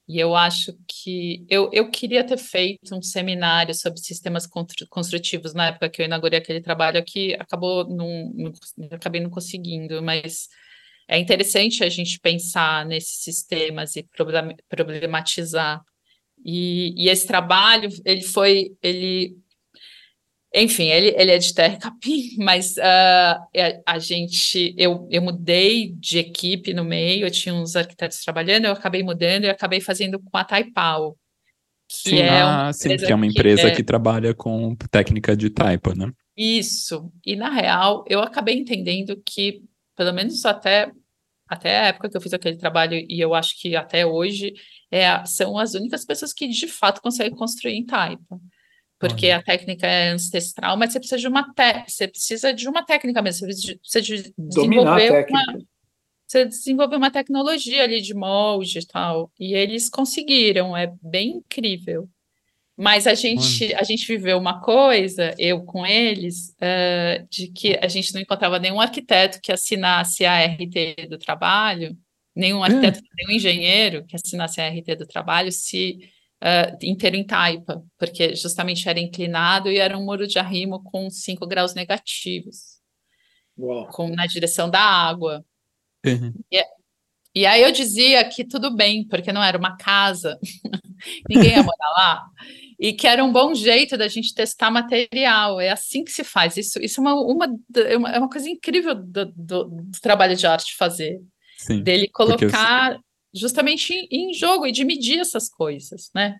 E 0.08 0.20
eu 0.20 0.36
acho 0.36 0.78
que 0.88 1.44
eu, 1.50 1.68
eu 1.74 1.90
queria 1.90 2.24
ter 2.24 2.38
feito 2.38 2.96
um 2.96 3.02
seminário 3.02 3.74
sobre 3.74 4.00
sistemas 4.00 4.48
construtivos 4.88 5.56
na 5.56 5.70
época 5.70 5.90
que 5.90 6.00
eu 6.00 6.06
inaugurei 6.06 6.38
aquele 6.38 6.62
trabalho 6.62 7.00
aqui, 7.00 7.34
acabou 7.40 7.90
não, 7.90 8.32
não 8.36 8.54
acabei 8.92 9.20
não 9.20 9.32
conseguindo, 9.32 10.04
mas 10.04 10.48
é 11.08 11.18
interessante 11.18 11.84
a 11.84 11.90
gente 11.90 12.20
pensar 12.20 12.86
nesses 12.86 13.24
sistemas 13.24 13.96
e 13.96 14.08
problematizar. 14.70 15.84
E, 16.46 16.94
e 16.96 17.10
esse 17.10 17.26
trabalho, 17.26 17.90
ele 18.06 18.22
foi, 18.22 18.76
ele 18.84 19.36
enfim, 20.54 20.86
ele, 20.86 21.14
ele 21.18 21.32
é 21.32 21.38
de 21.38 21.54
terra 21.54 21.78
capim, 21.78 22.30
mas 22.40 22.78
uh, 22.78 22.82
a, 22.82 23.94
a, 23.94 24.00
gente, 24.00 24.74
eu, 24.78 25.06
eu 25.12 25.22
mudei 25.22 25.92
de 25.98 26.20
equipe 26.20 26.74
no 26.74 26.86
meio, 26.86 27.26
eu 27.26 27.32
tinha 27.32 27.54
uns 27.54 27.76
arquitetos 27.76 28.24
trabalhando, 28.24 28.66
eu 28.66 28.72
acabei 28.72 29.04
mudando 29.04 29.44
e 29.44 29.50
acabei 29.50 29.82
fazendo 29.82 30.20
com 30.20 30.38
a 30.38 30.46
Taipau. 30.46 31.18
Que 31.88 32.10
sim, 32.10 32.20
é 32.20 32.42
ah, 32.42 32.72
sim, 32.74 32.96
que 32.96 33.12
é 33.12 33.16
uma 33.16 33.28
empresa 33.28 33.64
que, 33.64 33.68
é... 33.68 33.76
que 33.76 33.84
trabalha 33.84 34.34
com 34.34 34.76
técnica 34.90 35.36
de 35.36 35.50
taipa, 35.50 35.94
né? 35.94 36.12
Isso. 36.36 37.12
E 37.24 37.36
na 37.36 37.50
real, 37.50 38.04
eu 38.08 38.22
acabei 38.22 38.56
entendendo 38.56 39.22
que, 39.24 39.62
pelo 39.96 40.12
menos 40.12 40.44
até, 40.46 40.92
até 41.48 41.80
a 41.80 41.86
época 41.88 42.10
que 42.10 42.18
eu 42.18 42.22
fiz 42.22 42.34
aquele 42.34 42.58
trabalho, 42.58 42.96
e 43.10 43.20
eu 43.20 43.34
acho 43.34 43.60
que 43.60 43.76
até 43.76 44.06
hoje, 44.06 44.54
é, 44.92 45.24
são 45.26 45.58
as 45.58 45.74
únicas 45.74 46.06
pessoas 46.06 46.34
que 46.34 46.48
de 46.48 46.68
fato 46.68 47.02
conseguem 47.02 47.36
construir 47.36 47.74
em 47.74 47.86
taipa. 47.86 48.40
Porque 48.98 49.30
a 49.30 49.44
técnica 49.44 49.86
é 49.86 50.12
ancestral, 50.12 50.78
mas 50.78 50.94
você 50.94 51.00
precisa 51.00 51.20
de 51.20 51.28
uma 51.28 51.54
você 51.86 52.08
precisa 52.08 52.54
de 52.54 52.68
uma 52.68 52.84
técnica 52.84 53.22
mesmo, 53.22 53.52
você 53.52 53.76
precisa 53.76 54.02
de 54.02 54.34
desenvolver 54.38 55.28
uma 55.30 55.44
você 56.28 56.46
desenvolver 56.46 56.96
uma 56.96 57.12
tecnologia 57.12 57.84
ali 57.84 58.02
de 58.02 58.14
molde 58.14 58.80
e 58.80 58.86
tal, 58.86 59.32
e 59.40 59.54
eles 59.54 59.90
conseguiram, 59.90 60.76
é 60.76 60.92
bem 61.02 61.38
incrível. 61.38 62.10
Mas 62.78 63.08
a 63.08 63.14
gente, 63.14 63.74
a 63.74 63.84
gente 63.84 64.06
viveu 64.06 64.38
uma 64.38 64.60
coisa, 64.60 65.34
eu 65.40 65.64
com 65.64 65.86
eles, 65.86 66.50
uh, 66.60 67.26
de 67.30 67.48
que 67.48 67.80
a 67.82 67.88
gente 67.88 68.14
não 68.14 68.20
encontrava 68.20 68.60
nenhum 68.60 68.82
arquiteto 68.82 69.40
que 69.42 69.52
assinasse 69.52 70.26
a 70.26 70.46
RT 70.46 71.08
do 71.10 71.18
trabalho, 71.18 71.98
nenhum 72.36 72.62
arquiteto, 72.62 73.00
é. 73.00 73.02
nenhum 73.18 73.38
engenheiro 73.38 74.06
que 74.06 74.16
assinasse 74.16 74.60
a 74.60 74.68
RT 74.68 74.98
do 74.98 75.08
trabalho, 75.08 75.54
se 75.54 76.00
uh, 76.44 76.78
inteiro 76.84 77.16
em 77.16 77.26
taipa, 77.26 77.82
porque 77.98 78.36
justamente 78.36 78.88
era 78.90 79.00
inclinado 79.00 79.72
e 79.72 79.78
era 79.78 79.98
um 79.98 80.04
muro 80.04 80.28
de 80.28 80.38
arrimo 80.38 80.84
com 80.84 81.10
5 81.10 81.48
graus 81.48 81.74
negativos, 81.74 82.80
com, 83.92 84.10
na 84.10 84.26
direção 84.26 84.70
da 84.70 84.82
água. 84.82 85.46
Uhum. 86.06 86.34
E, 86.52 86.62
e, 87.34 87.46
aí 87.46 87.62
eu 87.62 87.72
dizia 87.72 88.28
que 88.28 88.44
tudo 88.44 88.76
bem, 88.76 89.08
porque 89.08 89.32
não 89.32 89.42
era 89.42 89.58
uma 89.58 89.78
casa, 89.78 90.38
ninguém 91.30 91.52
ia 91.52 91.64
morar 91.64 91.90
lá, 91.98 92.26
e 92.80 92.94
que 92.94 93.08
era 93.08 93.24
um 93.24 93.32
bom 93.32 93.54
jeito 93.54 93.98
da 93.98 94.08
gente 94.08 94.34
testar 94.34 94.70
material. 94.70 95.60
É 95.60 95.70
assim 95.70 96.04
que 96.04 96.12
se 96.12 96.24
faz. 96.24 96.58
Isso, 96.58 96.80
isso 96.80 97.00
é, 97.00 97.04
uma, 97.04 97.14
uma, 97.16 97.46
é 97.76 97.98
uma, 97.98 98.12
é 98.12 98.20
uma 98.20 98.30
coisa 98.30 98.50
incrível 98.50 98.96
do, 98.96 99.26
do, 99.26 99.64
do, 99.66 100.00
trabalho 100.02 100.36
de 100.36 100.46
arte 100.46 100.76
fazer. 100.76 101.20
Sim, 101.58 101.82
dele 101.82 102.10
colocar 102.10 103.00
justamente 103.34 103.94
em, 103.94 104.30
em 104.30 104.34
jogo 104.34 104.68
e 104.68 104.72
de 104.72 104.84
medir 104.84 105.20
essas 105.20 105.50
coisas, 105.50 106.10
né? 106.14 106.36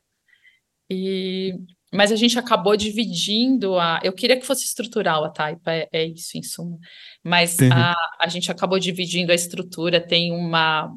E, 0.90 1.54
mas 1.92 2.12
a 2.12 2.16
gente 2.16 2.38
acabou 2.38 2.76
dividindo 2.76 3.80
a. 3.80 4.00
Eu 4.04 4.14
queria 4.14 4.38
que 4.38 4.46
fosse 4.46 4.66
estrutural 4.66 5.24
a 5.24 5.30
taipa, 5.30 5.72
é, 5.72 5.88
é 5.92 6.06
isso, 6.06 6.38
em 6.38 6.44
suma. 6.44 6.78
Mas 7.24 7.58
a, 7.72 7.96
a 8.20 8.28
gente 8.28 8.52
acabou 8.52 8.78
dividindo 8.78 9.32
a 9.32 9.36
estrutura, 9.36 10.06
tem 10.06 10.32
uma, 10.32 10.94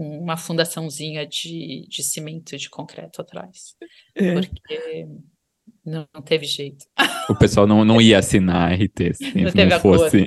uma 0.00 0.36
fundaçãozinha 0.36 1.26
de, 1.26 1.86
de 1.86 2.02
cimento 2.02 2.56
de 2.56 2.70
concreto 2.70 3.20
atrás. 3.20 3.74
É. 4.14 4.32
Porque 4.32 5.06
não, 5.84 6.08
não, 6.14 6.22
teve 6.22 6.46
jeito. 6.46 6.86
O 7.28 7.34
pessoal 7.34 7.66
não, 7.66 7.84
não 7.84 8.00
ia 8.00 8.18
assinar 8.18 8.70
a 8.70 8.74
RT 8.74 9.14
se 9.14 9.34
não, 9.34 9.66
não 9.66 9.80
fosse. 9.80 10.26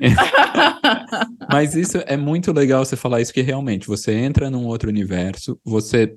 Mas 1.51 1.75
isso 1.75 1.97
é 2.05 2.15
muito 2.15 2.51
legal 2.51 2.86
você 2.86 2.95
falar 2.95 3.19
isso, 3.19 3.33
que 3.33 3.41
realmente 3.41 3.88
você 3.88 4.13
entra 4.13 4.49
num 4.49 4.67
outro 4.67 4.89
universo, 4.89 5.59
você, 5.65 6.15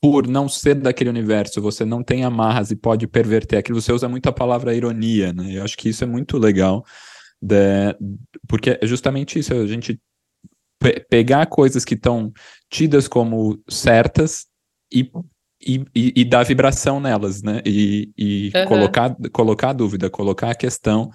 por 0.00 0.26
não 0.26 0.48
ser 0.48 0.74
daquele 0.74 1.10
universo, 1.10 1.62
você 1.62 1.84
não 1.84 2.02
tem 2.02 2.24
amarras 2.24 2.72
e 2.72 2.76
pode 2.76 3.06
perverter 3.06 3.58
aquilo. 3.60 3.80
Você 3.80 3.92
usa 3.92 4.08
muito 4.08 4.28
a 4.28 4.32
palavra 4.32 4.74
ironia, 4.74 5.32
né? 5.32 5.52
Eu 5.52 5.62
acho 5.62 5.76
que 5.76 5.88
isso 5.88 6.02
é 6.02 6.06
muito 6.06 6.36
legal, 6.36 6.84
de, 7.40 7.96
porque 8.48 8.78
é 8.80 8.86
justamente 8.86 9.38
isso, 9.38 9.54
a 9.54 9.66
gente 9.66 10.00
pe 10.78 11.00
pegar 11.08 11.46
coisas 11.46 11.84
que 11.84 11.94
estão 11.94 12.32
tidas 12.70 13.08
como 13.08 13.58
certas 13.68 14.46
e 14.92 15.10
e, 15.66 15.84
e, 15.94 16.12
e, 16.16 16.24
dar 16.24 16.44
vibração 16.44 17.00
nelas, 17.00 17.42
né? 17.42 17.60
E, 17.64 18.12
e 18.16 18.52
uhum. 18.54 18.66
colocar, 18.66 19.16
colocar 19.32 19.70
a 19.70 19.72
dúvida, 19.72 20.10
colocar 20.10 20.50
a 20.50 20.54
questão, 20.54 21.10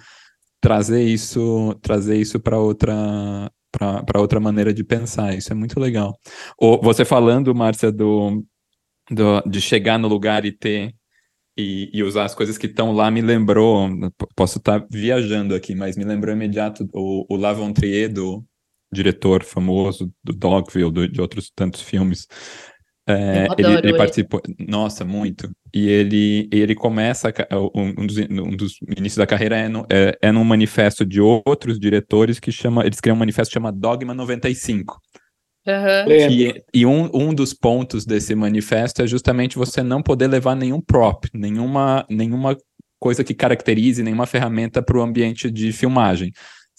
trazer 0.60 1.02
isso, 1.04 1.74
trazer 1.80 2.18
isso 2.18 2.40
para 2.40 2.58
outra 2.58 3.50
para 3.72 4.20
outra 4.20 4.38
maneira 4.38 4.74
de 4.74 4.84
pensar. 4.84 5.34
Isso 5.34 5.50
é 5.50 5.56
muito 5.56 5.80
legal. 5.80 6.14
Ou 6.58 6.78
você 6.82 7.06
falando, 7.06 7.54
Márcia, 7.54 7.90
do, 7.90 8.44
do, 9.10 9.40
de 9.48 9.60
chegar 9.62 9.98
no 9.98 10.08
lugar 10.08 10.44
e 10.44 10.52
ter 10.52 10.94
e, 11.56 11.90
e 11.92 12.02
usar 12.02 12.24
as 12.24 12.34
coisas 12.34 12.58
que 12.58 12.66
estão 12.66 12.92
lá 12.92 13.10
me 13.10 13.22
lembrou. 13.22 13.88
Posso 14.36 14.58
estar 14.58 14.80
tá 14.80 14.86
viajando 14.90 15.54
aqui, 15.54 15.74
mas 15.74 15.96
me 15.96 16.04
lembrou 16.04 16.34
imediato 16.34 16.86
o, 16.92 17.24
o 17.34 17.36
Lavontrier, 17.36 18.12
do 18.12 18.44
diretor 18.92 19.42
famoso 19.42 20.12
do 20.22 20.32
Dogville, 20.32 20.90
do, 20.90 21.08
de 21.08 21.20
outros 21.20 21.50
tantos 21.54 21.80
filmes. 21.80 22.26
É, 23.08 23.48
ele, 23.58 23.88
ele, 23.88 23.96
participou, 23.96 24.40
nossa, 24.68 25.04
muito. 25.04 25.50
E 25.74 25.88
ele, 25.88 26.48
ele 26.52 26.74
começa, 26.74 27.32
um 27.74 28.06
dos, 28.06 28.16
um 28.18 28.56
dos 28.56 28.78
inícios 28.96 29.16
da 29.16 29.26
carreira 29.26 29.56
é, 29.56 29.68
no, 29.68 29.84
é, 29.90 30.16
é 30.22 30.30
num 30.30 30.44
manifesto 30.44 31.04
de 31.04 31.20
outros 31.20 31.80
diretores 31.80 32.38
que 32.38 32.52
chama, 32.52 32.86
eles 32.86 33.00
criam 33.00 33.16
um 33.16 33.18
manifesto 33.18 33.50
que 33.50 33.54
chama 33.54 33.72
Dogma 33.72 34.14
95. 34.14 35.00
Uhum. 35.66 36.12
E, 36.12 36.64
e 36.74 36.86
um, 36.86 37.08
um 37.14 37.34
dos 37.34 37.54
pontos 37.54 38.04
desse 38.04 38.34
manifesto 38.34 39.02
é 39.02 39.06
justamente 39.06 39.56
você 39.56 39.82
não 39.82 40.02
poder 40.02 40.28
levar 40.28 40.56
nenhum 40.56 40.80
prop, 40.80 41.28
nenhuma, 41.32 42.04
nenhuma 42.08 42.56
coisa 43.00 43.24
que 43.24 43.34
caracterize, 43.34 44.02
nenhuma 44.02 44.26
ferramenta 44.26 44.80
para 44.80 44.98
o 44.98 45.02
ambiente 45.02 45.50
de 45.50 45.72
filmagem. 45.72 46.30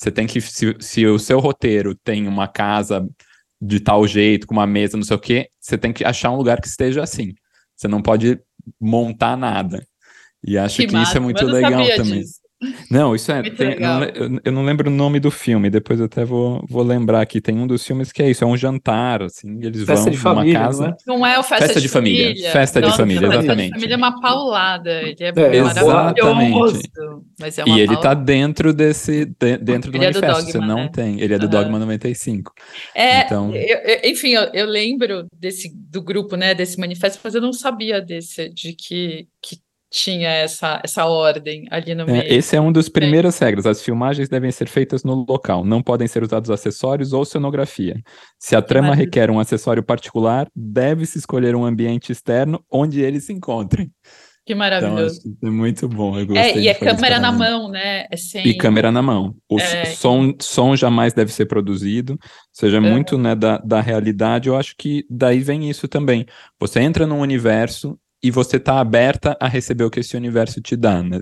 Você 0.04 0.12
tem 0.12 0.28
que, 0.28 0.42
se, 0.42 0.76
se 0.82 1.06
o 1.06 1.18
seu 1.18 1.40
roteiro 1.40 1.96
tem 1.96 2.28
uma 2.28 2.46
casa 2.46 3.08
de 3.62 3.80
tal 3.80 4.06
jeito, 4.06 4.46
com 4.46 4.54
uma 4.54 4.68
mesa, 4.68 4.98
não 4.98 5.04
sei 5.06 5.16
o 5.16 5.20
quê, 5.20 5.48
você 5.62 5.78
tem 5.78 5.94
que 5.94 6.04
achar 6.04 6.30
um 6.30 6.36
lugar 6.36 6.60
que 6.60 6.68
esteja 6.68 7.02
assim. 7.02 7.34
Você 7.74 7.88
não 7.88 8.02
pode 8.02 8.38
montar 8.78 9.38
nada. 9.38 9.88
E 10.46 10.58
acho 10.58 10.76
que, 10.76 10.88
que 10.88 10.98
isso 10.98 11.16
é 11.16 11.22
muito 11.22 11.46
legal 11.46 11.88
também. 11.96 12.20
Disso. 12.20 12.42
Não, 12.90 13.16
isso 13.16 13.32
é. 13.32 13.44
Tem, 13.44 13.80
não, 13.80 14.04
eu, 14.04 14.40
eu, 14.46 14.52
não 14.52 14.64
lembro 14.64 14.90
o 14.90 14.94
nome 14.94 15.20
do 15.20 15.32
filme, 15.32 15.70
depois 15.70 16.00
eu 16.00 16.06
até 16.06 16.24
vou, 16.24 16.64
vou 16.70 16.84
lembrar 16.84 17.22
aqui. 17.22 17.42
Tem 17.42 17.58
um 17.58 17.68
dos 17.68 17.86
filmes 17.86 18.12
que 18.12 18.22
é 18.22 18.30
isso: 18.30 18.44
é 18.44 18.48
um 18.48 18.58
jantar, 18.58 19.24
assim, 19.24 19.60
eles 19.62 19.84
festa 19.84 20.06
vão 20.06 20.12
de 20.12 20.18
família, 20.18 20.60
casa. 20.60 20.96
Não 21.06 21.16
é, 21.16 21.20
não 21.20 21.26
é 21.26 21.40
o 21.40 21.44
festa, 21.44 21.66
festa 21.66 21.82
de, 21.82 21.88
de 21.88 21.92
família. 21.92 22.28
família. 22.28 22.52
Festa 22.52 22.82
de 22.82 22.98
família, 22.98 23.28
exatamente. 23.28 23.48
Festa 23.48 23.64
de 23.64 23.72
família 23.74 23.94
é 23.94 23.98
uma 23.98 24.22
paulada. 24.22 25.02
Ele 25.02 25.16
é, 25.20 25.34
é 25.36 25.56
exatamente. 25.58 26.90
Mas 27.40 27.58
é 27.58 27.64
uma 27.64 27.78
e 27.78 27.82
ele 27.82 27.94
está 27.94 28.14
dentro 28.14 28.74
desse, 28.74 29.26
de, 29.26 29.58
dentro 29.58 29.92
do 29.92 29.98
ele 29.98 30.06
manifesto. 30.06 30.26
É 30.26 30.30
do 30.30 30.36
Dogma, 30.36 30.52
Você 30.52 30.60
não 30.60 30.84
né? 30.84 30.90
tem. 30.94 31.22
Ele 31.22 31.34
é 31.34 31.38
do 31.38 31.46
uhum. 31.46 31.50
Dogma 31.50 31.80
95. 31.80 32.54
É, 32.96 33.22
então... 33.22 33.54
Eu, 33.54 34.12
enfim, 34.12 34.30
eu, 34.30 34.44
eu 34.54 34.66
lembro 34.66 35.26
desse 35.38 35.74
do 35.74 36.02
grupo, 36.02 36.36
né, 36.36 36.54
desse 36.54 36.80
manifesto, 36.80 37.20
mas 37.24 37.36
eu 37.36 37.42
não 37.42 37.54
sabia 37.54 38.02
desse, 38.02 38.50
de 38.50 38.74
que, 38.74 39.28
que 39.42 39.58
tinha 39.94 40.28
essa, 40.28 40.82
essa 40.84 41.06
ordem 41.06 41.68
ali 41.70 41.94
no 41.94 42.02
é, 42.02 42.14
meio. 42.14 42.34
esse 42.34 42.56
é 42.56 42.60
um 42.60 42.72
dos 42.72 42.90
primeiras 42.90 43.40
é. 43.40 43.46
regras. 43.46 43.68
As 43.68 43.84
filmagens 43.84 44.28
devem 44.28 44.52
ser 44.52 44.68
feitas 44.68 45.04
no 45.04 45.14
local. 45.14 45.64
Não 45.64 45.84
podem 45.84 46.08
ser 46.08 46.24
usados 46.24 46.50
acessórios 46.50 47.14
ou 47.14 47.24
cenografia. 47.24 48.02
Se 48.40 48.56
a 48.56 48.62
trama 48.62 48.96
requer 48.96 49.30
um 49.30 49.40
acessório 49.40 49.84
particular, 49.84 50.48
deve-se 50.56 51.20
escolher 51.20 51.56
um 51.56 51.64
ambiente 51.64 52.12
externo 52.12 52.66
onde 52.72 53.02
eles 53.02 53.26
se 53.26 53.34
encontrem. 53.34 53.92
Que 54.46 54.56
maravilhoso. 54.56 55.22
Então, 55.26 55.50
é 55.50 55.52
muito 55.52 55.88
bom. 55.88 56.18
é, 56.36 56.58
e 56.58 56.68
é 56.68 56.74
câmera 56.74 57.20
na 57.20 57.32
mão, 57.32 57.70
né? 57.70 58.08
É 58.12 58.18
sem... 58.18 58.46
E 58.46 58.58
câmera 58.58 58.92
na 58.92 59.02
mão. 59.02 59.36
O 59.48 59.60
é... 59.60 59.86
som, 59.86 60.34
som 60.42 60.76
jamais 60.76 61.14
deve 61.14 61.32
ser 61.32 61.46
produzido, 61.46 62.20
seja, 62.52 62.78
é. 62.78 62.80
muito 62.80 63.18
né, 63.18 63.36
da, 63.36 63.60
da 63.60 63.80
realidade. 63.80 64.50
Eu 64.50 64.58
acho 64.58 64.76
que 64.76 65.06
daí 65.10 65.40
vem 65.40 65.70
isso 65.70 65.88
também. 65.88 66.26
Você 66.60 66.82
entra 66.82 67.08
num 67.08 67.20
universo 67.20 67.98
e 68.24 68.32
você 68.32 68.58
tá 68.58 68.80
aberta 68.80 69.36
a 69.40 69.48
receber 69.48 69.84
o 69.84 69.90
que 69.90 70.00
esse 70.00 70.16
universo 70.16 70.62
te 70.62 70.78
dá, 70.78 71.04
né? 71.04 71.20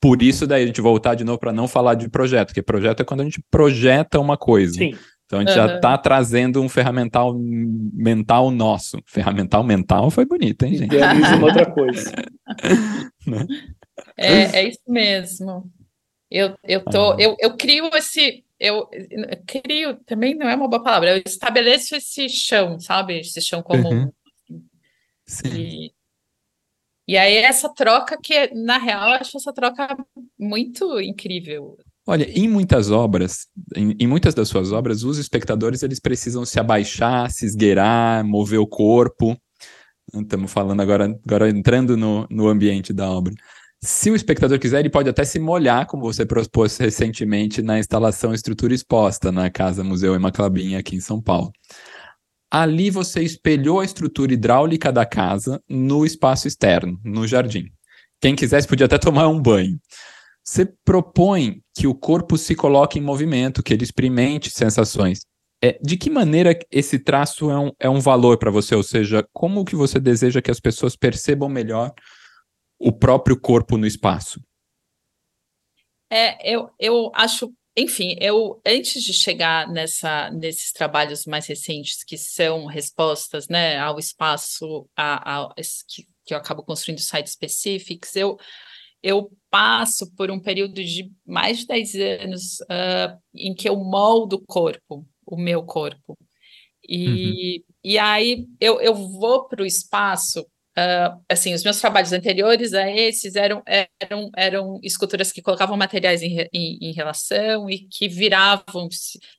Por 0.00 0.22
isso 0.22 0.46
daí 0.46 0.62
a 0.62 0.66
gente 0.66 0.80
voltar 0.80 1.14
de 1.14 1.24
novo 1.24 1.38
para 1.38 1.52
não 1.52 1.66
falar 1.66 1.94
de 1.94 2.08
projeto, 2.08 2.48
porque 2.48 2.62
projeto 2.62 3.00
é 3.00 3.04
quando 3.04 3.22
a 3.22 3.24
gente 3.24 3.42
projeta 3.50 4.20
uma 4.20 4.36
coisa. 4.36 4.74
Sim. 4.74 4.94
Então 5.24 5.40
a 5.40 5.42
gente 5.42 5.58
uhum. 5.58 5.66
já 5.66 5.76
está 5.76 5.98
trazendo 5.98 6.62
um 6.62 6.68
ferramental 6.68 7.34
mental 7.36 8.50
nosso. 8.52 8.98
Ferramental 9.06 9.64
mental 9.64 10.08
foi 10.10 10.24
bonito, 10.24 10.64
hein, 10.64 10.76
gente? 10.76 10.94
Idealiza 10.94 11.34
uma 11.34 11.48
outra 11.48 11.68
coisa. 11.68 12.12
né? 13.26 13.46
é, 14.16 14.60
é 14.60 14.68
isso 14.68 14.82
mesmo. 14.86 15.68
Eu, 16.30 16.56
eu, 16.62 16.84
tô, 16.84 17.12
ah. 17.12 17.16
eu, 17.18 17.34
eu 17.40 17.56
crio 17.56 17.90
esse. 17.94 18.44
Eu, 18.58 18.88
eu 18.92 19.42
crio, 19.46 19.96
também 20.06 20.34
não 20.34 20.48
é 20.48 20.54
uma 20.54 20.68
boa 20.68 20.82
palavra, 20.82 21.16
eu 21.16 21.22
estabeleço 21.26 21.94
esse 21.96 22.28
chão, 22.28 22.78
sabe? 22.78 23.18
Esse 23.18 23.40
chão 23.40 23.62
comum. 23.62 23.90
Uhum. 23.90 24.12
Sim. 25.26 25.48
E, 25.54 25.92
e 27.06 27.16
aí 27.16 27.36
essa 27.36 27.68
troca 27.68 28.18
que, 28.20 28.52
na 28.54 28.78
real, 28.78 29.08
eu 29.10 29.14
acho 29.16 29.36
essa 29.36 29.52
troca 29.52 29.96
muito 30.38 31.00
incrível. 31.00 31.76
Olha, 32.08 32.28
em 32.30 32.48
muitas 32.48 32.90
obras, 32.90 33.48
em, 33.74 33.96
em, 33.98 34.06
muitas 34.06 34.32
das 34.32 34.48
suas 34.48 34.70
obras, 34.70 35.02
os 35.02 35.18
espectadores 35.18 35.82
eles 35.82 35.98
precisam 35.98 36.44
se 36.44 36.60
abaixar, 36.60 37.30
se 37.30 37.44
esgueirar, 37.44 38.24
mover 38.24 38.60
o 38.60 38.66
corpo. 38.66 39.36
Estamos 40.14 40.52
falando 40.52 40.80
agora, 40.80 41.18
agora 41.26 41.50
entrando 41.50 41.96
no, 41.96 42.26
no 42.30 42.46
ambiente 42.46 42.92
da 42.92 43.10
obra. 43.10 43.34
Se 43.80 44.10
o 44.10 44.16
espectador 44.16 44.58
quiser, 44.58 44.80
ele 44.80 44.90
pode 44.90 45.08
até 45.08 45.24
se 45.24 45.38
molhar, 45.38 45.86
como 45.86 46.02
você 46.02 46.24
propôs 46.24 46.76
recentemente 46.78 47.60
na 47.60 47.78
instalação 47.78 48.32
Estrutura 48.32 48.72
Exposta, 48.72 49.30
na 49.30 49.50
Casa 49.50 49.84
Museu 49.84 50.14
Clabinha, 50.32 50.78
aqui 50.78 50.96
em 50.96 51.00
São 51.00 51.20
Paulo. 51.20 51.52
Ali 52.50 52.90
você 52.90 53.22
espelhou 53.22 53.80
a 53.80 53.84
estrutura 53.84 54.32
hidráulica 54.32 54.92
da 54.92 55.04
casa 55.04 55.62
no 55.68 56.06
espaço 56.06 56.46
externo, 56.46 57.00
no 57.04 57.26
jardim. 57.26 57.66
Quem 58.20 58.34
quisesse 58.34 58.66
podia 58.66 58.86
até 58.86 58.98
tomar 58.98 59.28
um 59.28 59.40
banho. 59.40 59.78
Você 60.44 60.64
propõe 60.84 61.60
que 61.74 61.86
o 61.86 61.94
corpo 61.94 62.38
se 62.38 62.54
coloque 62.54 62.98
em 62.98 63.02
movimento, 63.02 63.62
que 63.62 63.74
ele 63.74 63.82
experimente 63.82 64.48
sensações. 64.48 65.20
É, 65.62 65.78
de 65.82 65.96
que 65.96 66.08
maneira 66.08 66.56
esse 66.70 66.98
traço 66.98 67.50
é 67.50 67.58
um, 67.58 67.72
é 67.80 67.90
um 67.90 67.98
valor 67.98 68.38
para 68.38 68.50
você? 68.50 68.74
Ou 68.74 68.82
seja, 68.82 69.26
como 69.32 69.64
que 69.64 69.74
você 69.74 69.98
deseja 69.98 70.40
que 70.40 70.50
as 70.50 70.60
pessoas 70.60 70.94
percebam 70.94 71.48
melhor 71.48 71.92
o 72.78 72.92
próprio 72.92 73.38
corpo 73.38 73.76
no 73.76 73.86
espaço? 73.86 74.40
É, 76.10 76.54
eu, 76.54 76.70
eu 76.78 77.10
acho 77.14 77.52
enfim, 77.76 78.16
eu 78.20 78.60
antes 78.64 79.02
de 79.02 79.12
chegar 79.12 79.70
nessa, 79.70 80.30
nesses 80.30 80.72
trabalhos 80.72 81.26
mais 81.26 81.46
recentes 81.46 82.02
que 82.02 82.16
são 82.16 82.64
respostas 82.64 83.48
né, 83.48 83.78
ao 83.78 83.98
espaço 83.98 84.88
a, 84.96 85.44
a, 85.44 85.54
que, 85.54 86.06
que 86.24 86.32
eu 86.32 86.38
acabo 86.38 86.62
construindo 86.62 87.00
sites 87.00 87.32
específicos, 87.32 88.16
eu, 88.16 88.38
eu 89.02 89.30
passo 89.50 90.10
por 90.14 90.30
um 90.30 90.40
período 90.40 90.82
de 90.82 91.12
mais 91.26 91.58
de 91.58 91.66
10 91.66 91.94
anos 92.22 92.60
uh, 92.62 93.20
em 93.34 93.54
que 93.54 93.68
eu 93.68 93.76
moldo 93.76 94.36
o 94.36 94.44
corpo, 94.46 95.06
o 95.26 95.36
meu 95.36 95.62
corpo. 95.62 96.16
E, 96.88 97.58
uhum. 97.58 97.74
e 97.84 97.98
aí 97.98 98.46
eu, 98.58 98.80
eu 98.80 98.94
vou 98.94 99.48
para 99.48 99.62
o 99.62 99.66
espaço 99.66 100.46
Uh, 100.78 101.24
assim, 101.26 101.54
os 101.54 101.64
meus 101.64 101.80
trabalhos 101.80 102.12
anteriores 102.12 102.74
a 102.74 102.90
esses 102.90 103.34
eram, 103.34 103.62
eram, 103.98 104.30
eram 104.36 104.80
esculturas 104.82 105.32
que 105.32 105.40
colocavam 105.40 105.74
materiais 105.74 106.22
em, 106.22 106.46
em, 106.52 106.78
em, 106.82 106.92
relação 106.92 107.70
e 107.70 107.88
que 107.88 108.06
viravam, 108.08 108.86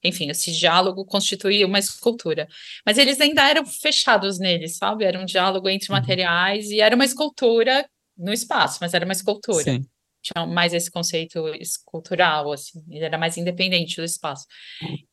enfim, 0.03 0.31
esse 0.31 0.51
diálogo 0.51 1.05
constituía 1.05 1.67
uma 1.67 1.77
escultura. 1.77 2.47
Mas 2.83 2.97
eles 2.97 3.21
ainda 3.21 3.47
eram 3.47 3.63
fechados 3.67 4.39
neles, 4.39 4.77
sabe? 4.77 5.05
Era 5.05 5.19
um 5.19 5.25
diálogo 5.25 5.69
entre 5.69 5.91
uhum. 5.91 5.99
materiais 5.99 6.71
e 6.71 6.81
era 6.81 6.95
uma 6.95 7.05
escultura 7.05 7.87
no 8.17 8.33
espaço, 8.33 8.79
mas 8.81 8.95
era 8.95 9.05
uma 9.05 9.13
escultura. 9.13 9.63
Sim. 9.63 9.85
Tinha 10.23 10.45
mais 10.47 10.73
esse 10.73 10.89
conceito 10.89 11.47
escultural, 11.59 12.51
assim, 12.51 12.83
ele 12.89 13.05
era 13.05 13.17
mais 13.17 13.37
independente 13.37 13.95
do 13.97 14.03
espaço. 14.03 14.47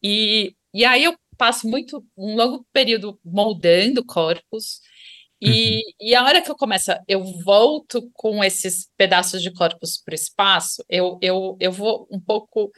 E, 0.02 0.56
e 0.72 0.86
aí 0.86 1.04
eu 1.04 1.14
passo 1.36 1.68
muito, 1.68 2.02
um 2.16 2.34
longo 2.34 2.66
período 2.72 3.20
moldando 3.22 4.02
corpos, 4.04 4.80
e, 5.44 5.76
uhum. 5.76 5.82
e, 6.00 6.14
a 6.14 6.24
hora 6.24 6.40
que 6.42 6.50
eu 6.50 6.56
começo, 6.56 6.90
eu 7.06 7.22
volto 7.44 8.10
com 8.12 8.42
esses 8.42 8.88
pedaços 8.96 9.42
de 9.42 9.52
corpos 9.52 9.98
para 10.02 10.12
o 10.12 10.14
espaço, 10.14 10.84
eu, 10.88 11.18
eu, 11.20 11.56
eu 11.60 11.72
vou 11.72 12.08
um 12.10 12.20
pouco 12.20 12.70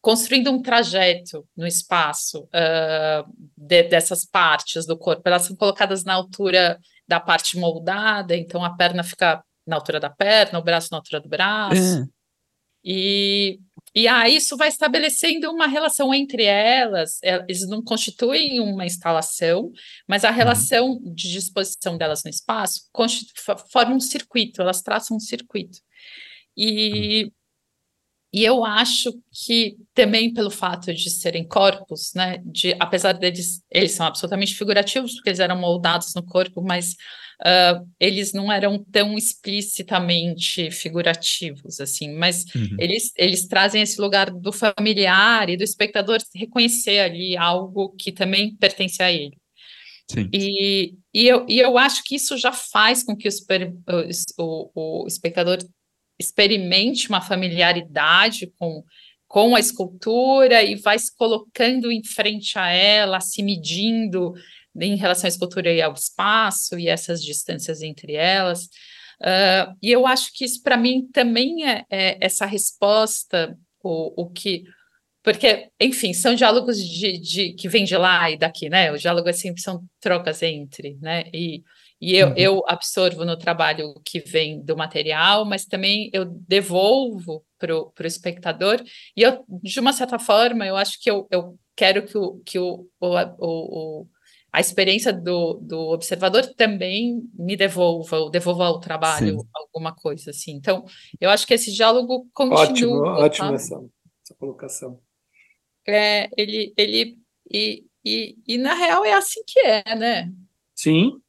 construindo 0.00 0.50
um 0.50 0.62
trajeto 0.62 1.46
no 1.56 1.66
espaço 1.66 2.44
uh, 2.44 3.50
de, 3.56 3.82
dessas 3.84 4.24
partes 4.24 4.86
do 4.86 4.96
corpo. 4.96 5.22
Elas 5.24 5.42
são 5.42 5.56
colocadas 5.56 6.04
na 6.04 6.14
altura 6.14 6.78
da 7.06 7.18
parte 7.18 7.58
moldada, 7.58 8.36
então 8.36 8.64
a 8.64 8.74
perna 8.76 9.02
fica 9.02 9.42
na 9.66 9.76
altura 9.76 10.00
da 10.00 10.10
perna, 10.10 10.58
o 10.58 10.64
braço 10.64 10.88
na 10.90 10.98
altura 10.98 11.20
do 11.20 11.28
braço. 11.28 12.00
Uhum. 12.00 12.08
E, 12.84 13.58
e 13.94 14.06
aí 14.06 14.36
isso 14.36 14.56
vai 14.56 14.68
estabelecendo 14.68 15.50
uma 15.50 15.66
relação 15.66 16.12
entre 16.12 16.44
elas, 16.44 17.18
é, 17.22 17.36
eles 17.48 17.66
não 17.68 17.82
constituem 17.82 18.60
uma 18.60 18.86
instalação, 18.86 19.70
mas 20.06 20.24
a 20.24 20.30
uhum. 20.30 20.36
relação 20.36 21.00
de 21.14 21.30
disposição 21.30 21.96
delas 21.96 22.22
no 22.24 22.30
espaço 22.30 22.82
forma 23.72 23.94
um 23.94 24.00
circuito, 24.00 24.60
elas 24.60 24.82
traçam 24.82 25.16
um 25.16 25.20
circuito. 25.20 25.78
E, 26.56 27.24
uhum. 27.24 27.30
E 28.32 28.44
eu 28.44 28.64
acho 28.64 29.10
que 29.32 29.76
também 29.94 30.32
pelo 30.32 30.50
fato 30.50 30.92
de 30.92 31.08
serem 31.08 31.46
corpos, 31.46 32.12
né, 32.14 32.38
de, 32.44 32.76
apesar 32.78 33.12
deles, 33.12 33.62
eles 33.70 33.92
são 33.92 34.06
absolutamente 34.06 34.54
figurativos, 34.54 35.14
porque 35.14 35.30
eles 35.30 35.40
eram 35.40 35.58
moldados 35.58 36.14
no 36.14 36.22
corpo, 36.22 36.60
mas 36.60 36.92
uh, 37.40 37.88
eles 37.98 38.34
não 38.34 38.52
eram 38.52 38.84
tão 38.92 39.16
explicitamente 39.16 40.70
figurativos, 40.70 41.80
assim, 41.80 42.12
mas 42.12 42.44
uhum. 42.54 42.76
eles, 42.78 43.12
eles 43.16 43.46
trazem 43.46 43.80
esse 43.80 43.98
lugar 43.98 44.30
do 44.30 44.52
familiar 44.52 45.48
e 45.48 45.56
do 45.56 45.64
espectador 45.64 46.18
reconhecer 46.34 46.98
ali 46.98 47.34
algo 47.34 47.94
que 47.98 48.12
também 48.12 48.54
pertence 48.56 49.02
a 49.02 49.10
ele. 49.10 49.38
Sim. 50.10 50.28
E, 50.32 50.94
e, 51.12 51.26
eu, 51.28 51.46
e 51.48 51.58
eu 51.60 51.76
acho 51.76 52.02
que 52.02 52.14
isso 52.14 52.36
já 52.36 52.50
faz 52.50 53.02
com 53.02 53.14
que 53.14 53.28
o, 53.28 53.32
o, 54.38 55.02
o 55.04 55.06
espectador 55.06 55.58
experimente 56.18 57.08
uma 57.08 57.20
familiaridade 57.20 58.52
com, 58.58 58.82
com 59.26 59.54
a 59.54 59.60
escultura 59.60 60.62
e 60.62 60.74
vai 60.74 60.98
se 60.98 61.14
colocando 61.16 61.92
em 61.92 62.02
frente 62.02 62.58
a 62.58 62.68
ela, 62.70 63.20
se 63.20 63.42
medindo 63.42 64.34
em 64.76 64.96
relação 64.96 65.26
à 65.26 65.28
escultura 65.28 65.72
e 65.72 65.80
ao 65.80 65.92
espaço 65.92 66.78
e 66.78 66.88
essas 66.88 67.22
distâncias 67.22 67.82
entre 67.82 68.14
elas. 68.14 68.68
Uh, 69.20 69.74
e 69.82 69.90
eu 69.90 70.06
acho 70.06 70.32
que 70.32 70.44
isso, 70.44 70.62
para 70.62 70.76
mim, 70.76 71.08
também 71.12 71.68
é, 71.68 71.84
é, 71.90 72.18
essa 72.20 72.46
resposta, 72.46 73.56
o, 73.82 74.22
o 74.22 74.30
que. 74.30 74.64
Porque, 75.22 75.68
enfim, 75.80 76.12
são 76.12 76.34
diálogos 76.34 76.78
de, 76.78 77.18
de, 77.18 77.52
que 77.54 77.68
vêm 77.68 77.84
de 77.84 77.96
lá 77.96 78.30
e 78.30 78.38
daqui, 78.38 78.68
né? 78.70 78.92
O 78.92 78.96
diálogo 78.96 79.28
é 79.28 79.32
sempre 79.32 79.60
são 79.60 79.84
trocas 80.00 80.42
entre, 80.42 80.96
né? 81.00 81.24
E, 81.34 81.62
e 82.00 82.16
eu, 82.16 82.28
uhum. 82.28 82.34
eu 82.36 82.62
absorvo 82.66 83.24
no 83.24 83.36
trabalho 83.36 83.88
o 83.88 84.00
que 84.00 84.20
vem 84.20 84.62
do 84.62 84.76
material, 84.76 85.44
mas 85.44 85.64
também 85.64 86.10
eu 86.12 86.24
devolvo 86.24 87.44
para 87.58 87.74
o 87.76 87.92
espectador. 88.00 88.82
E 89.16 89.22
eu, 89.22 89.44
de 89.62 89.80
uma 89.80 89.92
certa 89.92 90.18
forma, 90.18 90.64
eu 90.64 90.76
acho 90.76 91.00
que 91.00 91.10
eu, 91.10 91.26
eu 91.30 91.58
quero 91.74 92.06
que 92.06 92.16
o, 92.16 92.40
que 92.44 92.58
o, 92.58 92.88
o, 93.00 93.08
o 93.40 94.06
a 94.52 94.60
experiência 94.60 95.12
do, 95.12 95.54
do 95.54 95.78
observador 95.90 96.46
também 96.54 97.22
me 97.34 97.56
devolva, 97.56 98.30
devolva 98.30 98.66
ao 98.66 98.80
trabalho 98.80 99.40
Sim. 99.40 99.48
alguma 99.54 99.94
coisa 99.94 100.30
assim. 100.30 100.52
Então, 100.52 100.84
eu 101.20 101.30
acho 101.30 101.46
que 101.46 101.54
esse 101.54 101.72
diálogo 101.72 102.28
continua. 102.32 103.18
Ótimo, 103.18 103.24
ótimo 103.24 103.54
essa, 103.54 103.74
essa 104.24 104.34
colocação. 104.38 105.00
É, 105.86 106.28
ele, 106.36 106.72
ele 106.76 107.18
e, 107.50 107.84
e, 108.04 108.36
e, 108.46 108.58
na 108.58 108.74
real 108.74 109.04
é 109.04 109.14
assim 109.14 109.42
que 109.46 109.60
é, 109.60 109.94
né? 109.94 110.32
Sim. 110.74 111.20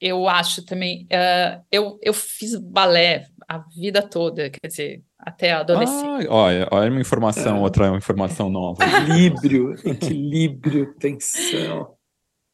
Eu 0.00 0.28
acho 0.28 0.64
também. 0.64 1.04
Uh, 1.04 1.62
eu, 1.70 1.98
eu 2.02 2.14
fiz 2.14 2.56
balé 2.56 3.26
a 3.46 3.58
vida 3.58 4.00
toda, 4.00 4.48
quer 4.48 4.68
dizer, 4.68 5.02
até 5.18 5.52
a 5.52 5.60
adolescência. 5.60 6.28
Ah, 6.30 6.34
olha, 6.34 6.68
olha 6.70 6.90
uma 6.90 7.00
informação, 7.00 7.56
é. 7.56 7.60
outra 7.60 7.88
informação 7.96 8.48
nova. 8.48 8.78
Equilíbrio, 8.86 9.74
equilíbrio, 9.84 10.94
tensão. 10.94 11.96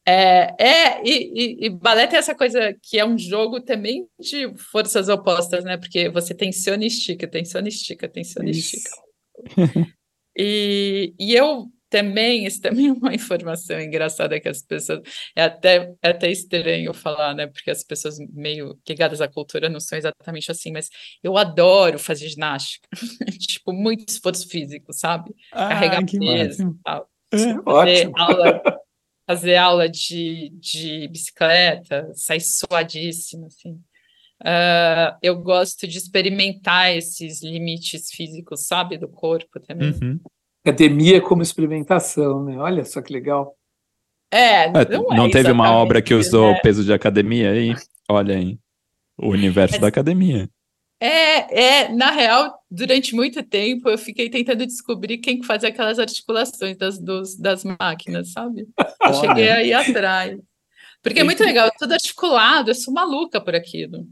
É, 0.05 0.55
é 0.57 1.03
e, 1.03 1.33
e, 1.35 1.65
e, 1.65 1.69
balé 1.69 2.07
tem 2.07 2.17
essa 2.17 2.33
coisa 2.33 2.73
que 2.81 2.97
é 2.97 3.05
um 3.05 3.17
jogo 3.17 3.59
também 3.61 4.07
de 4.19 4.53
forças 4.57 5.09
opostas, 5.09 5.63
né? 5.63 5.77
Porque 5.77 6.09
você 6.09 6.33
tensiona 6.33 6.83
e 6.83 6.87
estica, 6.87 7.27
tensiona 7.27 7.67
e 7.67 7.69
estica, 7.69 8.07
tensiona 8.07 8.47
e 8.47 8.51
estica. 8.51 8.89
e, 10.35 11.13
e 11.19 11.35
eu 11.35 11.67
também, 11.89 12.45
isso 12.45 12.61
também 12.61 12.87
é 12.87 12.91
uma 12.93 13.13
informação 13.13 13.79
engraçada 13.79 14.39
que 14.39 14.49
as 14.49 14.61
pessoas. 14.61 15.01
É 15.35 15.43
até, 15.43 15.93
é 16.01 16.09
até 16.09 16.29
estranho 16.29 16.93
falar, 16.93 17.33
né? 17.33 17.47
Porque 17.47 17.71
as 17.71 17.83
pessoas 17.83 18.17
meio 18.33 18.77
ligadas 18.87 19.21
à 19.21 19.27
cultura 19.27 19.69
não 19.69 19.79
são 19.79 19.97
exatamente 19.97 20.51
assim, 20.51 20.71
mas 20.71 20.89
eu 21.23 21.37
adoro 21.37 21.97
fazer 21.97 22.27
ginástica. 22.27 22.87
tipo, 23.39 23.71
muito 23.73 24.09
esforço 24.09 24.47
físico, 24.47 24.93
sabe? 24.93 25.33
Ah, 25.51 25.69
Carregar 25.69 26.05
peso 26.05 26.69
e 26.69 26.83
tal. 26.83 27.09
É, 27.31 27.37
fazer 27.37 27.61
ótimo. 27.65 28.13
aula 28.17 28.61
fazer 29.27 29.55
aula 29.57 29.89
de, 29.89 30.49
de 30.57 31.07
bicicleta, 31.09 32.09
sair 32.13 32.39
suadíssima, 32.39 33.47
assim. 33.47 33.73
Uh, 34.41 35.17
eu 35.21 35.35
gosto 35.41 35.85
de 35.87 35.97
experimentar 35.97 36.95
esses 36.95 37.41
limites 37.43 38.09
físicos, 38.11 38.65
sabe, 38.65 38.97
do 38.97 39.09
corpo 39.09 39.59
também. 39.59 39.91
Uhum. 39.91 40.19
Academia 40.69 41.21
como 41.21 41.41
experimentação, 41.41 42.43
né? 42.43 42.57
Olha 42.57 42.83
só 42.83 43.01
que 43.01 43.13
legal. 43.13 43.55
É, 44.31 44.65
é 44.65 44.71
não, 44.71 45.13
é 45.13 45.15
não 45.15 45.29
teve 45.29 45.51
uma 45.51 45.71
obra 45.71 46.01
que 46.01 46.13
usou 46.13 46.51
né? 46.51 46.59
peso 46.61 46.83
de 46.83 46.91
academia 46.91 47.51
aí? 47.51 47.73
Olha 48.09 48.35
aí, 48.35 48.57
o 49.17 49.29
universo 49.29 49.75
Mas, 49.75 49.81
da 49.81 49.87
academia. 49.87 50.49
É, 50.99 51.83
é, 51.83 51.89
na 51.89 52.11
real, 52.11 52.59
durante 52.69 53.15
muito 53.15 53.43
tempo 53.43 53.87
eu 53.87 53.97
fiquei 53.97 54.29
tentando 54.29 54.65
descobrir 54.65 55.19
quem 55.19 55.43
faz 55.43 55.63
aquelas 55.63 55.99
articulações 55.99 56.75
das, 56.77 56.97
dos, 56.99 57.37
das 57.37 57.63
máquinas, 57.63 58.31
sabe? 58.31 58.67
Eu 59.01 59.13
cheguei 59.13 59.49
aí 59.49 59.73
atrás. 59.73 60.37
Porque 61.01 61.19
é 61.19 61.23
muito 61.23 61.43
legal, 61.43 61.71
tudo 61.77 61.93
articulado, 61.93 62.71
eu 62.71 62.75
sou 62.75 62.93
maluca 62.93 63.39
por 63.39 63.55
aquilo. 63.55 64.05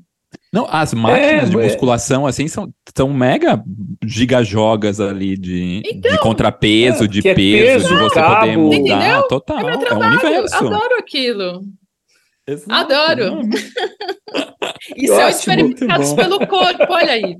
Não, 0.52 0.68
as 0.70 0.94
máquinas 0.94 1.44
é, 1.44 1.46
de 1.46 1.58
musculação, 1.58 2.26
assim, 2.26 2.48
são, 2.48 2.74
são 2.96 3.14
mega 3.14 3.62
gigajogas 4.06 5.00
ali 5.00 5.38
de, 5.38 5.82
então, 5.86 6.12
de 6.12 6.20
contrapeso, 6.20 7.04
é, 7.04 7.08
de 7.08 7.22
peso, 7.22 7.36
peso, 7.36 7.88
de 7.88 7.96
você 7.96 8.16
cabo. 8.16 8.40
poder 8.40 8.58
mudar. 8.58 8.78
Entendeu? 8.78 9.28
Total, 9.28 9.70
é, 9.70 9.74
é 9.74 9.94
um 9.94 10.00
universo. 10.00 10.56
Adoro 10.56 10.96
aquilo. 11.00 11.62
Exato. 12.48 12.94
Adoro. 12.94 13.42
Isso 14.96 15.14
é 15.14 15.30
experimentados 15.30 16.14
pelo 16.14 16.46
corpo, 16.46 16.86
olha 16.90 17.12
aí. 17.14 17.36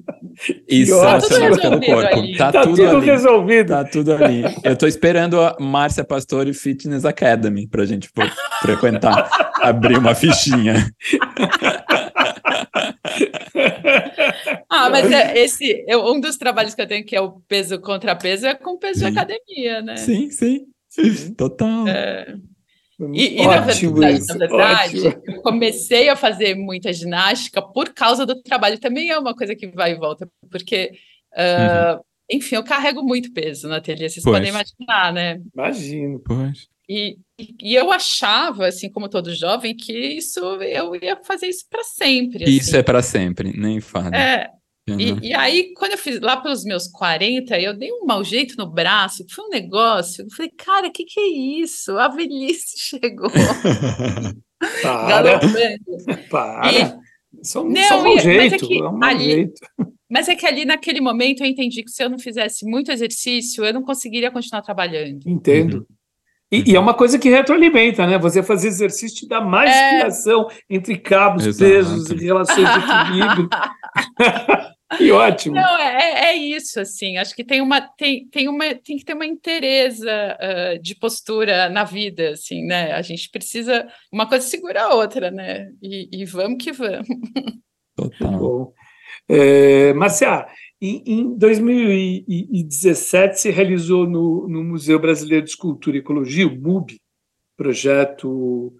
Isso 0.68 1.00
tá 1.00 1.20
tudo 1.20 1.38
resolvido 1.38 1.62
pelo 1.62 1.82
corpo. 1.82 2.18
Ali. 2.18 2.38
Tá, 2.38 2.52
tá 2.52 2.62
tudo, 2.64 2.76
tudo 2.76 3.00
resolvido. 3.00 3.68
Tá 3.70 3.84
tudo 3.84 4.14
ali. 4.14 4.44
Eu 4.64 4.76
tô 4.76 4.88
esperando 4.88 5.40
a 5.40 5.56
Márcia 5.60 6.04
Pastore 6.04 6.54
Fitness 6.54 7.06
Academy 7.06 7.68
pra 7.68 7.86
gente 7.86 8.10
frequentar, 8.62 9.30
abrir 9.62 9.98
uma 9.98 10.16
fichinha. 10.16 10.74
ah, 14.70 14.90
mas 14.90 15.10
é, 15.12 15.38
esse 15.40 15.86
é 15.88 15.98
um 15.98 16.20
dos 16.20 16.38
trabalhos 16.38 16.76
que 16.76 16.82
eu 16.82 16.88
tenho 16.88 17.06
que 17.06 17.16
é 17.16 17.22
o 17.22 17.40
peso 17.48 17.80
contra 17.80 18.16
peso 18.16 18.46
é 18.46 18.54
com 18.54 18.78
peso 18.78 19.00
sim. 19.00 19.12
de 19.12 19.18
academia, 19.18 19.82
né? 19.82 19.98
Sim, 19.98 20.30
sim. 20.30 20.68
Total. 21.38 21.88
É... 21.88 22.36
E, 23.14 23.42
e 23.42 23.46
na 23.46 23.60
verdade, 23.60 24.28
na 24.28 24.38
verdade 24.38 25.22
eu 25.28 25.42
comecei 25.42 26.08
a 26.08 26.16
fazer 26.16 26.56
muita 26.56 26.94
ginástica 26.94 27.62
por 27.62 27.94
causa 27.94 28.26
do 28.26 28.42
trabalho. 28.42 28.80
Também 28.80 29.10
é 29.10 29.20
uma 29.20 29.36
coisa 29.36 29.54
que 29.54 29.68
vai 29.68 29.92
e 29.92 29.98
volta, 29.98 30.30
porque, 30.50 30.92
uh, 31.34 31.96
uhum. 31.96 32.02
enfim, 32.32 32.56
eu 32.56 32.64
carrego 32.64 33.04
muito 33.04 33.34
peso 33.34 33.68
na 33.68 33.78
ateliê, 33.78 34.08
vocês 34.08 34.24
pois. 34.24 34.38
podem 34.38 34.50
imaginar, 34.50 35.12
né? 35.12 35.42
Imagino. 35.54 36.22
Pois. 36.26 36.70
E, 36.88 37.18
e 37.38 37.76
eu 37.76 37.92
achava, 37.92 38.68
assim 38.68 38.90
como 38.90 39.10
todo 39.10 39.36
jovem, 39.36 39.76
que 39.76 39.94
isso 39.94 40.40
eu 40.40 40.96
ia 40.96 41.18
fazer 41.24 41.48
isso 41.48 41.66
para 41.70 41.84
sempre. 41.84 42.44
Isso 42.46 42.70
assim. 42.70 42.78
é 42.78 42.84
para 42.84 43.02
sempre, 43.02 43.58
nem 43.58 43.82
fala. 43.82 44.16
É, 44.16 44.50
Uhum. 44.88 45.00
E, 45.00 45.30
e, 45.30 45.34
aí, 45.34 45.74
quando 45.74 45.94
eu 45.94 45.98
fiz 45.98 46.20
lá 46.20 46.38
pelos 46.38 46.64
meus 46.64 46.88
40, 46.88 47.60
eu 47.60 47.76
dei 47.76 47.92
um 47.92 48.06
mau 48.06 48.24
jeito 48.24 48.56
no 48.56 48.70
braço, 48.70 49.26
foi 49.32 49.46
um 49.46 49.50
negócio. 49.50 50.24
Eu 50.24 50.30
falei, 50.30 50.52
cara, 50.56 50.88
o 50.88 50.92
que, 50.92 51.04
que 51.04 51.20
é 51.20 51.28
isso? 51.28 51.98
A 51.98 52.08
velhice 52.08 52.78
chegou. 53.00 53.30
Para. 54.84 55.40
Para. 56.30 56.72
E, 56.72 57.44
só, 57.44 57.64
não, 57.64 57.84
só 57.84 58.04
um 58.04 58.20
jeito, 58.20 58.52
mas 58.52 58.54
é, 58.54 58.58
que 58.58 58.78
é 58.78 58.84
um 58.84 59.04
ali, 59.04 59.24
jeito. 59.24 59.62
Mas 60.10 60.30
é 60.30 60.36
que 60.36 60.46
ali 60.46 60.66
naquele 60.66 61.02
momento 61.02 61.42
eu 61.42 61.48
entendi 61.48 61.84
que 61.84 61.92
se 61.92 62.04
eu 62.04 62.10
não 62.10 62.20
fizesse 62.20 62.64
muito 62.66 62.92
exercício, 62.92 63.66
eu 63.66 63.74
não 63.74 63.82
conseguiria 63.82 64.32
continuar 64.32 64.62
trabalhando. 64.62 65.28
Entendo. 65.28 65.78
Uhum. 65.78 65.86
E, 66.52 66.72
e, 66.72 66.76
é 66.76 66.80
uma 66.80 66.94
coisa 66.94 67.18
que 67.18 67.30
retroalimenta, 67.30 68.06
né? 68.06 68.18
Você 68.20 68.44
fazer 68.44 68.68
exercício 68.68 69.18
te 69.18 69.28
dá 69.28 69.42
mais 69.42 69.70
é... 69.70 69.88
inspiração 69.88 70.48
entre 70.70 70.98
cabos, 70.98 71.46
Exato. 71.46 71.72
pesos 71.72 72.10
e 72.12 72.24
relações 72.24 72.68
de 72.68 72.80
equilíbrio. 72.80 73.50
Que 74.98 75.12
ótimo. 75.12 75.56
Não, 75.56 75.80
é, 75.80 75.96
é, 75.96 76.26
é 76.26 76.34
isso, 76.36 76.80
assim. 76.80 77.18
Acho 77.18 77.36
que 77.36 77.44
tem 77.44 77.60
uma 77.60 77.82
tem, 77.82 78.28
tem 78.30 78.48
uma 78.48 78.76
tem 78.76 78.98
que 78.98 79.04
ter 79.04 79.14
uma 79.14 79.26
interesa 79.26 80.38
uh, 80.40 80.82
de 80.82 80.96
postura 80.96 81.70
na 81.70 81.84
vida, 81.84 82.30
assim, 82.30 82.64
né? 82.64 82.94
A 82.94 83.02
gente 83.02 83.30
precisa 83.32 83.88
uma 84.12 84.28
coisa 84.28 84.46
segura 84.46 84.84
a 84.84 84.94
outra, 84.94 85.32
né? 85.32 85.70
E, 85.82 86.08
e 86.12 86.26
vamos 86.26 86.64
que 86.64 86.72
vamos. 86.72 87.08
Total. 87.96 88.32
Bom. 88.32 88.74
É, 89.28 89.92
Marcia, 89.94 90.46
em, 90.86 91.04
em 91.06 91.38
2017 91.38 93.40
se 93.40 93.50
realizou 93.50 94.08
no, 94.08 94.48
no, 94.48 94.64
Museu 94.64 95.00
Brasileiro 95.00 95.46
de 95.46 95.52
Escultura 95.52 95.98
e 95.98 96.00
Ecologia, 96.00 96.48
o 96.48 96.56
MUB, 96.56 97.00
projeto 97.58 98.76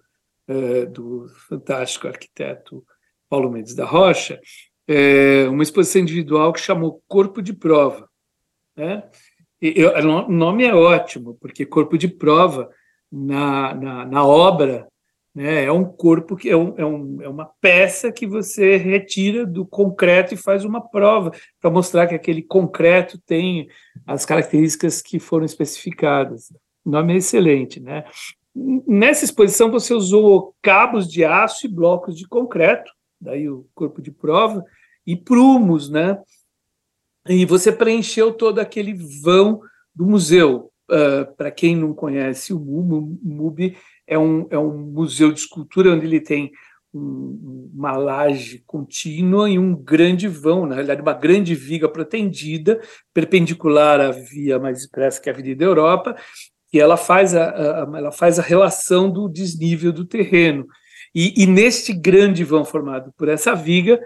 é, 0.46 0.86
do 0.86 1.26
fantástico 1.48 2.06
arquiteto 2.06 2.84
Paulo 3.28 3.50
Mendes 3.50 3.74
da 3.74 3.84
Rocha, 3.84 4.40
é, 4.86 5.48
uma 5.48 5.62
exposição 5.62 6.02
individual 6.02 6.52
que 6.52 6.60
chamou 6.60 7.02
Corpo 7.08 7.42
de 7.42 7.52
Prova. 7.52 8.08
Né? 8.76 9.02
E, 9.60 9.84
o 9.84 10.28
nome 10.28 10.64
é 10.64 10.74
ótimo, 10.74 11.36
porque 11.40 11.64
corpo 11.64 11.96
de 11.96 12.08
prova 12.08 12.70
na, 13.10 13.74
na, 13.74 14.06
na 14.06 14.26
obra 14.26 14.86
né, 15.36 15.64
é 15.64 15.70
um 15.70 15.84
corpo 15.84 16.34
que 16.34 16.48
é, 16.48 16.56
um, 16.56 16.74
é, 16.78 16.86
um, 16.86 17.20
é 17.20 17.28
uma 17.28 17.44
peça 17.60 18.10
que 18.10 18.26
você 18.26 18.78
retira 18.78 19.44
do 19.44 19.66
concreto 19.66 20.32
e 20.32 20.36
faz 20.36 20.64
uma 20.64 20.80
prova 20.80 21.30
para 21.60 21.70
mostrar 21.70 22.06
que 22.06 22.14
aquele 22.14 22.40
concreto 22.40 23.18
tem 23.18 23.68
as 24.06 24.24
características 24.24 25.02
que 25.02 25.18
foram 25.18 25.44
especificadas. 25.44 26.50
O 26.82 26.90
nome 26.90 27.12
é 27.12 27.16
excelente, 27.18 27.78
né? 27.80 28.06
Nessa 28.88 29.26
exposição 29.26 29.70
você 29.70 29.92
usou 29.92 30.54
cabos 30.62 31.06
de 31.06 31.22
aço 31.22 31.66
e 31.66 31.68
blocos 31.70 32.16
de 32.16 32.26
concreto, 32.26 32.90
daí 33.20 33.46
o 33.46 33.66
corpo 33.74 34.00
de 34.00 34.10
prova, 34.10 34.64
e 35.06 35.14
prumos, 35.14 35.90
né? 35.90 36.18
E 37.28 37.44
você 37.44 37.70
preencheu 37.70 38.32
todo 38.32 38.58
aquele 38.58 38.94
vão 39.22 39.60
do 39.94 40.06
museu. 40.06 40.72
Uh, 40.90 41.34
Para 41.36 41.50
quem 41.50 41.74
não 41.74 41.92
conhece 41.92 42.52
o 42.52 42.60
MUB, 42.60 43.76
é 44.06 44.18
um, 44.18 44.46
é 44.50 44.58
um 44.58 44.76
museu 44.78 45.32
de 45.32 45.40
escultura 45.40 45.90
onde 45.90 46.06
ele 46.06 46.20
tem 46.20 46.52
um, 46.94 47.70
uma 47.74 47.96
laje 47.96 48.62
contínua 48.66 49.50
e 49.50 49.58
um 49.58 49.74
grande 49.74 50.28
vão, 50.28 50.64
na 50.64 50.74
realidade, 50.76 51.02
uma 51.02 51.12
grande 51.12 51.54
viga 51.54 51.88
protendida, 51.88 52.80
perpendicular 53.12 54.00
à 54.00 54.10
via 54.10 54.58
mais 54.58 54.80
expressa 54.80 55.20
que 55.20 55.28
é 55.28 55.32
a 55.32 55.34
Avenida 55.34 55.64
Europa, 55.64 56.16
e 56.72 56.80
ela 56.80 56.96
faz 56.96 57.34
a, 57.34 57.50
a, 57.50 57.98
ela 57.98 58.12
faz 58.12 58.38
a 58.38 58.42
relação 58.42 59.10
do 59.10 59.28
desnível 59.28 59.92
do 59.92 60.04
terreno. 60.04 60.66
E, 61.14 61.42
e 61.42 61.46
neste 61.46 61.92
grande 61.92 62.44
vão 62.44 62.64
formado 62.64 63.12
por 63.16 63.28
essa 63.28 63.54
viga, 63.54 64.00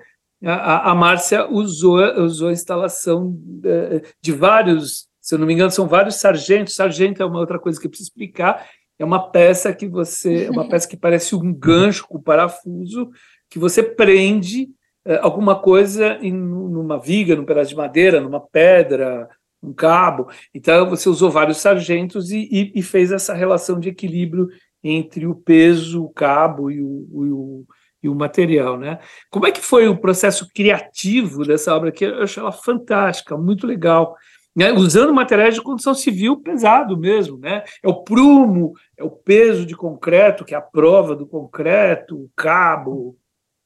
a, 0.44 0.90
a 0.90 0.94
Márcia 0.94 1.46
usou, 1.48 1.98
usou 2.22 2.48
a 2.48 2.52
instalação 2.52 3.36
de, 3.36 4.02
de, 4.22 4.32
vários, 4.32 5.06
se 5.20 5.34
eu 5.34 5.38
não 5.38 5.46
me 5.46 5.54
engano, 5.54 5.70
são 5.70 5.86
vários 5.86 6.16
sargentos. 6.16 6.74
Sargento 6.74 7.22
é 7.22 7.26
uma 7.26 7.38
outra 7.38 7.58
coisa 7.58 7.78
que 7.78 7.86
eu 7.86 7.90
preciso 7.90 8.10
explicar. 8.10 8.66
É 8.98 9.04
uma 9.04 9.30
peça 9.30 9.72
que 9.72 9.86
você, 9.86 10.48
uma 10.48 10.66
peça 10.68 10.88
que 10.88 10.96
parece 10.96 11.34
um 11.34 11.52
gancho 11.52 12.06
com 12.06 12.20
parafuso 12.20 13.10
que 13.48 13.58
você 13.58 13.82
prende 13.82 14.68
é, 15.04 15.16
alguma 15.16 15.60
coisa 15.60 16.18
em 16.22 16.32
numa 16.32 16.98
viga, 16.98 17.34
num 17.34 17.44
pedaço 17.44 17.70
de 17.70 17.76
madeira, 17.76 18.20
numa 18.20 18.40
pedra, 18.40 19.28
um 19.62 19.72
cabo. 19.72 20.28
Então 20.54 20.88
você 20.88 21.08
usou 21.08 21.30
vários 21.30 21.58
sargentos 21.58 22.30
e, 22.30 22.48
e, 22.50 22.72
e 22.76 22.82
fez 22.82 23.10
essa 23.10 23.34
relação 23.34 23.78
de 23.80 23.88
equilíbrio 23.88 24.48
entre 24.82 25.26
o 25.26 25.34
peso, 25.34 26.04
o 26.04 26.10
cabo 26.10 26.70
e 26.70 26.80
o, 26.80 26.86
o, 26.86 27.66
e 28.02 28.08
o 28.08 28.14
material, 28.14 28.78
né? 28.78 28.98
Como 29.30 29.46
é 29.46 29.52
que 29.52 29.60
foi 29.60 29.88
o 29.88 29.98
processo 29.98 30.48
criativo 30.54 31.44
dessa 31.44 31.74
obra 31.74 31.92
que 31.92 32.04
eu 32.04 32.22
acho 32.22 32.40
ela 32.40 32.52
fantástica, 32.52 33.36
muito 33.36 33.66
legal, 33.66 34.16
né? 34.60 34.72
Usando 34.72 35.14
materiais 35.14 35.54
de 35.54 35.62
construção 35.62 35.94
civil 35.94 36.42
pesado 36.42 36.94
mesmo, 36.94 37.38
né? 37.38 37.64
É 37.82 37.88
o 37.88 38.04
prumo, 38.04 38.74
é 38.94 39.02
o 39.02 39.10
peso 39.10 39.64
de 39.64 39.74
concreto, 39.74 40.44
que 40.44 40.54
é 40.54 40.58
a 40.58 40.62
prova 40.62 41.16
do 41.16 41.26
concreto, 41.26 42.24
o 42.24 42.30
cabo, 42.36 43.18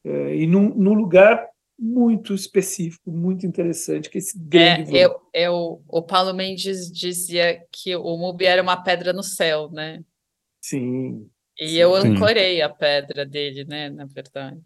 é, 0.05 0.37
e 0.37 0.47
num, 0.47 0.73
num, 0.73 0.95
lugar 0.95 1.49
muito 1.77 2.33
específico, 2.33 3.11
muito 3.11 3.45
interessante, 3.45 4.09
que 4.09 4.19
é 4.19 4.21
esse 4.21 4.39
grande 4.39 4.97
é, 4.97 5.07
eu, 5.07 5.21
eu, 5.35 5.83
o 5.89 6.01
Paulo 6.01 6.33
Mendes 6.33 6.93
dizia 6.93 7.61
que 7.73 7.97
o 7.97 8.17
MUBI 8.17 8.45
era 8.45 8.63
uma 8.63 8.77
pedra 8.77 9.13
no 9.13 9.23
céu, 9.25 9.69
né? 9.73 10.01
Sim. 10.63 11.29
E 11.59 11.71
sim. 11.71 11.75
eu 11.75 11.93
ancorei 11.93 12.63
a 12.63 12.69
pedra 12.69 13.27
dele, 13.27 13.65
né, 13.65 13.91
na 13.91 14.05
verdade. 14.05 14.63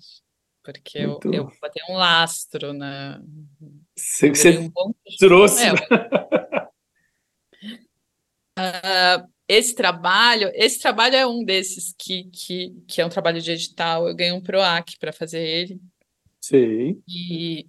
Porque 0.72 0.98
eu, 0.98 1.18
eu 1.32 1.50
botei 1.62 1.82
um 1.88 1.94
lastro 1.94 2.74
na. 2.74 3.22
Você, 3.96 4.28
você 4.28 4.58
um 4.58 4.70
trouxe. 5.18 5.64
uh, 8.58 9.26
esse 9.48 9.74
trabalho, 9.74 10.50
esse 10.52 10.78
trabalho 10.78 11.16
é 11.16 11.26
um 11.26 11.42
desses 11.42 11.94
que, 11.98 12.24
que, 12.24 12.74
que 12.86 13.00
é 13.00 13.06
um 13.06 13.08
trabalho 13.08 13.40
de 13.40 13.50
edital. 13.50 14.06
Eu 14.06 14.14
ganhei 14.14 14.34
um 14.34 14.42
PROAC 14.42 14.98
para 15.00 15.10
fazer 15.10 15.40
ele. 15.40 15.80
Sim. 16.38 17.02
E 17.08 17.66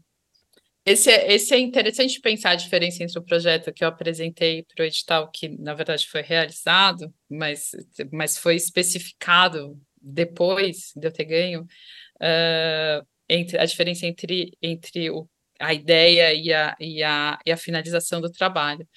esse 0.86 1.10
é, 1.10 1.34
esse 1.34 1.54
é 1.54 1.60
interessante 1.60 2.20
pensar 2.20 2.50
a 2.50 2.56
diferença 2.56 3.02
entre 3.02 3.18
o 3.18 3.24
projeto 3.24 3.72
que 3.72 3.82
eu 3.82 3.88
apresentei 3.88 4.64
para 4.64 4.84
o 4.84 4.86
edital, 4.86 5.32
que 5.32 5.48
na 5.48 5.74
verdade 5.74 6.06
foi 6.06 6.22
realizado, 6.22 7.14
mas, 7.30 7.72
mas 8.12 8.38
foi 8.38 8.58
especificado 8.58 9.80
depois 10.02 10.92
de 10.96 11.08
eu 11.08 11.12
ter 11.12 11.26
ganho, 11.26 11.66
uh, 12.22 13.06
entre 13.28 13.58
a 13.58 13.66
diferença 13.66 14.06
entre, 14.06 14.58
entre 14.62 15.10
o, 15.12 15.30
a 15.60 15.74
ideia 15.74 16.34
e 16.34 16.54
a, 16.54 16.76
e, 16.80 17.04
a, 17.04 17.40
e 17.46 17.52
a 17.52 17.58
finalização 17.58 18.22
do 18.22 18.32
trabalho. 18.32 18.88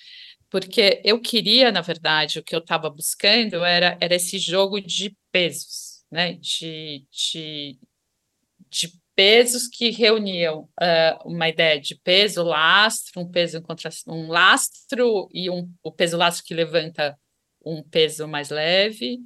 Porque 0.48 1.00
eu 1.04 1.20
queria, 1.20 1.72
na 1.72 1.80
verdade, 1.80 2.38
o 2.38 2.42
que 2.42 2.54
eu 2.54 2.60
estava 2.60 2.90
buscando 2.90 3.64
era, 3.64 3.96
era 4.00 4.14
esse 4.14 4.38
jogo 4.38 4.80
de 4.80 5.16
pesos, 5.30 6.04
né? 6.10 6.34
de, 6.34 7.06
de, 7.10 7.78
de 8.68 8.92
pesos 9.14 9.66
que 9.66 9.90
reuniam 9.90 10.68
uh, 10.80 11.28
uma 11.28 11.48
ideia 11.48 11.80
de 11.80 11.94
peso, 11.94 12.42
lastro, 12.42 13.20
um 13.20 13.30
peso 13.30 13.62
contra 13.62 13.90
um 14.06 14.28
lastro 14.28 15.28
e 15.32 15.50
um, 15.50 15.70
o 15.82 15.90
peso 15.90 16.16
lastro 16.16 16.44
que 16.44 16.54
levanta 16.54 17.18
um 17.64 17.82
peso 17.82 18.26
mais 18.26 18.50
leve, 18.50 19.20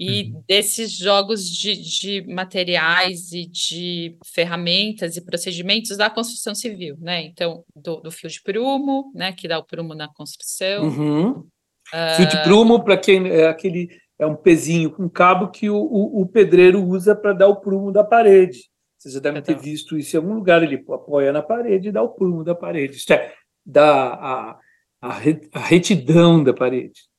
e 0.00 0.32
uhum. 0.32 0.42
desses 0.48 0.92
jogos 0.92 1.46
de, 1.46 1.76
de, 1.76 2.26
materiais 2.26 3.32
e 3.32 3.44
de 3.44 4.16
ferramentas 4.24 5.14
e 5.14 5.20
procedimentos 5.20 5.94
da 5.98 6.08
construção 6.08 6.54
civil, 6.54 6.96
né? 6.98 7.22
Então, 7.22 7.62
do, 7.76 8.00
do 8.00 8.10
fio 8.10 8.30
de 8.30 8.40
prumo, 8.42 9.12
né? 9.14 9.30
Que 9.32 9.46
dá 9.46 9.58
o 9.58 9.64
prumo 9.64 9.94
na 9.94 10.08
construção. 10.08 10.84
Uhum. 10.84 11.30
Uh... 11.30 12.16
Fio 12.16 12.26
de 12.26 12.42
prumo, 12.42 12.82
para 12.82 12.96
quem 12.96 13.28
é 13.28 13.46
aquele 13.46 13.90
é 14.18 14.24
um 14.24 14.36
pezinho 14.36 14.90
com 14.90 15.08
cabo 15.08 15.50
que 15.50 15.68
o, 15.68 15.76
o, 15.76 16.22
o 16.22 16.26
pedreiro 16.26 16.82
usa 16.82 17.14
para 17.14 17.34
dar 17.34 17.48
o 17.48 17.60
prumo 17.60 17.92
da 17.92 18.02
parede. 18.02 18.70
Vocês 18.98 19.14
já 19.14 19.20
devem 19.20 19.42
ter 19.42 19.58
visto 19.58 19.98
isso 19.98 20.16
em 20.16 20.18
algum 20.18 20.34
lugar. 20.34 20.62
Ele 20.62 20.82
apoia 20.90 21.30
na 21.30 21.42
parede 21.42 21.88
e 21.88 21.92
dá 21.92 22.02
o 22.02 22.10
prumo 22.10 22.42
da 22.42 22.54
parede. 22.54 22.96
Isto 22.96 23.12
é, 23.12 23.34
dá 23.64 24.14
a, 24.14 24.58
a 25.02 25.60
retidão 25.60 26.42
da 26.42 26.54
parede. 26.54 27.09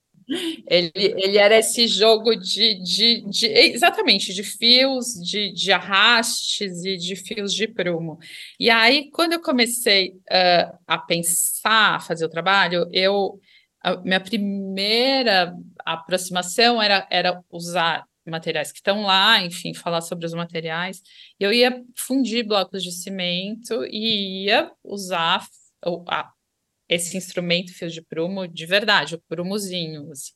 Ele, 0.67 0.91
ele 0.95 1.38
era 1.38 1.57
esse 1.57 1.88
jogo 1.88 2.36
de, 2.36 2.82
de, 2.82 3.21
de 3.29 3.47
exatamente 3.47 4.34
de 4.34 4.43
fios, 4.43 5.13
de, 5.21 5.51
de 5.51 5.71
arrastes 5.71 6.86
e 6.86 6.97
de 6.97 7.15
fios 7.15 7.53
de 7.53 7.67
prumo. 7.67 8.17
E 8.59 8.69
aí, 8.69 9.09
quando 9.11 9.34
eu 9.34 9.41
comecei 9.41 10.09
uh, 10.09 10.77
a 10.88 10.97
pensar, 10.97 11.95
a 11.95 11.99
fazer 11.99 12.25
o 12.25 12.29
trabalho, 12.29 12.88
eu 12.91 13.39
a 13.84 13.97
minha 13.97 14.19
primeira 14.19 15.55
aproximação 15.84 16.79
era, 16.79 17.07
era 17.09 17.43
usar 17.49 18.05
materiais 18.29 18.71
que 18.71 18.77
estão 18.77 19.01
lá, 19.01 19.41
enfim, 19.41 19.73
falar 19.73 20.01
sobre 20.01 20.25
os 20.25 20.34
materiais. 20.34 21.01
Eu 21.39 21.51
ia 21.51 21.84
fundir 21.95 22.45
blocos 22.45 22.84
de 22.84 22.91
cimento 22.91 23.84
e 23.86 24.45
ia 24.45 24.71
usar 24.84 25.45
a, 26.07 26.32
esse 26.91 27.15
instrumento 27.15 27.73
fio 27.73 27.89
de 27.89 28.01
prumo 28.01 28.45
de 28.45 28.65
verdade, 28.65 29.15
o 29.15 29.21
prumozinho. 29.21 30.11
Assim. 30.11 30.33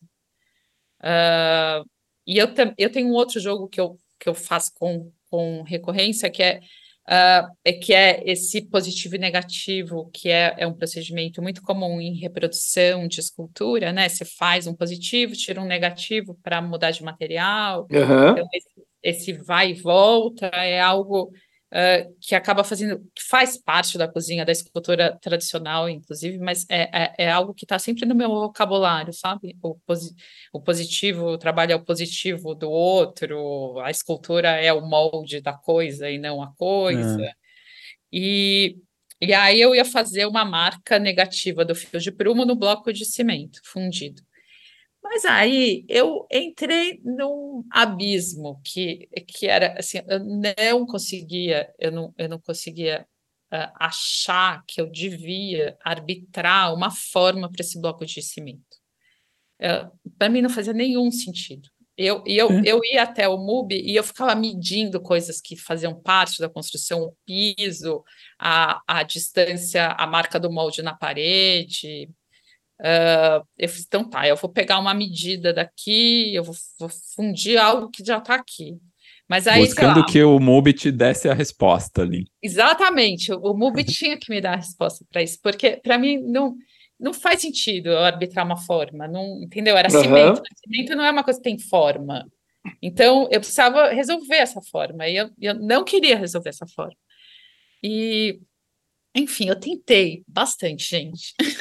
Uh, 1.01 1.85
e 2.25 2.37
eu, 2.37 2.47
eu 2.77 2.89
tenho 2.89 3.09
um 3.09 3.13
outro 3.13 3.41
jogo 3.41 3.67
que 3.67 3.79
eu, 3.79 3.99
que 4.17 4.29
eu 4.29 4.33
faço 4.33 4.71
com, 4.73 5.11
com 5.29 5.63
recorrência, 5.63 6.29
que 6.29 6.41
é, 6.41 6.61
uh, 7.09 7.53
é, 7.61 7.73
que 7.73 7.93
é 7.93 8.23
esse 8.25 8.61
positivo 8.69 9.15
e 9.15 9.19
negativo, 9.19 10.09
que 10.13 10.29
é, 10.29 10.55
é 10.57 10.65
um 10.65 10.73
procedimento 10.73 11.41
muito 11.41 11.61
comum 11.61 11.99
em 11.99 12.15
reprodução 12.15 13.05
de 13.05 13.19
escultura, 13.19 13.91
né? 13.91 14.07
Você 14.07 14.23
faz 14.23 14.65
um 14.65 14.73
positivo, 14.73 15.35
tira 15.35 15.61
um 15.61 15.67
negativo 15.67 16.39
para 16.41 16.61
mudar 16.61 16.91
de 16.91 17.03
material. 17.03 17.85
Uhum. 17.91 18.29
Então, 18.31 18.47
esse, 18.53 18.69
esse 19.03 19.33
vai 19.33 19.71
e 19.71 19.73
volta 19.73 20.47
é 20.47 20.79
algo 20.79 21.33
uh, 21.74 22.16
que 22.22 22.36
acaba 22.36 22.63
fazendo, 22.63 22.99
que 23.13 23.24
faz 23.24 23.57
parte 23.57 23.97
da 23.97 24.07
cozinha, 24.07 24.45
da 24.45 24.51
escultura 24.51 25.18
tradicional, 25.22 25.89
inclusive, 25.89 26.38
mas 26.38 26.66
é, 26.70 26.89
é, 26.93 27.16
é 27.26 27.32
algo 27.32 27.53
que 27.53 27.66
está 27.66 27.80
sempre 27.80 28.05
no 28.05 28.16
meu 28.16 28.30
vocabulário, 28.30 29.13
sabe? 29.13 29.57
O, 29.61 29.76
posi 29.86 30.13
o 30.53 30.61
positivo, 30.61 31.26
o 31.28 31.38
trabalho 31.38 31.74
é 31.74 31.76
o 31.76 31.84
positivo 31.84 32.55
do 32.55 32.70
outro, 32.70 33.80
a 33.80 33.89
escultura 33.89 34.49
é 34.49 34.72
o 34.74 34.82
molde 34.82 35.41
da 35.41 35.53
coisa 35.53 36.09
e 36.09 36.18
não 36.18 36.41
a 36.41 36.53
coisa. 36.55 37.24
É. 37.24 37.32
E, 38.11 38.78
e 39.22 39.34
aí 39.34 39.59
eu 39.59 39.76
ia 39.76 39.86
fazer 39.86 40.26
uma 40.26 40.45
marca 40.45 40.99
negativa 40.99 41.66
do 41.66 41.76
fio 41.76 41.99
de 41.99 42.11
prumo 42.11 42.45
no 42.45 42.55
bloco 42.55 42.93
de 42.93 43.05
cimento 43.05 43.59
fundido. 43.63 44.22
Mas 45.05 45.23
aí 45.23 45.85
eu 45.87 46.25
entrei 46.31 46.99
num 47.03 47.63
abismo 47.69 48.59
que, 48.65 49.07
que 49.27 49.45
era 49.45 49.77
assim, 49.77 49.99
eu 50.07 50.19
não 50.19 50.87
conseguia, 50.87 51.71
eu 51.77 51.91
não, 51.91 52.13
eu 52.17 52.27
não 52.27 52.39
conseguia 52.39 53.05
uh, 53.53 53.71
achar 53.79 54.63
que 54.67 54.81
eu 54.81 54.89
devia 54.89 55.77
arbitrar 55.85 56.73
uma 56.73 56.89
forma 56.89 57.51
para 57.51 57.61
esse 57.61 57.79
bloco 57.79 58.03
de 58.03 58.19
cimento. 58.19 58.63
Uh, 59.61 60.11
para 60.17 60.27
mim 60.27 60.41
não 60.41 60.49
fazia 60.49 60.73
nenhum 60.73 61.11
sentido. 61.11 61.69
Eu, 61.95 62.23
eu, 62.25 62.49
é. 62.49 62.61
eu 62.65 62.81
ia 62.83 63.03
até 63.03 63.29
o 63.29 63.37
MUBI 63.37 63.79
e 63.85 63.95
eu 63.95 64.03
ficava 64.03 64.33
medindo 64.33 64.99
coisas 64.99 65.39
que 65.39 65.55
faziam 65.55 65.93
parte 66.01 66.39
da 66.39 66.49
construção, 66.49 67.03
o 67.03 67.15
piso, 67.25 68.03
a, 68.39 68.81
a 68.87 69.03
distância, 69.03 69.89
a 69.89 70.07
marca 70.07 70.39
do 70.39 70.51
molde 70.51 70.81
na 70.81 70.95
parede, 70.95 72.09
Uh, 72.80 73.45
eu 73.57 73.69
fiz, 73.69 73.86
então 73.86 74.03
tá, 74.03 74.28
eu 74.28 74.36
vou 74.36 74.49
pegar 74.49 74.80
uma 74.80 74.93
medida 74.93 75.53
daqui, 75.53 76.36
eu 76.36 76.43
vou, 76.43 76.55
vou 76.80 76.89
fundir 77.15 77.57
algo 77.57 77.89
que 77.89 78.03
já 78.03 78.17
está 78.17 78.36
aqui. 78.36 78.78
Mas 79.28 79.47
aí, 79.47 79.61
Buscando 79.61 80.01
lá, 80.01 80.05
que 80.05 80.21
o 80.23 80.39
MUBI 80.39 80.73
te 80.73 80.91
desse 80.91 81.28
a 81.28 81.34
resposta 81.34 82.01
ali. 82.01 82.26
Exatamente, 82.43 83.32
o, 83.32 83.39
o 83.39 83.57
MUBI 83.57 83.84
tinha 83.86 84.17
que 84.17 84.30
me 84.30 84.41
dar 84.41 84.53
a 84.53 84.57
resposta 84.57 85.05
para 85.09 85.23
isso, 85.23 85.39
porque 85.41 85.78
para 85.78 85.97
mim 85.97 86.17
não, 86.17 86.55
não 86.99 87.13
faz 87.13 87.41
sentido 87.41 87.89
eu 87.89 87.99
arbitrar 87.99 88.45
uma 88.45 88.57
forma, 88.57 89.07
não, 89.07 89.41
entendeu? 89.41 89.78
Era 89.78 89.91
uhum. 89.91 90.01
cimento, 90.01 90.41
cimento 90.63 90.95
não 90.95 91.05
é 91.05 91.11
uma 91.11 91.23
coisa 91.23 91.39
que 91.39 91.49
tem 91.49 91.57
forma. 91.57 92.28
Então, 92.82 93.28
eu 93.32 93.39
precisava 93.39 93.89
resolver 93.89 94.36
essa 94.36 94.61
forma, 94.61 95.07
e 95.07 95.15
eu, 95.15 95.30
eu 95.39 95.53
não 95.53 95.84
queria 95.84 96.17
resolver 96.17 96.49
essa 96.49 96.67
forma. 96.67 96.97
E 97.82 98.39
enfim, 99.15 99.47
eu 99.47 99.57
tentei 99.57 100.26
bastante, 100.28 100.89
gente. 100.89 101.34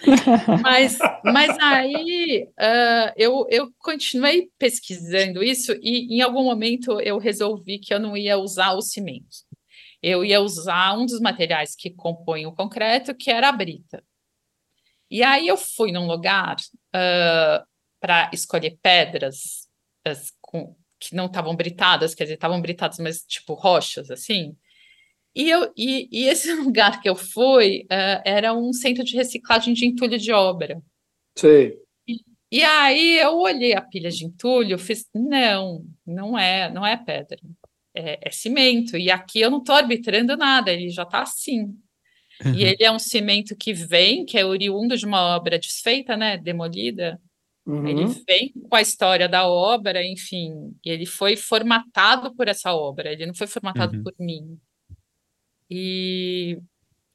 mas, 0.62 0.98
mas 1.24 1.58
aí 1.58 2.48
uh, 2.58 3.12
eu, 3.16 3.46
eu 3.50 3.72
continuei 3.78 4.50
pesquisando 4.58 5.42
isso 5.42 5.72
e 5.82 6.16
em 6.16 6.20
algum 6.20 6.44
momento 6.44 7.00
eu 7.00 7.18
resolvi 7.18 7.78
que 7.78 7.92
eu 7.92 8.00
não 8.00 8.16
ia 8.16 8.38
usar 8.38 8.72
o 8.72 8.82
cimento. 8.82 9.44
Eu 10.02 10.24
ia 10.24 10.40
usar 10.40 10.96
um 10.96 11.04
dos 11.04 11.20
materiais 11.20 11.76
que 11.76 11.90
compõem 11.90 12.46
o 12.46 12.52
concreto, 12.52 13.14
que 13.14 13.30
era 13.30 13.48
a 13.48 13.52
brita. 13.52 14.02
E 15.10 15.22
aí 15.22 15.48
eu 15.48 15.56
fui 15.56 15.92
num 15.92 16.06
lugar 16.06 16.56
uh, 16.56 17.66
para 18.00 18.30
escolher 18.32 18.78
pedras 18.82 19.68
as, 20.04 20.32
com, 20.40 20.74
que 20.98 21.14
não 21.14 21.26
estavam 21.26 21.54
britadas, 21.54 22.14
quer 22.14 22.24
dizer, 22.24 22.34
estavam 22.34 22.60
britadas, 22.60 22.98
mas 22.98 23.22
tipo 23.22 23.54
rochas, 23.54 24.10
assim. 24.10 24.56
E, 25.34 25.48
eu, 25.48 25.72
e, 25.76 26.08
e 26.10 26.24
esse 26.26 26.52
lugar 26.54 27.00
que 27.00 27.08
eu 27.08 27.14
fui 27.14 27.82
uh, 27.84 28.22
era 28.24 28.52
um 28.52 28.72
centro 28.72 29.04
de 29.04 29.16
reciclagem 29.16 29.74
de 29.74 29.86
entulho 29.86 30.18
de 30.18 30.32
obra. 30.32 30.80
Sim. 31.36 31.72
E, 32.52 32.64
aí 32.64 33.18
eu 33.18 33.38
olhei 33.38 33.74
a 33.74 33.80
pilha 33.80 34.10
de 34.10 34.24
entulho, 34.24 34.76
fiz, 34.76 35.06
não, 35.14 35.84
não 36.04 36.36
é, 36.36 36.68
não 36.72 36.84
é 36.84 36.96
pedra, 36.96 37.38
é, 37.94 38.18
é 38.20 38.30
cimento. 38.30 38.96
E 38.96 39.08
aqui 39.08 39.40
eu 39.40 39.50
não 39.50 39.58
estou 39.58 39.76
arbitrando 39.76 40.36
nada, 40.36 40.72
ele 40.72 40.88
já 40.88 41.04
está 41.04 41.22
assim. 41.22 41.72
Uhum. 42.44 42.54
E 42.54 42.64
ele 42.64 42.82
é 42.82 42.90
um 42.90 42.98
cimento 42.98 43.54
que 43.56 43.72
vem, 43.72 44.24
que 44.24 44.36
é 44.36 44.44
oriundo 44.44 44.96
de 44.96 45.06
uma 45.06 45.36
obra 45.36 45.58
desfeita, 45.58 46.16
né, 46.16 46.36
demolida. 46.36 47.20
Uhum. 47.66 47.86
Ele 47.86 48.06
vem 48.26 48.52
com 48.68 48.74
a 48.74 48.80
história 48.80 49.28
da 49.28 49.46
obra, 49.46 50.04
enfim, 50.04 50.74
ele 50.84 51.06
foi 51.06 51.36
formatado 51.36 52.34
por 52.34 52.48
essa 52.48 52.74
obra, 52.74 53.12
ele 53.12 53.26
não 53.26 53.34
foi 53.34 53.46
formatado 53.46 53.96
uhum. 53.96 54.02
por 54.02 54.14
mim. 54.18 54.58
E, 55.70 56.58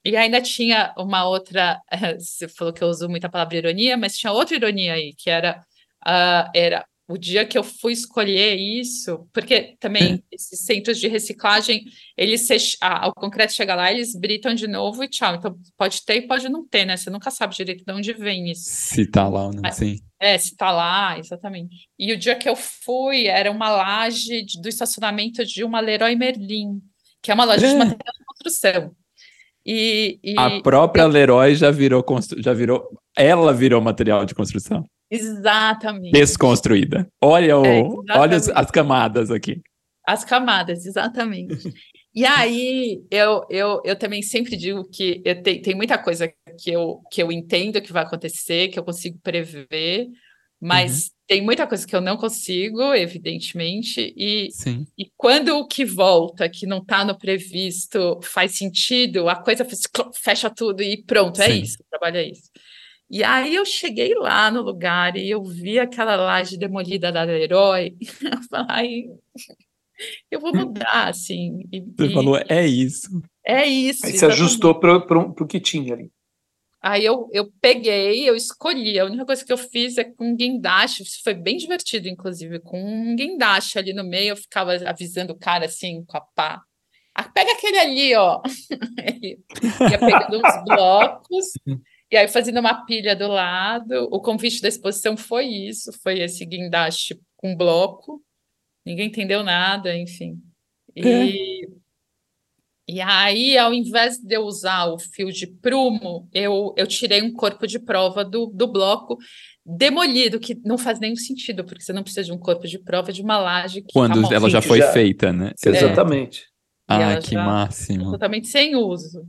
e 0.04 0.16
ainda 0.16 0.42
tinha 0.42 0.94
uma 0.98 1.28
outra, 1.28 1.82
você 2.18 2.48
falou 2.48 2.74
que 2.74 2.84
eu 2.84 2.88
uso 2.88 3.10
muita 3.10 3.30
palavra 3.30 3.58
ironia, 3.58 3.98
mas 3.98 4.18
tinha 4.18 4.32
outra 4.32 4.56
ironia 4.56 4.94
aí, 4.94 5.14
que 5.14 5.30
era, 5.30 5.62
uh, 6.06 6.50
era 6.56 6.86
o 7.08 7.18
dia 7.18 7.46
que 7.46 7.58
eu 7.58 7.64
fui 7.64 7.94
escolher 7.94 8.56
isso, 8.56 9.28
porque 9.32 9.76
também 9.80 10.24
esses 10.32 10.62
centros 10.62 10.98
de 10.98 11.08
reciclagem, 11.08 11.86
eles 12.18 12.48
ah, 12.82 13.08
o 13.08 13.14
concreto 13.14 13.54
chega 13.54 13.76
lá, 13.76 13.92
eles 13.92 14.16
britam 14.16 14.56
de 14.56 14.68
novo 14.68 15.04
e 15.04 15.08
tchau. 15.08 15.36
Então 15.36 15.56
pode 15.78 16.04
ter 16.04 16.16
e 16.16 16.28
pode 16.28 16.50
não 16.50 16.68
ter, 16.68 16.84
né? 16.84 16.98
Você 16.98 17.10
nunca 17.12 17.30
sabe 17.30 17.56
direito 17.56 17.86
de 17.86 17.94
onde 17.94 18.12
vem 18.14 18.50
isso. 18.50 18.64
Se 18.66 19.06
tá 19.06 19.28
lá 19.28 19.46
ou 19.46 19.54
não, 19.54 19.72
sim. 19.72 20.00
É, 20.20 20.38
se 20.38 20.56
tá 20.56 20.72
lá, 20.72 21.20
exatamente. 21.20 21.88
E 22.00 22.12
o 22.12 22.18
dia 22.18 22.36
que 22.36 22.50
eu 22.50 22.56
fui, 22.56 23.28
era 23.28 23.52
uma 23.52 23.70
laje 23.70 24.44
de, 24.44 24.60
do 24.60 24.68
estacionamento 24.68 25.46
de 25.46 25.64
uma 25.64 25.80
Leroy 25.80 26.16
Merlin, 26.16 26.82
que 27.22 27.30
é 27.30 27.34
uma 27.34 27.46
loja 27.46 27.68
é. 27.68 27.70
de 27.70 27.76
material 27.76 28.14
de 28.18 28.25
construção. 28.38 28.96
E, 29.66 30.20
e 30.24 30.36
a 30.38 30.62
própria 30.62 31.02
eu... 31.04 31.08
Leroy 31.08 31.56
já 31.56 31.72
virou, 31.72 32.06
já 32.38 32.54
virou, 32.54 32.88
ela 33.18 33.52
virou 33.52 33.82
material 33.82 34.26
de 34.26 34.36
construção. 34.36 34.86
Exatamente. 35.10 36.12
Desconstruída. 36.12 37.08
Olha, 37.22 37.58
o, 37.58 37.66
é, 37.66 38.18
olha 38.18 38.38
as 38.38 38.72
camadas 38.72 39.32
aqui. 39.32 39.62
As 40.06 40.24
camadas, 40.24 40.86
exatamente. 40.86 41.58
e 42.14 42.26
aí, 42.26 43.04
eu, 43.10 43.44
eu, 43.50 43.82
eu 43.84 43.96
também 43.96 44.22
sempre 44.22 44.56
digo 44.56 44.88
que 44.88 45.22
eu 45.26 45.42
te, 45.42 45.60
tem 45.60 45.76
muita 45.76 45.98
coisa 45.98 46.32
que 46.60 46.72
eu, 46.72 47.02
que 47.12 47.22
eu 47.22 47.32
entendo 47.32 47.82
que 47.82 47.94
vai 47.94 48.04
acontecer, 48.04 48.68
que 48.68 48.78
eu 48.78 48.84
consigo 48.84 49.18
prever, 49.24 50.08
mas 50.62 51.06
uhum. 51.06 51.10
tem 51.28 51.42
muita 51.42 51.68
coisa 51.68 51.86
que 51.86 51.96
eu 51.96 52.02
não 52.02 52.18
consigo, 52.18 52.94
evidentemente, 52.94 54.14
e, 54.16 54.50
e 54.98 55.12
quando 55.18 55.50
o 55.58 55.68
que 55.68 55.86
volta, 55.86 56.50
que 56.50 56.66
não 56.66 56.80
está 56.80 57.04
no 57.04 57.18
previsto, 57.18 58.20
faz 58.24 58.54
sentido, 58.54 59.30
a 59.30 59.36
coisa 59.36 59.66
fecha 60.14 60.50
tudo 60.50 60.82
e 60.82 61.04
pronto, 61.04 61.42
é 61.42 61.50
Sim. 61.50 61.62
isso, 61.62 61.78
o 61.82 61.86
trabalho 61.90 62.18
é 62.18 62.30
isso. 62.30 62.50
E 63.10 63.24
aí 63.24 63.54
eu 63.54 63.66
cheguei 63.66 64.16
lá 64.16 64.50
no 64.50 64.62
lugar 64.62 65.16
e 65.16 65.30
eu 65.30 65.44
vi 65.44 65.78
aquela 65.78 66.16
laje 66.16 66.58
demolida 66.58 67.12
da 67.12 67.24
Leroy. 67.24 67.96
Eu 68.34 68.42
falei, 68.50 69.08
eu 70.30 70.40
vou 70.40 70.54
mudar, 70.56 71.10
assim. 71.10 71.62
E, 71.72 71.82
Você 71.82 72.08
e, 72.08 72.14
falou, 72.14 72.40
é 72.50 72.66
isso. 72.66 73.22
É 73.46 73.66
isso. 73.66 74.06
Aí 74.06 74.14
você 74.14 74.26
ajustou 74.26 74.76
para 74.80 74.98
o 74.98 75.48
que 75.48 75.60
tinha 75.60 75.94
ali. 75.94 76.12
Aí 76.88 77.04
eu, 77.04 77.28
eu 77.34 77.52
peguei, 77.60 78.30
eu 78.30 78.36
escolhi. 78.36 79.00
A 79.00 79.06
única 79.06 79.26
coisa 79.26 79.44
que 79.44 79.52
eu 79.52 79.58
fiz 79.58 79.98
é 79.98 80.04
com 80.04 80.36
guindaste. 80.36 81.02
Isso 81.02 81.20
foi 81.24 81.34
bem 81.34 81.58
divertido, 81.58 82.08
inclusive, 82.08 82.60
com 82.60 82.80
um 82.80 83.16
guindaste 83.16 83.80
ali 83.80 83.92
no 83.92 84.04
meio. 84.04 84.34
Eu 84.34 84.38
ficava 84.38 84.76
avisando 84.88 85.34
o 85.34 85.36
cara 85.40 85.66
assim, 85.66 86.06
com 86.06 86.16
a 86.16 86.22
pá. 86.22 86.62
Ah, 87.16 87.24
pega 87.24 87.54
aquele 87.54 87.80
ali, 87.80 88.16
ó. 88.16 88.40
ia 89.90 89.98
pegando 89.98 90.38
uns 90.38 90.64
blocos. 90.64 91.46
E 92.12 92.18
aí, 92.18 92.28
fazendo 92.28 92.60
uma 92.60 92.86
pilha 92.86 93.16
do 93.16 93.30
lado, 93.30 94.08
o 94.12 94.22
convite 94.22 94.62
da 94.62 94.68
exposição 94.68 95.18
foi 95.18 95.46
isso, 95.48 95.92
foi 96.04 96.20
esse 96.20 96.46
guindaste 96.46 97.20
com 97.36 97.58
bloco, 97.58 98.22
ninguém 98.86 99.08
entendeu 99.08 99.42
nada, 99.42 99.98
enfim. 99.98 100.40
E, 100.96 101.66
é. 101.66 101.68
E 102.88 103.02
aí, 103.02 103.58
ao 103.58 103.74
invés 103.74 104.18
de 104.18 104.36
eu 104.36 104.44
usar 104.44 104.86
o 104.86 105.00
fio 105.00 105.32
de 105.32 105.48
prumo, 105.48 106.30
eu, 106.32 106.74
eu 106.78 106.86
tirei 106.86 107.22
um 107.22 107.34
corpo 107.34 107.66
de 107.66 107.80
prova 107.80 108.24
do, 108.24 108.46
do 108.48 108.68
bloco 108.68 109.18
demolido, 109.66 110.40
que 110.40 110.56
não 110.64 110.78
faz 110.78 111.00
nenhum 111.00 111.16
sentido, 111.16 111.64
porque 111.64 111.82
você 111.84 111.92
não 111.92 112.04
precisa 112.04 112.24
de 112.24 112.32
um 112.32 112.38
corpo 112.38 112.68
de 112.68 112.78
prova 112.78 113.12
de 113.12 113.24
uma 113.24 113.40
laje 113.40 113.82
que 113.82 113.92
Quando 113.92 114.28
tá 114.30 114.36
ela 114.36 114.50
já 114.50 114.62
foi 114.62 114.78
já... 114.78 114.92
feita, 114.92 115.34
né? 115.34 115.52
Exatamente. 115.66 116.46
Ah, 116.88 117.18
que 117.18 117.34
máximo. 117.36 118.12
Totalmente 118.12 118.48
sem 118.48 118.76
uso. 118.76 119.24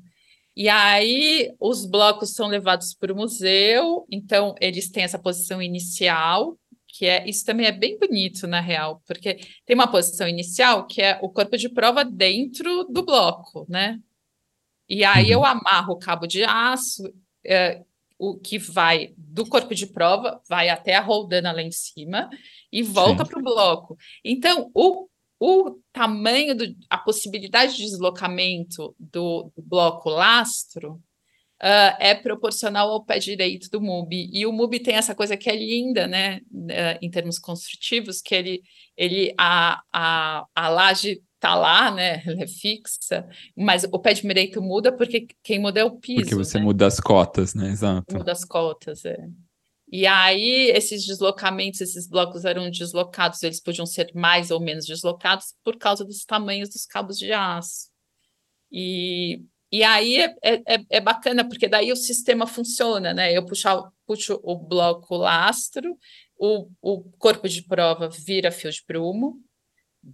E 0.55 0.69
aí 0.69 1.51
os 1.59 1.87
blocos 1.87 2.35
são 2.35 2.49
levados 2.49 2.95
para 2.95 3.13
o 3.13 3.17
museu, 3.17 4.07
então 4.11 4.55
eles 4.61 4.91
têm 4.91 5.05
essa 5.05 5.19
posição 5.19 5.63
inicial, 5.63 6.57
que 6.97 7.07
é 7.07 7.29
isso 7.29 7.45
também 7.45 7.67
é 7.67 7.73
bem 7.73 7.99
bonito 7.99 8.47
na 8.47 8.61
real, 8.61 9.03
porque 9.07 9.39
tem 9.67 9.75
uma 9.75 9.91
posição 9.91 10.27
inicial 10.27 10.87
que 10.87 11.03
é 11.03 11.19
o 11.23 11.29
corpo 11.29 11.57
de 11.57 11.69
prova 11.69 12.05
dentro 12.05 12.85
do 12.85 13.05
bloco, 13.05 13.67
né? 13.69 14.01
E 14.89 15.05
aí 15.05 15.31
eu 15.31 15.41
uhum. 15.41 15.45
amarro 15.45 15.95
o 15.95 15.99
cabo 15.99 16.27
de 16.27 16.45
aço, 16.45 17.03
é, 17.45 17.83
o 18.19 18.39
que 18.39 18.59
vai 18.59 19.13
do 19.17 19.47
corpo 19.47 19.75
de 19.75 19.87
prova, 19.87 20.41
vai 20.49 20.69
até 20.69 20.95
a 20.95 21.03
roldana 21.03 21.53
lá 21.53 21.61
em 21.61 21.73
cima 21.73 22.31
e 22.73 22.83
volta 22.83 23.25
para 23.25 23.39
o 23.39 23.43
bloco. 23.43 23.97
Então, 24.25 24.71
o 24.75 25.09
o 25.39 25.79
tamanho, 25.93 26.57
do, 26.57 26.65
a 26.89 26.97
possibilidade 26.97 27.77
de 27.77 27.83
deslocamento 27.83 28.97
do, 28.99 29.53
do 29.55 29.63
bloco 29.63 30.09
lastro 30.09 30.99
uh, 31.63 31.97
é 31.99 32.15
proporcional 32.15 32.91
ao 32.91 33.05
pé 33.05 33.19
direito 33.19 33.69
do 33.71 33.81
MUBI. 33.81 34.31
E 34.33 34.47
o 34.47 34.53
MUBI 34.53 34.81
tem 34.81 34.95
essa 34.95 35.15
coisa 35.15 35.37
que 35.37 35.49
é 35.49 35.57
linda, 35.57 36.07
né, 36.07 36.41
uh, 36.53 36.99
em 37.01 37.11
termos 37.11 37.39
construtivos, 37.39 38.21
que 38.21 38.35
ele, 38.35 38.63
ele 38.97 39.35
a, 39.39 39.81
a, 39.93 40.45
a 40.55 40.69
laje 40.69 41.23
está 41.35 41.55
lá, 41.55 41.91
né, 41.91 42.23
ela 42.27 42.43
é 42.43 42.47
fixa, 42.47 43.27
mas 43.57 43.85
o 43.85 43.99
pé 43.99 44.15
direito 44.15 44.61
muda 44.63 44.93
porque 44.93 45.27
quem 45.43 45.59
muda 45.59 45.81
é 45.81 45.85
o 45.85 45.99
piso. 45.99 46.21
Porque 46.21 46.35
você 46.35 46.59
né? 46.59 46.65
muda 46.65 46.87
as 46.87 47.01
cotas, 47.01 47.55
né, 47.55 47.71
exato. 47.71 48.17
Muda 48.17 48.33
as 48.33 48.45
cotas, 48.45 49.05
é. 49.05 49.17
E 49.89 50.05
aí, 50.05 50.73
esses 50.75 51.07
deslocamentos, 51.07 51.81
esses 51.81 52.09
blocos 52.09 52.45
eram 52.45 52.69
deslocados, 52.69 53.41
eles 53.45 53.61
podiam 53.61 53.87
ser 53.87 54.11
mais 54.17 54.51
ou 54.51 54.61
menos 54.61 54.85
deslocados 54.85 55.55
por 55.63 55.79
causa 55.79 56.05
dos 56.05 56.25
tamanhos 56.25 56.69
dos 56.69 56.85
cabos 56.85 57.17
de 57.17 57.33
aço. 57.33 57.89
E, 58.73 59.45
e 59.71 59.83
aí 59.83 60.17
é, 60.17 60.35
é, 60.43 60.75
é, 60.75 60.85
é 60.91 61.01
bacana, 61.01 61.47
porque 61.49 61.69
daí 61.69 61.93
o 61.93 61.97
sistema 61.97 62.47
funciona, 62.47 63.13
né? 63.13 63.37
Eu 63.37 63.45
puxo, 63.45 63.69
puxo 64.07 64.41
o 64.43 64.57
bloco 64.57 65.17
lastro, 65.17 65.97
o, 66.39 66.69
o 66.81 67.03
corpo 67.19 67.49
de 67.49 67.63
prova 67.63 68.09
vira 68.09 68.51
fio 68.51 68.71
de 68.71 68.83
prumo, 68.85 69.41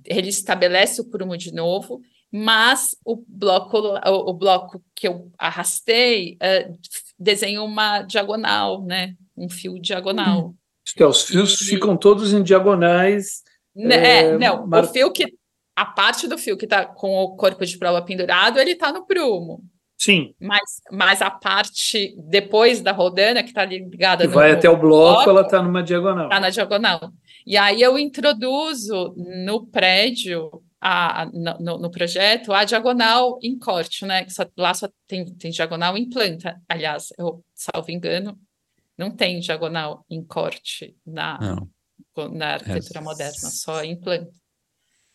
ele 0.05 0.29
estabelece 0.29 1.01
o 1.01 1.11
prumo 1.11 1.37
de 1.37 1.53
novo, 1.53 2.01
mas 2.31 2.97
o 3.05 3.23
bloco, 3.29 3.79
o, 3.79 4.31
o 4.31 4.33
bloco 4.33 4.83
que 4.95 5.07
eu 5.07 5.31
arrastei 5.39 6.35
uh, 6.37 6.79
desenha 7.19 7.63
uma 7.63 8.03
diagonal, 8.03 8.83
né? 8.83 9.15
um 9.37 9.49
fio 9.49 9.79
diagonal. 9.79 10.55
É, 10.99 11.07
os 11.07 11.25
fios 11.25 11.61
e... 11.61 11.67
ficam 11.67 11.97
todos 11.97 12.33
em 12.33 12.43
diagonais. 12.43 13.43
Né, 13.75 14.21
é, 14.21 14.39
não, 14.39 14.67
mar... 14.67 14.85
o 14.85 14.89
fio 14.89 15.13
que. 15.13 15.35
A 15.75 15.87
parte 15.87 16.29
do 16.29 16.37
fio 16.37 16.57
que 16.57 16.65
está 16.65 16.85
com 16.85 17.17
o 17.17 17.37
corpo 17.37 17.65
de 17.65 17.79
prova 17.79 18.03
pendurado, 18.03 18.59
ele 18.59 18.73
está 18.73 18.93
no 18.93 19.07
prumo. 19.07 19.65
Sim. 20.03 20.35
Mas, 20.41 20.83
mas 20.91 21.23
a 21.23 21.31
parte 21.31 22.17
depois 22.19 22.81
da 22.81 22.91
rodana, 22.91 23.43
que 23.43 23.51
está 23.51 23.65
ligada. 23.65 24.25
Que 24.25 24.29
no, 24.29 24.35
vai 24.35 24.51
até 24.51 24.69
o 24.69 24.77
bloco, 24.77 25.15
bloco 25.15 25.31
ela 25.31 25.43
está 25.43 25.63
numa 25.63 25.81
diagonal. 25.81 26.25
Está 26.25 26.41
na 26.41 26.51
diagonal. 26.51 27.13
E 27.47 27.57
aí 27.57 27.81
eu 27.81 27.97
introduzo 27.97 29.15
no 29.17 29.65
prédio, 29.67 30.51
a, 30.81 31.27
no, 31.33 31.79
no, 31.79 31.91
projeto, 31.91 32.53
a 32.53 32.65
diagonal 32.65 33.39
em 33.41 33.57
corte, 33.57 34.05
né? 34.05 34.29
Só, 34.29 34.45
lá 34.57 34.75
só 34.75 34.89
tem, 35.07 35.25
tem 35.37 35.53
diagonal 35.53 35.97
em 35.97 36.11
planta. 36.11 36.61
Aliás, 36.69 37.13
eu 37.17 37.45
salvo 37.55 37.93
engano, 37.93 38.37
não 38.99 39.09
tem 39.09 39.39
diagonal 39.39 40.05
em 40.11 40.25
corte 40.25 40.97
na, 41.07 41.39
na 42.33 42.55
arquitetura 42.55 42.99
é. 42.99 43.03
moderna, 43.03 43.33
só 43.33 43.85
em 43.85 43.95
planta. 43.95 44.42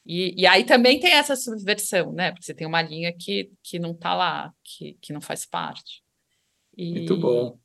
E, 0.07 0.41
e, 0.41 0.47
aí 0.47 0.63
também 0.63 1.01
tem 1.01 1.11
essa 1.11 1.35
subversão, 1.35 2.13
né? 2.13 2.31
Porque 2.31 2.45
você 2.45 2.53
tem 2.53 2.65
uma 2.65 2.81
linha 2.81 3.11
que, 3.11 3.51
que 3.61 3.77
não 3.77 3.91
está 3.91 4.15
lá, 4.15 4.53
que, 4.63 4.97
que 5.01 5.11
não 5.11 5.19
faz 5.19 5.45
parte. 5.45 6.01
E, 6.77 6.93
Muito 6.93 7.17
bom. 7.17 7.59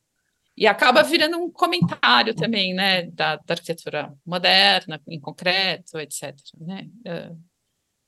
E 0.57 0.67
acaba 0.67 1.05
virando 1.05 1.39
um 1.39 1.49
comentário 1.49 2.35
também, 2.35 2.75
né? 2.75 3.05
Da, 3.13 3.37
da 3.37 3.55
arquitetura 3.55 4.13
moderna, 4.27 5.01
em 5.07 5.21
concreto, 5.21 6.01
etc. 6.01 6.35
Né? 6.59 6.91
Uh, 7.07 7.39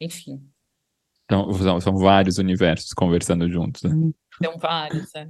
enfim. 0.00 0.42
Então, 1.24 1.52
são, 1.52 1.80
são 1.80 1.96
vários 1.96 2.36
universos 2.36 2.92
conversando 2.92 3.48
juntos. 3.48 3.84
Né? 3.84 4.12
São 4.42 4.58
vários, 4.58 5.14
é. 5.14 5.28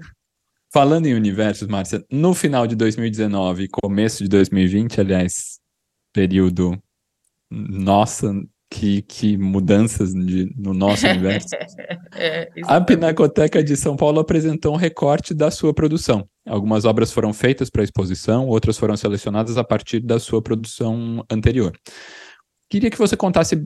Falando 0.73 1.07
em 1.07 1.15
universos, 1.15 1.69
Márcia, 1.69 2.05
no 2.11 2.35
final 2.35 2.67
de 2.67 2.75
2019, 2.75 3.69
começo 3.69 4.25
de 4.25 4.31
2020, 4.31 5.01
aliás, 5.01 5.61
período. 6.13 6.83
Nossa, 7.51 8.33
que, 8.75 9.03
que 9.03 9.37
mudanças 9.39 10.13
de, 10.13 10.53
no 10.57 10.75
nosso 10.75 11.07
universo. 11.07 11.47
é, 12.13 12.51
a 12.65 12.81
Pinacoteca 12.81 13.63
de 13.63 13.77
São 13.77 13.97
Paulo 13.97 14.19
apresentou 14.19 14.75
um 14.75 14.77
recorte 14.77 15.33
da 15.33 15.49
sua 15.49 15.73
produção. 15.73 16.29
Algumas 16.45 16.85
obras 16.85 17.13
foram 17.13 17.33
feitas 17.33 17.71
para 17.71 17.83
a 17.83 17.85
exposição, 17.85 18.49
outras 18.49 18.77
foram 18.77 18.97
selecionadas 18.97 19.57
a 19.57 19.63
partir 19.63 20.01
da 20.01 20.19
sua 20.19 20.43
produção 20.43 21.25
anterior. 21.31 21.73
Queria 22.69 22.91
que 22.91 22.99
você 22.99 23.17
contasse, 23.17 23.65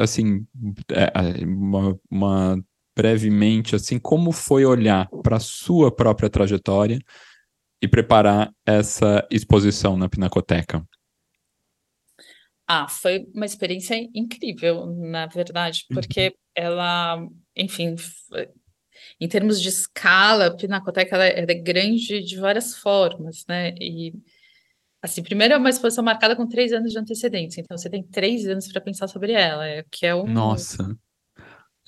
assim, 0.00 0.44
é, 0.90 1.44
uma, 1.44 1.96
uma 2.10 2.64
brevemente 2.96 3.76
assim 3.76 3.98
como 3.98 4.32
foi 4.32 4.64
olhar 4.64 5.08
para 5.22 5.36
a 5.36 5.40
sua 5.40 5.94
própria 5.94 6.28
trajetória 6.28 6.98
e 7.80 7.86
preparar 7.86 8.50
essa 8.66 9.24
exposição 9.30 9.96
na 9.96 10.08
Pinacoteca? 10.08 10.84
Ah, 12.66 12.88
foi 12.88 13.26
uma 13.34 13.46
experiência 13.46 13.94
incrível, 14.14 14.86
na 14.86 15.26
verdade, 15.26 15.84
Uhum. 15.90 15.94
porque 15.94 16.34
ela, 16.54 17.24
enfim, 17.54 17.94
em 19.20 19.28
termos 19.28 19.60
de 19.60 19.68
escala, 19.68 20.46
a 20.46 20.54
Pinacoteca 20.54 21.14
ela 21.14 21.26
é 21.26 21.38
ela 21.40 21.50
é 21.50 21.54
grande 21.54 22.22
de 22.22 22.36
várias 22.38 22.76
formas, 22.76 23.44
né? 23.48 23.74
E, 23.80 24.12
assim, 25.00 25.22
primeiro 25.22 25.54
é 25.54 25.56
uma 25.56 25.70
exposição 25.70 26.02
marcada 26.02 26.34
com 26.34 26.46
três 26.48 26.72
anos 26.72 26.92
de 26.92 26.98
antecedência, 26.98 27.60
então 27.60 27.76
você 27.78 27.88
tem 27.88 28.02
três 28.02 28.46
anos 28.48 28.66
para 28.66 28.80
pensar 28.80 29.06
sobre 29.06 29.32
ela, 29.32 29.66
é- 29.66 29.84
que 29.90 30.04
é 30.06 30.14
um... 30.14 30.26
Nossa. 30.26 30.96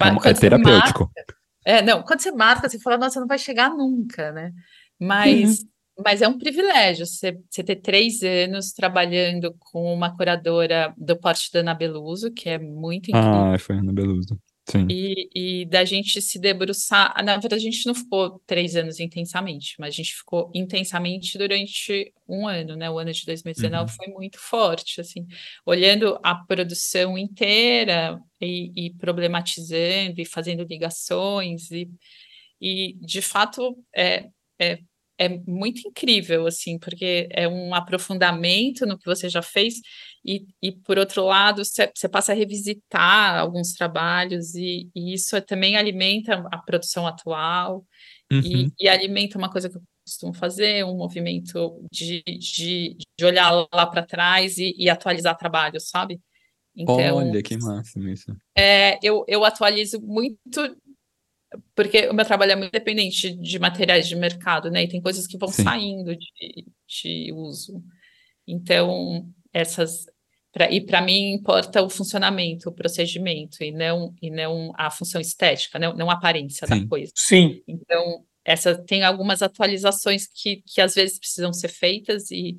É, 0.00 0.30
é 0.30 0.34
terapêutico. 0.34 1.10
É, 1.64 1.82
não, 1.82 2.02
quando 2.04 2.20
você 2.20 2.30
marca, 2.30 2.68
você 2.68 2.78
fala, 2.78 2.96
nossa, 2.96 3.18
não 3.18 3.26
vai 3.26 3.38
chegar 3.38 3.68
nunca, 3.70 4.30
né? 4.30 4.52
Mas, 4.98 5.64
mas 6.04 6.22
é 6.22 6.28
um 6.28 6.38
privilégio 6.38 7.06
você, 7.06 7.38
você 7.50 7.62
ter 7.62 7.76
três 7.76 8.22
anos 8.22 8.72
trabalhando 8.72 9.54
com 9.58 9.92
uma 9.92 10.16
curadora 10.16 10.94
do 10.96 11.16
porte 11.18 11.50
da 11.52 11.60
Ana 11.60 11.74
Beluso, 11.74 12.30
que 12.32 12.48
é 12.48 12.58
muito 12.58 13.10
incrível. 13.10 13.52
Ah, 13.54 13.58
foi 13.58 13.76
Ana 13.76 13.92
Beluso. 13.92 14.38
Sim. 14.70 14.86
E, 14.90 15.30
e 15.62 15.64
da 15.64 15.82
gente 15.82 16.20
se 16.20 16.38
debruçar. 16.38 17.14
Na 17.24 17.38
verdade, 17.38 17.54
a 17.66 17.70
gente 17.70 17.86
não 17.86 17.94
ficou 17.94 18.38
três 18.46 18.76
anos 18.76 19.00
intensamente, 19.00 19.74
mas 19.78 19.94
a 19.94 19.96
gente 19.96 20.14
ficou 20.14 20.50
intensamente 20.54 21.38
durante 21.38 22.12
um 22.28 22.46
ano, 22.46 22.76
né? 22.76 22.90
O 22.90 22.98
ano 22.98 23.10
de 23.10 23.24
2019 23.24 23.90
Uhum. 23.90 23.96
foi 23.96 24.06
muito 24.08 24.38
forte, 24.38 25.00
assim, 25.00 25.26
olhando 25.64 26.20
a 26.22 26.34
produção 26.34 27.16
inteira 27.16 28.20
e, 28.38 28.88
e 28.88 28.94
problematizando 28.94 30.20
e 30.20 30.26
fazendo 30.26 30.64
ligações, 30.64 31.70
e, 31.70 31.88
e 32.60 32.94
de 33.00 33.22
fato 33.22 33.74
é, 33.96 34.28
é, 34.60 34.80
é 35.18 35.28
muito 35.46 35.86
incrível, 35.88 36.46
assim, 36.46 36.78
porque 36.78 37.28
é 37.32 37.48
um 37.48 37.74
aprofundamento 37.74 38.86
no 38.86 38.96
que 38.98 39.04
você 39.06 39.28
já 39.28 39.42
fez, 39.42 39.74
e, 40.24 40.46
e 40.62 40.72
por 40.72 40.98
outro 40.98 41.24
lado, 41.24 41.62
você 41.64 42.08
passa 42.08 42.32
a 42.32 42.34
revisitar 42.34 43.38
alguns 43.38 43.72
trabalhos, 43.72 44.54
e, 44.54 44.88
e 44.94 45.12
isso 45.14 45.36
é- 45.36 45.40
também 45.40 45.76
alimenta 45.76 46.34
a 46.52 46.58
produção 46.58 47.06
atual, 47.06 47.84
e, 48.30 48.64
Uhum. 48.64 48.72
e 48.78 48.88
alimenta 48.88 49.36
uma 49.38 49.50
coisa 49.50 49.68
que 49.68 49.76
eu 49.76 49.82
costumo 50.06 50.32
fazer, 50.32 50.84
um 50.84 50.96
movimento 50.96 51.82
de, 51.92 52.22
de, 52.22 52.96
de 53.18 53.24
olhar 53.24 53.50
lá 53.72 53.86
para 53.86 54.06
trás 54.06 54.58
e, 54.58 54.74
e 54.78 54.88
atualizar 54.88 55.36
trabalhos, 55.36 55.88
sabe? 55.88 56.20
Então, 56.76 57.16
Olha 57.16 57.42
que 57.42 57.56
máximo 57.56 58.08
isso. 58.08 58.34
é, 58.56 58.98
eu, 59.02 59.24
eu 59.26 59.44
atualizo 59.44 60.00
muito, 60.00 60.76
porque 61.74 62.08
o 62.08 62.14
meu 62.14 62.24
trabalho 62.24 62.52
é 62.52 62.56
muito 62.56 62.72
dependente 62.72 63.32
de 63.32 63.58
materiais 63.58 64.08
de 64.08 64.16
mercado, 64.16 64.70
né? 64.70 64.82
E 64.82 64.88
tem 64.88 65.00
coisas 65.00 65.26
que 65.26 65.38
vão 65.38 65.48
Sim. 65.48 65.62
saindo 65.62 66.14
de, 66.16 66.66
de 66.86 67.32
uso. 67.32 67.82
Então, 68.46 69.26
essas. 69.52 70.06
Pra, 70.50 70.70
e 70.70 70.80
para 70.80 71.02
mim 71.02 71.34
importa 71.34 71.82
o 71.82 71.90
funcionamento, 71.90 72.70
o 72.70 72.74
procedimento, 72.74 73.62
e 73.62 73.70
não, 73.70 74.14
e 74.20 74.30
não 74.30 74.72
a 74.76 74.90
função 74.90 75.20
estética, 75.20 75.78
não, 75.78 75.94
não 75.94 76.10
a 76.10 76.14
aparência 76.14 76.66
Sim. 76.66 76.80
da 76.80 76.88
coisa. 76.88 77.12
Sim. 77.14 77.62
Então, 77.68 78.24
essa 78.44 78.74
tem 78.74 79.04
algumas 79.04 79.42
atualizações 79.42 80.26
que, 80.26 80.62
que 80.66 80.80
às 80.80 80.94
vezes 80.94 81.18
precisam 81.18 81.52
ser 81.52 81.68
feitas, 81.68 82.30
e, 82.30 82.56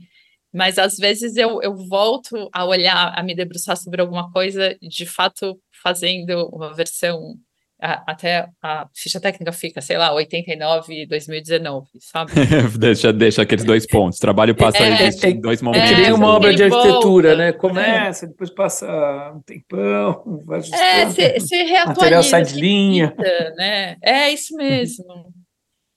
mas 0.53 0.77
às 0.77 0.97
vezes 0.97 1.35
eu, 1.35 1.61
eu 1.63 1.75
volto 1.75 2.47
a 2.53 2.63
olhar, 2.63 3.11
a 3.17 3.23
me 3.23 3.33
debruçar 3.33 3.75
sobre 3.75 3.99
alguma 3.99 4.31
coisa, 4.31 4.77
de 4.81 5.05
fato, 5.07 5.59
fazendo 5.81 6.47
uma 6.49 6.75
versão, 6.75 7.35
a- 7.81 8.03
até 8.11 8.47
a 8.61 8.87
ficha 8.95 9.19
técnica 9.19 9.51
fica, 9.51 9.79
sei 9.81 9.97
lá, 9.97 10.11
89 10.13 11.03
e 11.03 11.07
2019, 11.07 11.87
sabe? 11.99 12.31
deixa, 12.79 13.13
deixa 13.13 13.41
aqueles 13.41 13.63
dois 13.65 13.87
pontos. 13.87 14.19
Trabalho 14.19 14.53
passa 14.55 14.77
É, 14.79 14.93
a 14.93 15.01
existir 15.07 15.27
em 15.29 15.39
dois 15.41 15.61
É 15.61 15.65
momentos. 15.65 15.89
que 15.89 15.95
nem 15.95 16.05
É, 16.07 16.13
uma 16.13 16.27
obra 16.27 16.53
de 16.53 16.63
e 16.63 16.69
volta. 16.69 16.87
arquitetura, 16.87 17.35
né? 17.35 17.51
Começa, 17.53 18.27
depois 18.27 18.49
passa 18.49 18.85
um 19.35 19.41
tempão, 19.41 20.23
vai 20.45 20.57
É, 20.59 21.03
ajustando. 21.03 21.13
você 21.39 21.57
material 21.57 21.85
reatualiza, 21.85 22.23
sai 22.23 22.43
de 22.43 22.55
linha. 22.59 23.13
né? 23.57 23.95
É 24.03 24.29
isso 24.29 24.55
mesmo. 24.55 25.05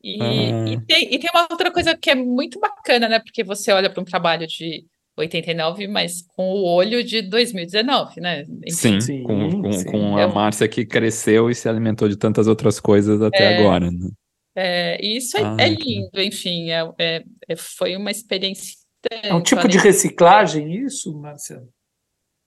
E, 0.04 0.18
Ah. 0.20 0.64
e 0.68 0.80
tem, 0.84 1.14
e 1.14 1.18
tem 1.18 1.30
uma 1.32 1.46
outra 1.50 1.70
coisa 1.70 1.96
que 1.96 2.10
é 2.10 2.14
muito 2.14 2.58
bacana, 2.58 3.08
né? 3.08 3.18
Porque 3.20 3.44
você 3.44 3.70
olha 3.72 3.88
para 3.88 4.00
um 4.02 4.04
trabalho 4.04 4.46
de 4.46 4.84
89, 5.16 5.86
mas 5.88 6.22
com 6.34 6.42
o 6.52 6.64
olho 6.64 7.02
de 7.04 7.22
2019, 7.22 8.20
né? 8.20 8.44
Sim, 8.68 8.96
Enfim, 8.96 9.00
Sim, 9.00 9.22
com, 9.24 9.62
com, 9.62 9.72
sim. 9.72 9.84
com 9.84 10.16
a 10.16 10.26
Márcia 10.28 10.66
que 10.68 10.84
cresceu 10.86 11.50
e 11.50 11.54
se 11.54 11.68
alimentou 11.68 12.08
de 12.08 12.16
tantas 12.16 12.46
outras 12.46 12.80
coisas 12.80 13.20
até 13.20 13.54
É. 13.54 13.58
agora. 13.58 13.90
né? 13.90 14.08
é, 14.54 14.98
e 15.04 15.16
isso 15.16 15.36
é, 15.38 15.42
Ah, 15.42 15.56
é 15.58 15.74
que 15.74 15.82
lindo, 15.94 16.20
enfim, 16.20 16.70
é, 16.70 16.82
é- 16.98 17.24
é- 17.48 17.56
foi 17.56 17.96
uma 17.96 18.10
experiência. 18.10 18.74
É 19.22 19.34
um 19.34 19.40
tipo 19.42 19.66
de 19.66 19.78
reciclagem 19.78 20.72
isso, 20.84 21.12
Marcelo? 21.18 21.68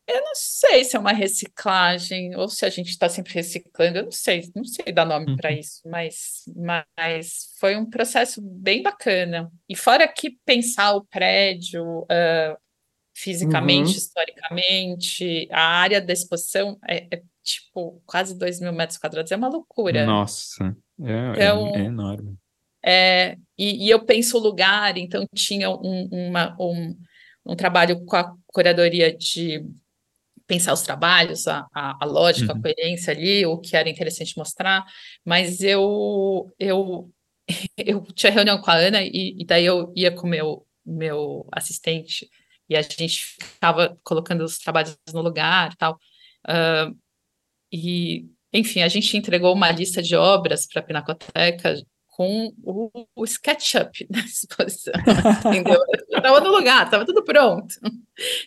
Eu 0.08 0.22
não 0.22 0.36
sei 0.36 0.84
se 0.84 0.95
é 0.95 0.99
uma 0.99 1.12
reciclagem 1.14 2.36
ou 2.36 2.47
se 2.47 2.64
a 2.66 2.70
gente 2.70 2.89
está 2.89 3.10
sempre 3.10 3.34
reciclando, 3.34 3.97
eu 3.99 4.03
não 4.03 4.12
sei, 4.12 4.51
não 4.56 4.64
sei 4.64 4.91
dar 4.93 5.06
nome 5.06 5.36
para 5.36 5.51
Uhum. 5.51 5.58
isso, 5.58 5.82
mas, 5.86 6.43
mas 6.56 7.49
foi 7.60 7.76
um 7.76 7.89
processo 7.89 8.39
bem 8.41 8.84
bacana. 8.84 9.51
E 9.68 9.76
fora 9.76 10.08
que 10.08 10.38
pensar 10.45 10.93
o 10.93 11.03
prédio 11.06 12.06
ah, 12.10 12.56
fisicamente, 13.16 13.91
Uhum. 13.91 13.97
historicamente, 13.97 15.47
a 15.51 15.62
área 15.80 15.99
da 16.01 16.14
exposição 16.14 16.78
é, 16.88 17.08
é, 17.16 17.22
tipo 17.43 18.01
quase 18.06 18.38
2 18.38 18.60
mil 18.60 18.74
metros 18.74 18.99
quadrados, 18.99 19.32
é 19.32 19.36
uma 19.36 19.47
loucura. 19.49 20.06
Nossa, 20.06 20.76
é, 21.01 21.12
é- 21.12 21.32
Então, 21.34 21.72
é 21.76 21.80
enorme. 21.86 22.36
É, 22.88 23.38
e, 23.58 23.88
e 23.88 23.89
eu 23.89 24.06
penso 24.06 24.38
o 24.38 24.41
lugar, 24.41 24.95
então 24.97 25.26
tinha 25.34 25.70
um, 25.72 26.08
uma- 26.12 26.56
um, 26.60 26.95
um 27.43 27.56
trabalho 27.56 28.06
com 28.06 28.16
a 28.16 28.36
curadoria 28.45 29.12
de 29.16 29.66
pensar 30.47 30.73
os 30.73 30.81
trabalhos, 30.81 31.47
a, 31.47 31.65
a, 31.73 31.97
a 32.03 32.05
lógica, 32.05 32.53
Uhum. 32.53 32.59
a 32.59 32.61
coerência 32.61 33.13
ali, 33.13 33.45
o 33.45 33.57
que 33.59 33.75
era 33.75 33.89
interessante 33.89 34.37
mostrar, 34.37 34.85
mas 35.25 35.61
eu, 35.61 36.53
eu, 36.59 37.11
eu 37.77 38.01
tinha 38.13 38.31
reunião 38.31 38.59
com 38.61 38.71
a 38.71 38.75
Ana 38.75 39.01
e, 39.03 39.35
e 39.39 39.45
daí 39.45 39.65
eu 39.65 39.91
ia 39.95 40.11
com 40.11 40.27
o 40.27 40.29
meu, 40.29 40.65
meu 40.85 41.47
assistente 41.51 42.29
e 42.69 42.75
a 42.75 42.81
gente 42.81 43.23
ficava 43.39 43.97
colocando 44.03 44.43
os 44.43 44.57
trabalhos 44.57 44.97
no 45.13 45.21
lugar 45.21 45.71
e 45.73 45.77
tal. 45.77 45.99
Ah, 46.47 46.91
e, 47.71 48.25
enfim, 48.53 48.81
a 48.81 48.87
gente 48.87 49.17
entregou 49.17 49.53
uma 49.53 49.71
lista 49.71 50.01
de 50.01 50.15
obras 50.15 50.65
para 50.67 50.81
a 50.81 50.83
Pinacoteca 50.83 51.75
com 52.07 52.53
o, 52.63 52.89
o 53.13 53.25
SketchUp 53.25 54.07
da 54.09 54.19
exposição, 54.19 54.93
entendeu? 55.47 55.81
Estava 56.09 56.39
no 56.39 56.49
lugar, 56.49 56.85
estava 56.85 57.05
tudo 57.05 57.23
pronto. 57.23 57.75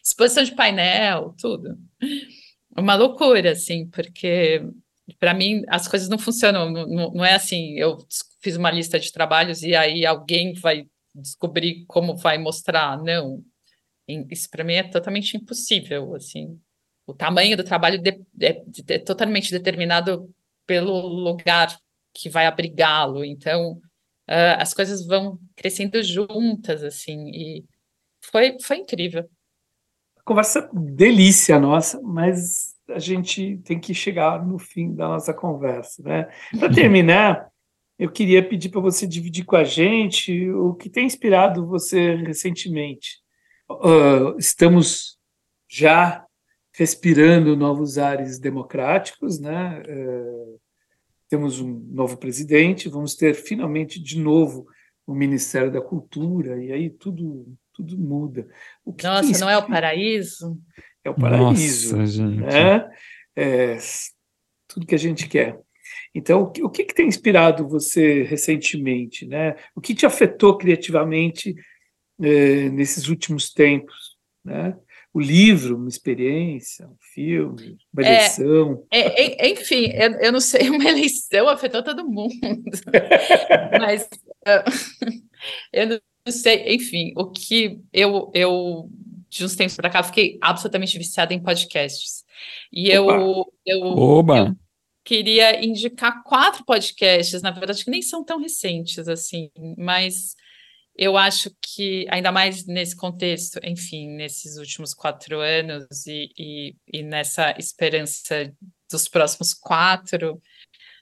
Exposição 0.03 0.42
de 0.42 0.55
painel, 0.55 1.34
tudo. 1.38 1.78
Uma 2.76 2.94
loucura, 2.94 3.53
assim, 3.53 3.88
porque 3.88 4.62
para 5.18 5.34
mim 5.34 5.62
as 5.68 5.88
coisas 5.88 6.09
não 6.09 6.18
funcionam, 6.18 6.70
não, 6.70 6.86
não, 7.12 7.24
é 7.24 7.34
assim, 7.34 7.74
eu 7.78 7.96
fiz 8.42 8.57
uma 8.57 8.70
lista 8.70 8.99
de 9.01 9.11
trabalhos 9.12 9.62
e 9.62 9.74
aí 9.74 10.05
alguém 10.07 10.53
vai 10.55 10.86
descobrir 11.14 11.84
como 11.86 12.16
vai 12.16 12.38
mostrar, 12.38 13.03
não. 13.03 13.42
Isso 14.30 14.49
para 14.51 14.64
mim 14.64 14.74
é 14.74 14.82
totalmente 14.84 15.36
impossível, 15.36 16.14
assim. 16.14 16.61
O 17.07 17.14
tamanho 17.14 17.57
do 17.57 17.64
trabalho 17.64 18.01
de- 18.01 18.20
é, 18.42 18.62
é 18.94 18.99
totalmente 18.99 19.51
determinado 19.51 20.30
pelo 20.66 20.92
lugar 21.07 21.78
que 22.14 22.28
vai 22.30 22.46
abrigá-lo. 22.46 23.24
Então, 23.24 23.80
ah, 24.26 24.62
as 24.62 24.74
coisas 24.74 25.07
vão 25.07 25.38
crescendo 25.57 26.03
juntas, 26.03 26.82
assim, 26.84 27.28
e 27.30 27.64
foi, 28.22 28.59
foi 28.62 28.78
incrível. 28.78 29.28
Conversa 30.29 30.68
delícia 30.74 31.59
nossa, 31.59 31.99
mas 32.03 32.76
a 32.87 32.99
gente 32.99 33.57
tem 33.64 33.81
que 33.81 33.95
chegar 33.95 34.45
no 34.47 34.59
fim 34.59 34.95
da 34.95 35.09
nossa 35.09 35.33
conversa, 35.33 36.03
né? 36.03 36.29
Para 36.59 36.70
terminar, 36.70 37.49
eu 37.99 38.11
queria 38.11 38.47
pedir 38.47 38.68
para 38.68 38.83
você 38.83 39.07
dividir 39.07 39.47
com 39.47 39.57
a 39.57 39.64
gente 39.64 40.51
o 40.51 40.74
que 40.74 40.91
tem 40.91 41.07
inspirado 41.07 41.66
você 41.66 42.14
recentemente. 42.16 43.22
Ah, 43.70 44.35
estamos 44.39 45.18
já 45.66 46.26
respirando 46.74 47.57
novos 47.57 47.97
ares 47.97 48.39
democráticos, 48.39 49.41
né? 49.41 49.83
Eh, 49.87 50.57
temos 51.26 51.59
um 51.59 51.72
novo 51.91 52.18
presidente, 52.18 52.91
vamos 52.91 53.14
ter 53.14 53.33
finalmente 53.35 53.99
de 53.99 54.18
novo 54.18 54.66
o 55.07 55.14
Ministério 55.14 55.72
da 55.72 55.81
Cultura, 55.81 56.62
e 56.62 56.70
aí 56.70 56.91
tudo, 56.91 57.47
tudo 57.79 57.97
muda. 57.97 58.49
O 58.85 58.93
que 58.93 59.05
Nossa, 59.05 59.33
te 59.33 59.39
não 59.39 59.49
é 59.49 59.57
o 59.57 59.66
paraíso? 59.66 60.59
É 61.05 61.11
o 61.11 61.14
paraíso, 61.14 61.97
Nossa, 61.97 62.07
gente. 62.12 62.41
né? 62.41 62.91
É, 63.37 63.79
tudo 64.66 64.85
que 64.85 64.97
a 64.97 64.99
gente 64.99 65.29
quer. 65.29 65.57
Então, 66.12 66.43
o 66.43 66.51
que, 66.51 66.62
o 66.64 66.68
que 66.68 66.85
que 66.85 66.95
tem 66.95 67.07
inspirado 67.07 67.68
você 67.68 68.24
recentemente, 68.24 69.26
né? 69.26 69.55
O 69.76 69.81
que 69.81 69.95
te 69.95 70.05
afetou 70.05 70.59
criativamente 70.59 71.55
eh, 72.20 72.68
nesses 72.70 73.09
últimos 73.09 73.53
tempos, 73.53 74.16
né? 74.45 74.76
O 75.14 75.20
livro, 75.20 75.76
uma 75.76 75.89
experiência, 75.89 76.87
um 76.89 76.97
filme, 77.14 77.79
uma 77.93 78.03
É. 78.05 78.07
eleição. 78.09 78.85
É, 78.91 79.47
é, 79.47 79.51
enfim, 79.53 79.87
eu, 79.95 80.12
eu 80.20 80.33
não 80.33 80.41
sei, 80.41 80.68
uma 80.70 80.85
eleição 80.85 81.49
afetou 81.49 81.83
todo 81.85 82.09
mundo. 82.09 82.35
Mas 83.81 84.09
ah, 84.45 84.64
eu 85.72 85.87
não 85.87 86.01
sei, 86.33 86.74
enfim, 86.74 87.12
o 87.16 87.31
que 87.31 87.81
eu, 87.93 88.31
eu 88.35 88.91
de 89.29 89.45
uns 89.45 89.55
tempos 89.55 89.76
para 89.76 89.91
cá, 89.91 90.03
fiquei 90.03 90.39
absolutamente 90.41 90.97
viciada 90.97 91.35
em 91.35 91.43
podcasts. 91.43 92.24
E 92.72 92.91
eu, 92.91 93.07
eu, 93.64 93.81
Oba. 93.83 94.49
eu 94.49 94.57
queria 95.05 95.64
indicar 95.64 96.22
quatro 96.22 96.64
podcasts, 96.64 97.43
na 97.43 97.51
verdade, 97.51 97.85
que 97.85 97.91
nem 97.91 98.03
são 98.03 98.24
tão 98.24 98.41
recentes 98.41 99.09
assim, 99.09 99.51
mas 99.76 100.35
eu 100.97 101.16
acho 101.16 101.51
que, 101.62 102.07
ainda 102.11 102.33
mais 102.33 102.66
nesse 102.66 102.97
contexto, 102.97 103.61
enfim, 103.62 104.09
nesses 104.09 104.57
últimos 104.57 104.95
quatro 104.95 105.39
anos 105.39 106.07
e, 106.07 106.31
e, 106.37 106.76
e 106.93 107.03
nessa 107.03 107.55
esperança 107.59 108.53
dos 108.91 109.09
próximos 109.09 109.55
quatro, 109.55 110.43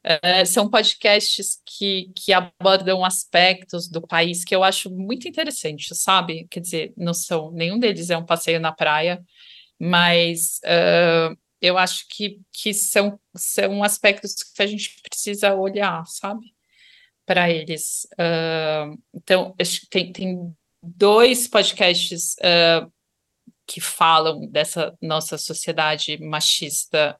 uh, 0.07 0.47
são 0.47 0.71
podcasts 0.71 1.61
que, 1.65 2.11
que 2.15 2.33
abordam 2.33 3.05
aspectos 3.05 3.89
do 3.89 4.01
país 4.01 4.45
que 4.45 4.55
eu 4.55 4.63
acho 4.65 4.91
muito 4.91 5.29
interessante, 5.29 5.95
sabe? 5.95 6.47
Quer 6.51 6.61
dizer, 6.61 6.93
não 6.97 7.13
são, 7.13 7.51
nenhum 7.53 7.79
deles 7.79 8.11
é 8.11 8.17
um 8.17 8.25
passeio 8.25 8.61
na 8.61 8.73
praia, 8.73 9.23
mas 9.79 10.61
uh, 10.65 11.37
eu 11.61 11.77
acho 11.77 12.07
que, 12.09 12.41
que 12.53 12.73
são, 12.73 13.19
são 13.37 13.83
aspectos 13.83 14.35
que 14.35 14.63
a 14.63 14.67
gente 14.67 15.01
precisa 15.03 15.55
olhar, 15.55 16.07
sabe? 16.07 16.57
para 17.27 17.51
eles. 17.51 18.07
Uh, 18.13 18.97
então, 19.13 19.55
tem, 19.91 20.13
tem 20.13 20.57
dois 20.81 21.49
podcasts 21.49 22.37
uh, 22.37 22.91
que 23.67 23.81
falam 23.81 24.47
dessa 24.47 24.97
nossa 25.03 25.37
sociedade 25.37 26.17
machista, 26.19 27.19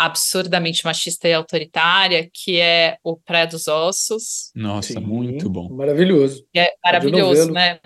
absurdamente 0.00 0.82
machista 0.84 1.28
e 1.28 1.34
autoritária, 1.34 2.30
que 2.32 2.58
é 2.58 2.96
o 3.04 3.16
Pré 3.16 3.46
dos 3.46 3.68
Ossos. 3.68 4.50
Nossa, 4.54 4.94
Sim, 4.94 5.00
muito 5.00 5.50
bom. 5.50 5.68
Maravilhoso. 5.68 6.46
É 6.56 6.72
maravilhoso, 6.82 7.52
né? 7.52 7.78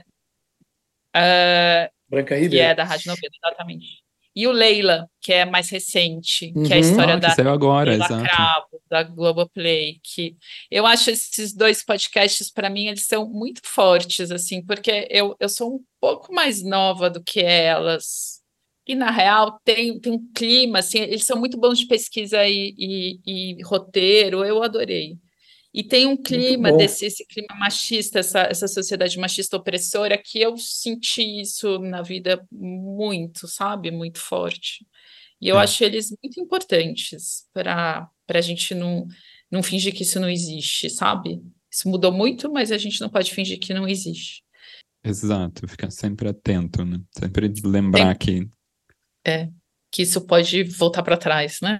Uh, 1.16 1.90
Branca 2.08 2.36
Ribeiro. 2.36 2.52
Que 2.52 2.60
é 2.60 2.74
da 2.74 2.84
Rádio 2.84 3.08
Novelo, 3.08 3.32
exatamente. 3.34 4.04
E 4.36 4.46
o 4.46 4.52
Leila, 4.52 5.08
que 5.20 5.32
é 5.32 5.44
mais 5.44 5.68
recente, 5.70 6.52
uhum. 6.54 6.64
que 6.64 6.72
é 6.72 6.76
a 6.76 6.80
uhum. 6.80 6.84
história 6.84 7.14
ah, 7.14 7.18
da 7.18 7.30
saiu 7.30 7.50
agora, 7.50 7.90
Leila 7.90 8.04
exato. 8.04 8.24
Cravo, 8.24 8.82
da 8.88 9.02
Globoplay, 9.02 9.98
que 10.02 10.36
eu 10.70 10.86
acho 10.86 11.10
esses 11.10 11.52
dois 11.52 11.84
podcasts, 11.84 12.50
para 12.50 12.70
mim, 12.70 12.86
eles 12.86 13.06
são 13.06 13.28
muito 13.28 13.60
fortes, 13.64 14.30
assim, 14.30 14.64
porque 14.64 15.08
eu, 15.10 15.36
eu 15.40 15.48
sou 15.48 15.76
um 15.76 15.84
pouco 16.00 16.32
mais 16.32 16.62
nova 16.62 17.10
do 17.10 17.22
que 17.22 17.40
elas, 17.40 18.40
e, 18.86 18.94
na 18.94 19.10
real, 19.10 19.60
tem, 19.64 19.98
tem 19.98 20.12
um 20.12 20.32
clima, 20.32 20.80
assim, 20.80 20.98
eles 20.98 21.24
são 21.24 21.38
muito 21.38 21.58
bons 21.58 21.78
de 21.78 21.86
pesquisa 21.86 22.46
e, 22.46 22.74
e, 22.78 23.20
e 23.26 23.62
roteiro, 23.62 24.44
eu 24.44 24.62
adorei. 24.62 25.18
E 25.72 25.82
tem 25.82 26.06
um 26.06 26.16
clima 26.16 26.72
desse 26.72 27.04
esse 27.04 27.26
clima 27.26 27.52
machista, 27.58 28.20
essa, 28.20 28.42
essa 28.42 28.68
sociedade 28.68 29.18
machista 29.18 29.56
opressora, 29.56 30.16
que 30.16 30.40
eu 30.40 30.56
senti 30.56 31.40
isso 31.40 31.80
na 31.80 32.00
vida 32.00 32.46
muito, 32.52 33.48
sabe? 33.48 33.90
Muito 33.90 34.20
forte. 34.20 34.86
E 35.40 35.48
eu 35.48 35.58
é. 35.58 35.62
acho 35.62 35.82
eles 35.82 36.16
muito 36.22 36.40
importantes 36.40 37.48
para 37.52 38.08
a 38.28 38.40
gente 38.40 38.72
não, 38.72 39.08
não 39.50 39.64
fingir 39.64 39.92
que 39.92 40.04
isso 40.04 40.20
não 40.20 40.30
existe, 40.30 40.88
sabe? 40.88 41.42
Isso 41.68 41.88
mudou 41.88 42.12
muito, 42.12 42.52
mas 42.52 42.70
a 42.70 42.78
gente 42.78 43.00
não 43.00 43.08
pode 43.08 43.34
fingir 43.34 43.58
que 43.58 43.74
não 43.74 43.88
existe. 43.88 44.44
Exato, 45.02 45.66
ficar 45.66 45.90
sempre 45.90 46.28
atento, 46.28 46.84
né? 46.84 47.00
Sempre 47.10 47.52
lembrar 47.64 48.16
que. 48.16 48.48
É, 49.26 49.48
que 49.90 50.02
isso 50.02 50.20
pode 50.20 50.64
voltar 50.64 51.02
para 51.02 51.16
trás, 51.16 51.58
né? 51.62 51.78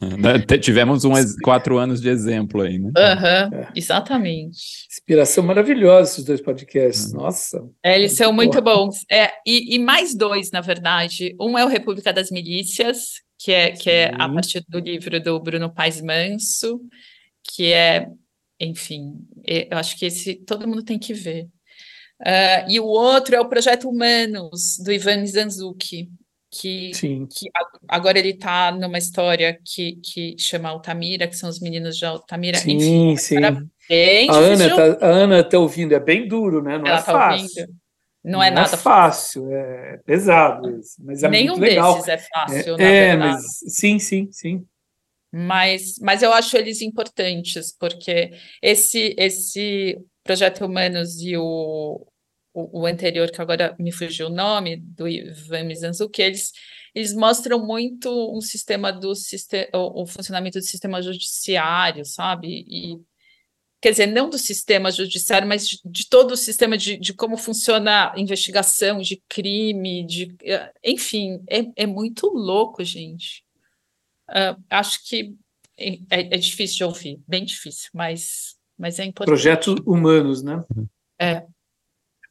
Né? 0.00 0.58
Tivemos 0.58 1.04
um 1.04 1.12
quatro 1.42 1.78
anos 1.78 2.00
de 2.00 2.08
exemplo 2.08 2.62
aí, 2.62 2.78
né? 2.78 2.90
Uhum, 2.96 3.58
é. 3.58 3.72
Exatamente. 3.74 4.86
Inspiração 4.90 5.44
maravilhosa 5.44 6.12
esses 6.12 6.24
dois 6.24 6.40
podcasts, 6.40 7.12
uhum. 7.12 7.20
nossa. 7.20 7.64
É, 7.82 7.96
eles 7.96 8.12
são 8.12 8.32
muito 8.32 8.60
bons. 8.60 9.04
É, 9.10 9.30
e, 9.46 9.74
e, 9.74 9.78
mais 9.78 10.14
dois, 10.14 10.50
na 10.50 10.60
verdade. 10.60 11.34
Um 11.40 11.56
é 11.56 11.64
o 11.64 11.68
República 11.68 12.12
das 12.12 12.30
Milícias, 12.30 13.22
que 13.38 13.52
é, 13.52 13.70
que 13.70 13.90
é 13.90 14.12
a 14.14 14.28
partir 14.28 14.64
do 14.68 14.78
livro 14.78 15.20
do 15.22 15.40
Bruno 15.40 15.72
Paes 15.72 16.00
Manso, 16.00 16.80
que 17.52 17.72
é, 17.72 18.08
enfim, 18.60 19.14
eu 19.46 19.78
acho 19.78 19.98
que 19.98 20.06
esse 20.06 20.34
todo 20.34 20.68
mundo 20.68 20.82
tem 20.82 20.98
que 20.98 21.14
ver. 21.14 21.44
Uh, 22.20 22.70
e 22.70 22.80
o 22.80 22.86
outro 22.86 23.34
é 23.34 23.40
o 23.40 23.48
Projeto 23.48 23.88
Humanos, 23.88 24.78
do 24.82 24.92
Ivan 24.92 25.18
Mizanzuki, 25.18 26.08
que, 26.54 26.92
que 26.92 27.50
agora 27.88 28.18
ele 28.18 28.30
está 28.30 28.70
numa 28.70 28.98
história 28.98 29.58
que, 29.64 29.96
que 29.96 30.36
chama 30.38 30.68
Altamira, 30.68 31.26
que 31.26 31.36
são 31.36 31.48
os 31.48 31.58
meninos 31.58 31.96
de 31.96 32.06
Altamira. 32.06 32.58
Sim, 32.58 32.76
Enfim, 32.76 33.16
sim. 33.16 33.36
Bem 33.88 34.30
a, 34.30 34.34
Ana 34.34 34.76
tá, 34.76 35.06
a 35.06 35.10
Ana 35.10 35.40
está 35.40 35.58
ouvindo, 35.58 35.92
é 35.92 36.00
bem 36.00 36.28
duro, 36.28 36.62
né? 36.62 36.78
Não 36.78 36.86
Ela 36.86 36.98
é 36.98 37.02
tá 37.02 37.12
fácil. 37.12 37.62
Ouvindo. 37.62 37.84
Não, 38.22 38.32
não 38.32 38.42
é 38.42 38.50
nada 38.50 38.76
fácil, 38.78 39.52
é 39.52 39.98
pesado 40.06 40.70
isso, 40.78 40.96
mas 41.00 41.22
é 41.22 41.28
Nenhum 41.28 41.58
muito 41.58 41.68
legal. 41.68 41.92
desses 41.92 42.08
é 42.08 42.16
fácil, 42.16 42.80
é, 42.80 43.08
é 43.08 43.16
mas 43.16 43.42
sim, 43.68 43.98
sim, 43.98 44.28
sim. 44.32 44.64
Mas, 45.30 45.96
mas 46.00 46.22
eu 46.22 46.32
acho 46.32 46.56
eles 46.56 46.80
importantes, 46.80 47.76
porque 47.78 48.30
esse, 48.62 49.14
esse 49.18 49.98
Projeto 50.22 50.64
Humanos 50.64 51.20
e 51.20 51.36
o, 51.36 52.06
o, 52.54 52.82
o, 52.82 52.86
anterior, 52.86 53.30
que 53.30 53.42
agora 53.42 53.74
me 53.78 53.90
fugiu 53.90 54.28
o 54.28 54.30
nome, 54.30 54.76
do 54.76 55.08
Ivan 55.08 55.64
Mizanzuki, 55.64 56.22
eles, 56.22 56.52
eles 56.94 57.12
mostram 57.12 57.66
muito 57.66 58.08
um 58.34 58.40
sistema 58.40 58.92
do 58.92 59.14
sistema, 59.16 59.66
o, 59.74 60.02
o, 60.02 60.06
funcionamento 60.06 60.58
do 60.60 60.64
sistema 60.64 61.02
judiciário, 61.02 62.04
sabe? 62.04 62.64
E, 62.68 63.00
quer 63.82 63.90
dizer, 63.90 64.06
não 64.06 64.30
do 64.30 64.38
sistema 64.38 64.90
judiciário, 64.92 65.48
mas 65.48 65.68
de, 65.68 65.80
de 65.84 66.08
todo 66.08 66.30
o 66.30 66.36
sistema 66.36 66.78
de, 66.78 66.96
de, 66.96 67.12
como 67.12 67.36
funciona 67.36 68.12
a 68.12 68.20
investigação 68.20 69.00
de 69.00 69.20
crime, 69.28 70.06
de, 70.06 70.34
enfim, 70.82 71.42
é, 71.50 71.66
é 71.82 71.86
muito 71.86 72.28
louco, 72.28 72.84
gente. 72.84 73.44
Uh, 74.30 74.56
acho 74.70 75.06
que 75.06 75.34
é, 75.76 75.98
é, 76.08 76.38
difícil 76.38 76.76
de 76.78 76.84
ouvir, 76.84 77.20
bem 77.26 77.44
difícil, 77.44 77.90
mas, 77.92 78.56
mas 78.78 79.00
é 79.00 79.04
importante. 79.04 79.26
Projetos 79.26 79.74
humanos, 79.84 80.42
né? 80.42 80.64
É. 81.20 81.44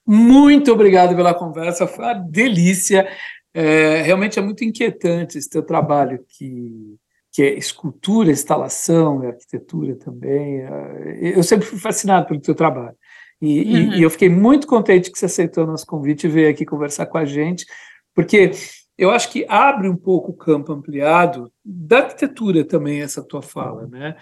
Muito 0.05 0.71
obrigado 0.71 1.15
pela 1.15 1.33
conversa, 1.33 1.87
foi 1.87 2.05
uma 2.05 2.13
delícia. 2.13 3.07
É, 3.53 4.01
realmente 4.01 4.37
é 4.37 4.41
muito 4.41 4.63
inquietante 4.63 5.37
esse 5.37 5.49
teu 5.49 5.63
trabalho, 5.63 6.23
que, 6.27 6.97
que 7.31 7.43
é 7.43 7.57
escultura, 7.57 8.31
instalação, 8.31 9.21
arquitetura 9.21 9.95
também. 9.95 10.61
É, 10.61 11.37
eu 11.37 11.43
sempre 11.43 11.65
fui 11.65 11.79
fascinado 11.79 12.27
pelo 12.27 12.41
teu 12.41 12.55
trabalho. 12.55 12.95
E, 13.41 13.61
uhum. 13.61 13.93
e, 13.93 13.99
e 13.99 14.03
eu 14.03 14.09
fiquei 14.09 14.29
muito 14.29 14.67
contente 14.67 15.11
que 15.11 15.17
você 15.17 15.25
aceitou 15.25 15.63
o 15.63 15.67
nosso 15.67 15.85
convite 15.85 16.25
e 16.25 16.29
veio 16.29 16.49
aqui 16.49 16.65
conversar 16.65 17.05
com 17.05 17.17
a 17.17 17.25
gente, 17.25 17.65
porque 18.13 18.51
eu 18.97 19.09
acho 19.09 19.31
que 19.31 19.45
abre 19.49 19.89
um 19.89 19.97
pouco 19.97 20.31
o 20.31 20.35
campo 20.35 20.71
ampliado 20.71 21.51
da 21.63 21.99
arquitetura 21.99 22.63
também 22.63 23.01
essa 23.01 23.23
tua 23.23 23.41
fala, 23.41 23.87
né? 23.87 24.15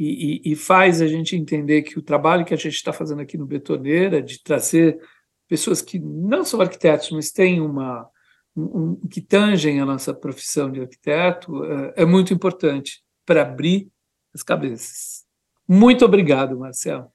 E, 0.00 0.40
e, 0.46 0.52
e, 0.52 0.56
faz 0.56 1.02
a 1.02 1.06
gente 1.06 1.36
entender 1.36 1.82
que 1.82 1.98
o 1.98 2.02
trabalho 2.02 2.46
que 2.46 2.54
a 2.54 2.56
gente 2.56 2.72
está 2.72 2.90
fazendo 2.90 3.20
aqui 3.20 3.36
no 3.36 3.44
Betoneira, 3.44 4.22
de 4.22 4.42
trazer 4.42 4.98
pessoas 5.46 5.82
que 5.82 5.98
não 5.98 6.42
são 6.42 6.58
arquitetos, 6.58 7.10
mas 7.10 7.30
têm 7.30 7.60
uma. 7.60 8.08
Um, 8.56 8.62
um, 8.62 9.08
que 9.08 9.20
tangem 9.20 9.78
a 9.78 9.84
nossa 9.84 10.14
profissão 10.14 10.72
de 10.72 10.80
arquiteto, 10.80 11.62
é, 11.64 11.94
é 11.98 12.04
muito 12.06 12.32
importante 12.32 13.02
para 13.26 13.42
abrir 13.42 13.88
as 14.34 14.42
cabeças. 14.42 15.24
Muito 15.68 16.02
obrigado, 16.02 16.58
Marcelo. 16.58 17.12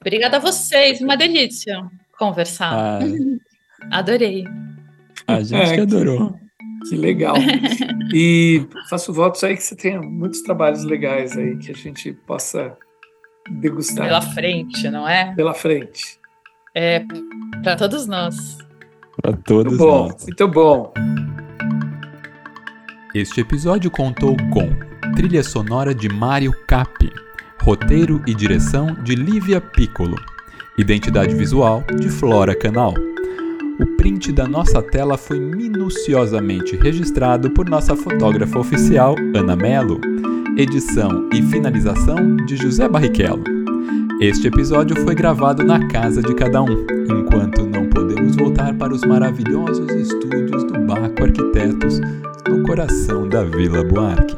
Obrigada 0.00 0.36
a 0.36 0.40
vocês, 0.40 1.00
uma 1.00 1.16
delícia 1.16 1.82
conversar. 2.16 2.72
Ah. 2.72 2.98
Adorei. 3.90 4.44
A 5.26 5.40
gente 5.42 5.72
é, 5.72 5.74
que 5.74 5.80
adorou. 5.80 6.38
Que 6.88 6.96
legal. 6.96 7.34
E 8.12 8.66
faço 8.88 9.12
votos 9.12 9.44
aí 9.44 9.56
que 9.56 9.62
você 9.62 9.76
tenha 9.76 10.02
muitos 10.02 10.42
trabalhos 10.42 10.82
legais 10.82 11.38
aí 11.38 11.56
que 11.56 11.70
a 11.70 11.74
gente 11.74 12.12
possa 12.12 12.76
degustar. 13.48 14.06
Pela 14.06 14.20
frente, 14.20 14.90
não 14.90 15.08
é? 15.08 15.32
Pela 15.36 15.54
frente. 15.54 16.18
É, 16.74 17.04
para 17.62 17.76
todos 17.76 18.08
nós. 18.08 18.58
Para 19.22 19.36
todos 19.36 19.72
muito 19.72 19.86
bom, 19.86 20.08
nós. 20.08 20.24
Muito 20.24 20.48
bom. 20.48 20.92
Este 23.14 23.40
episódio 23.40 23.90
contou 23.90 24.36
com 24.52 24.68
trilha 25.14 25.42
sonora 25.42 25.94
de 25.94 26.08
Mário 26.08 26.52
Capi, 26.66 27.12
roteiro 27.60 28.22
e 28.26 28.34
direção 28.34 28.94
de 29.02 29.14
Lívia 29.14 29.60
Piccolo, 29.60 30.16
identidade 30.78 31.34
visual 31.34 31.82
de 31.98 32.08
Flora 32.08 32.56
Canal. 32.56 32.94
O 33.80 33.86
print 33.96 34.30
da 34.30 34.46
nossa 34.46 34.82
tela 34.82 35.16
foi 35.16 35.40
minuciosamente 35.40 36.76
registrado 36.76 37.50
por 37.50 37.66
nossa 37.66 37.96
fotógrafa 37.96 38.58
oficial, 38.58 39.14
Ana 39.34 39.56
Melo. 39.56 39.98
Edição 40.54 41.30
e 41.32 41.40
finalização 41.40 42.36
de 42.36 42.58
José 42.58 42.86
Barrichello. 42.86 43.42
Este 44.20 44.48
episódio 44.48 44.94
foi 44.96 45.14
gravado 45.14 45.64
na 45.64 45.88
casa 45.88 46.20
de 46.20 46.34
cada 46.34 46.62
um, 46.62 46.86
enquanto 47.08 47.64
não 47.64 47.88
podemos 47.88 48.36
voltar 48.36 48.74
para 48.74 48.92
os 48.92 49.02
maravilhosos 49.02 49.90
estúdios 49.92 50.62
do 50.64 50.78
Baco 50.80 51.22
Arquitetos, 51.22 52.00
no 52.50 52.62
coração 52.64 53.26
da 53.26 53.44
Vila 53.44 53.82
Buarque. 53.82 54.36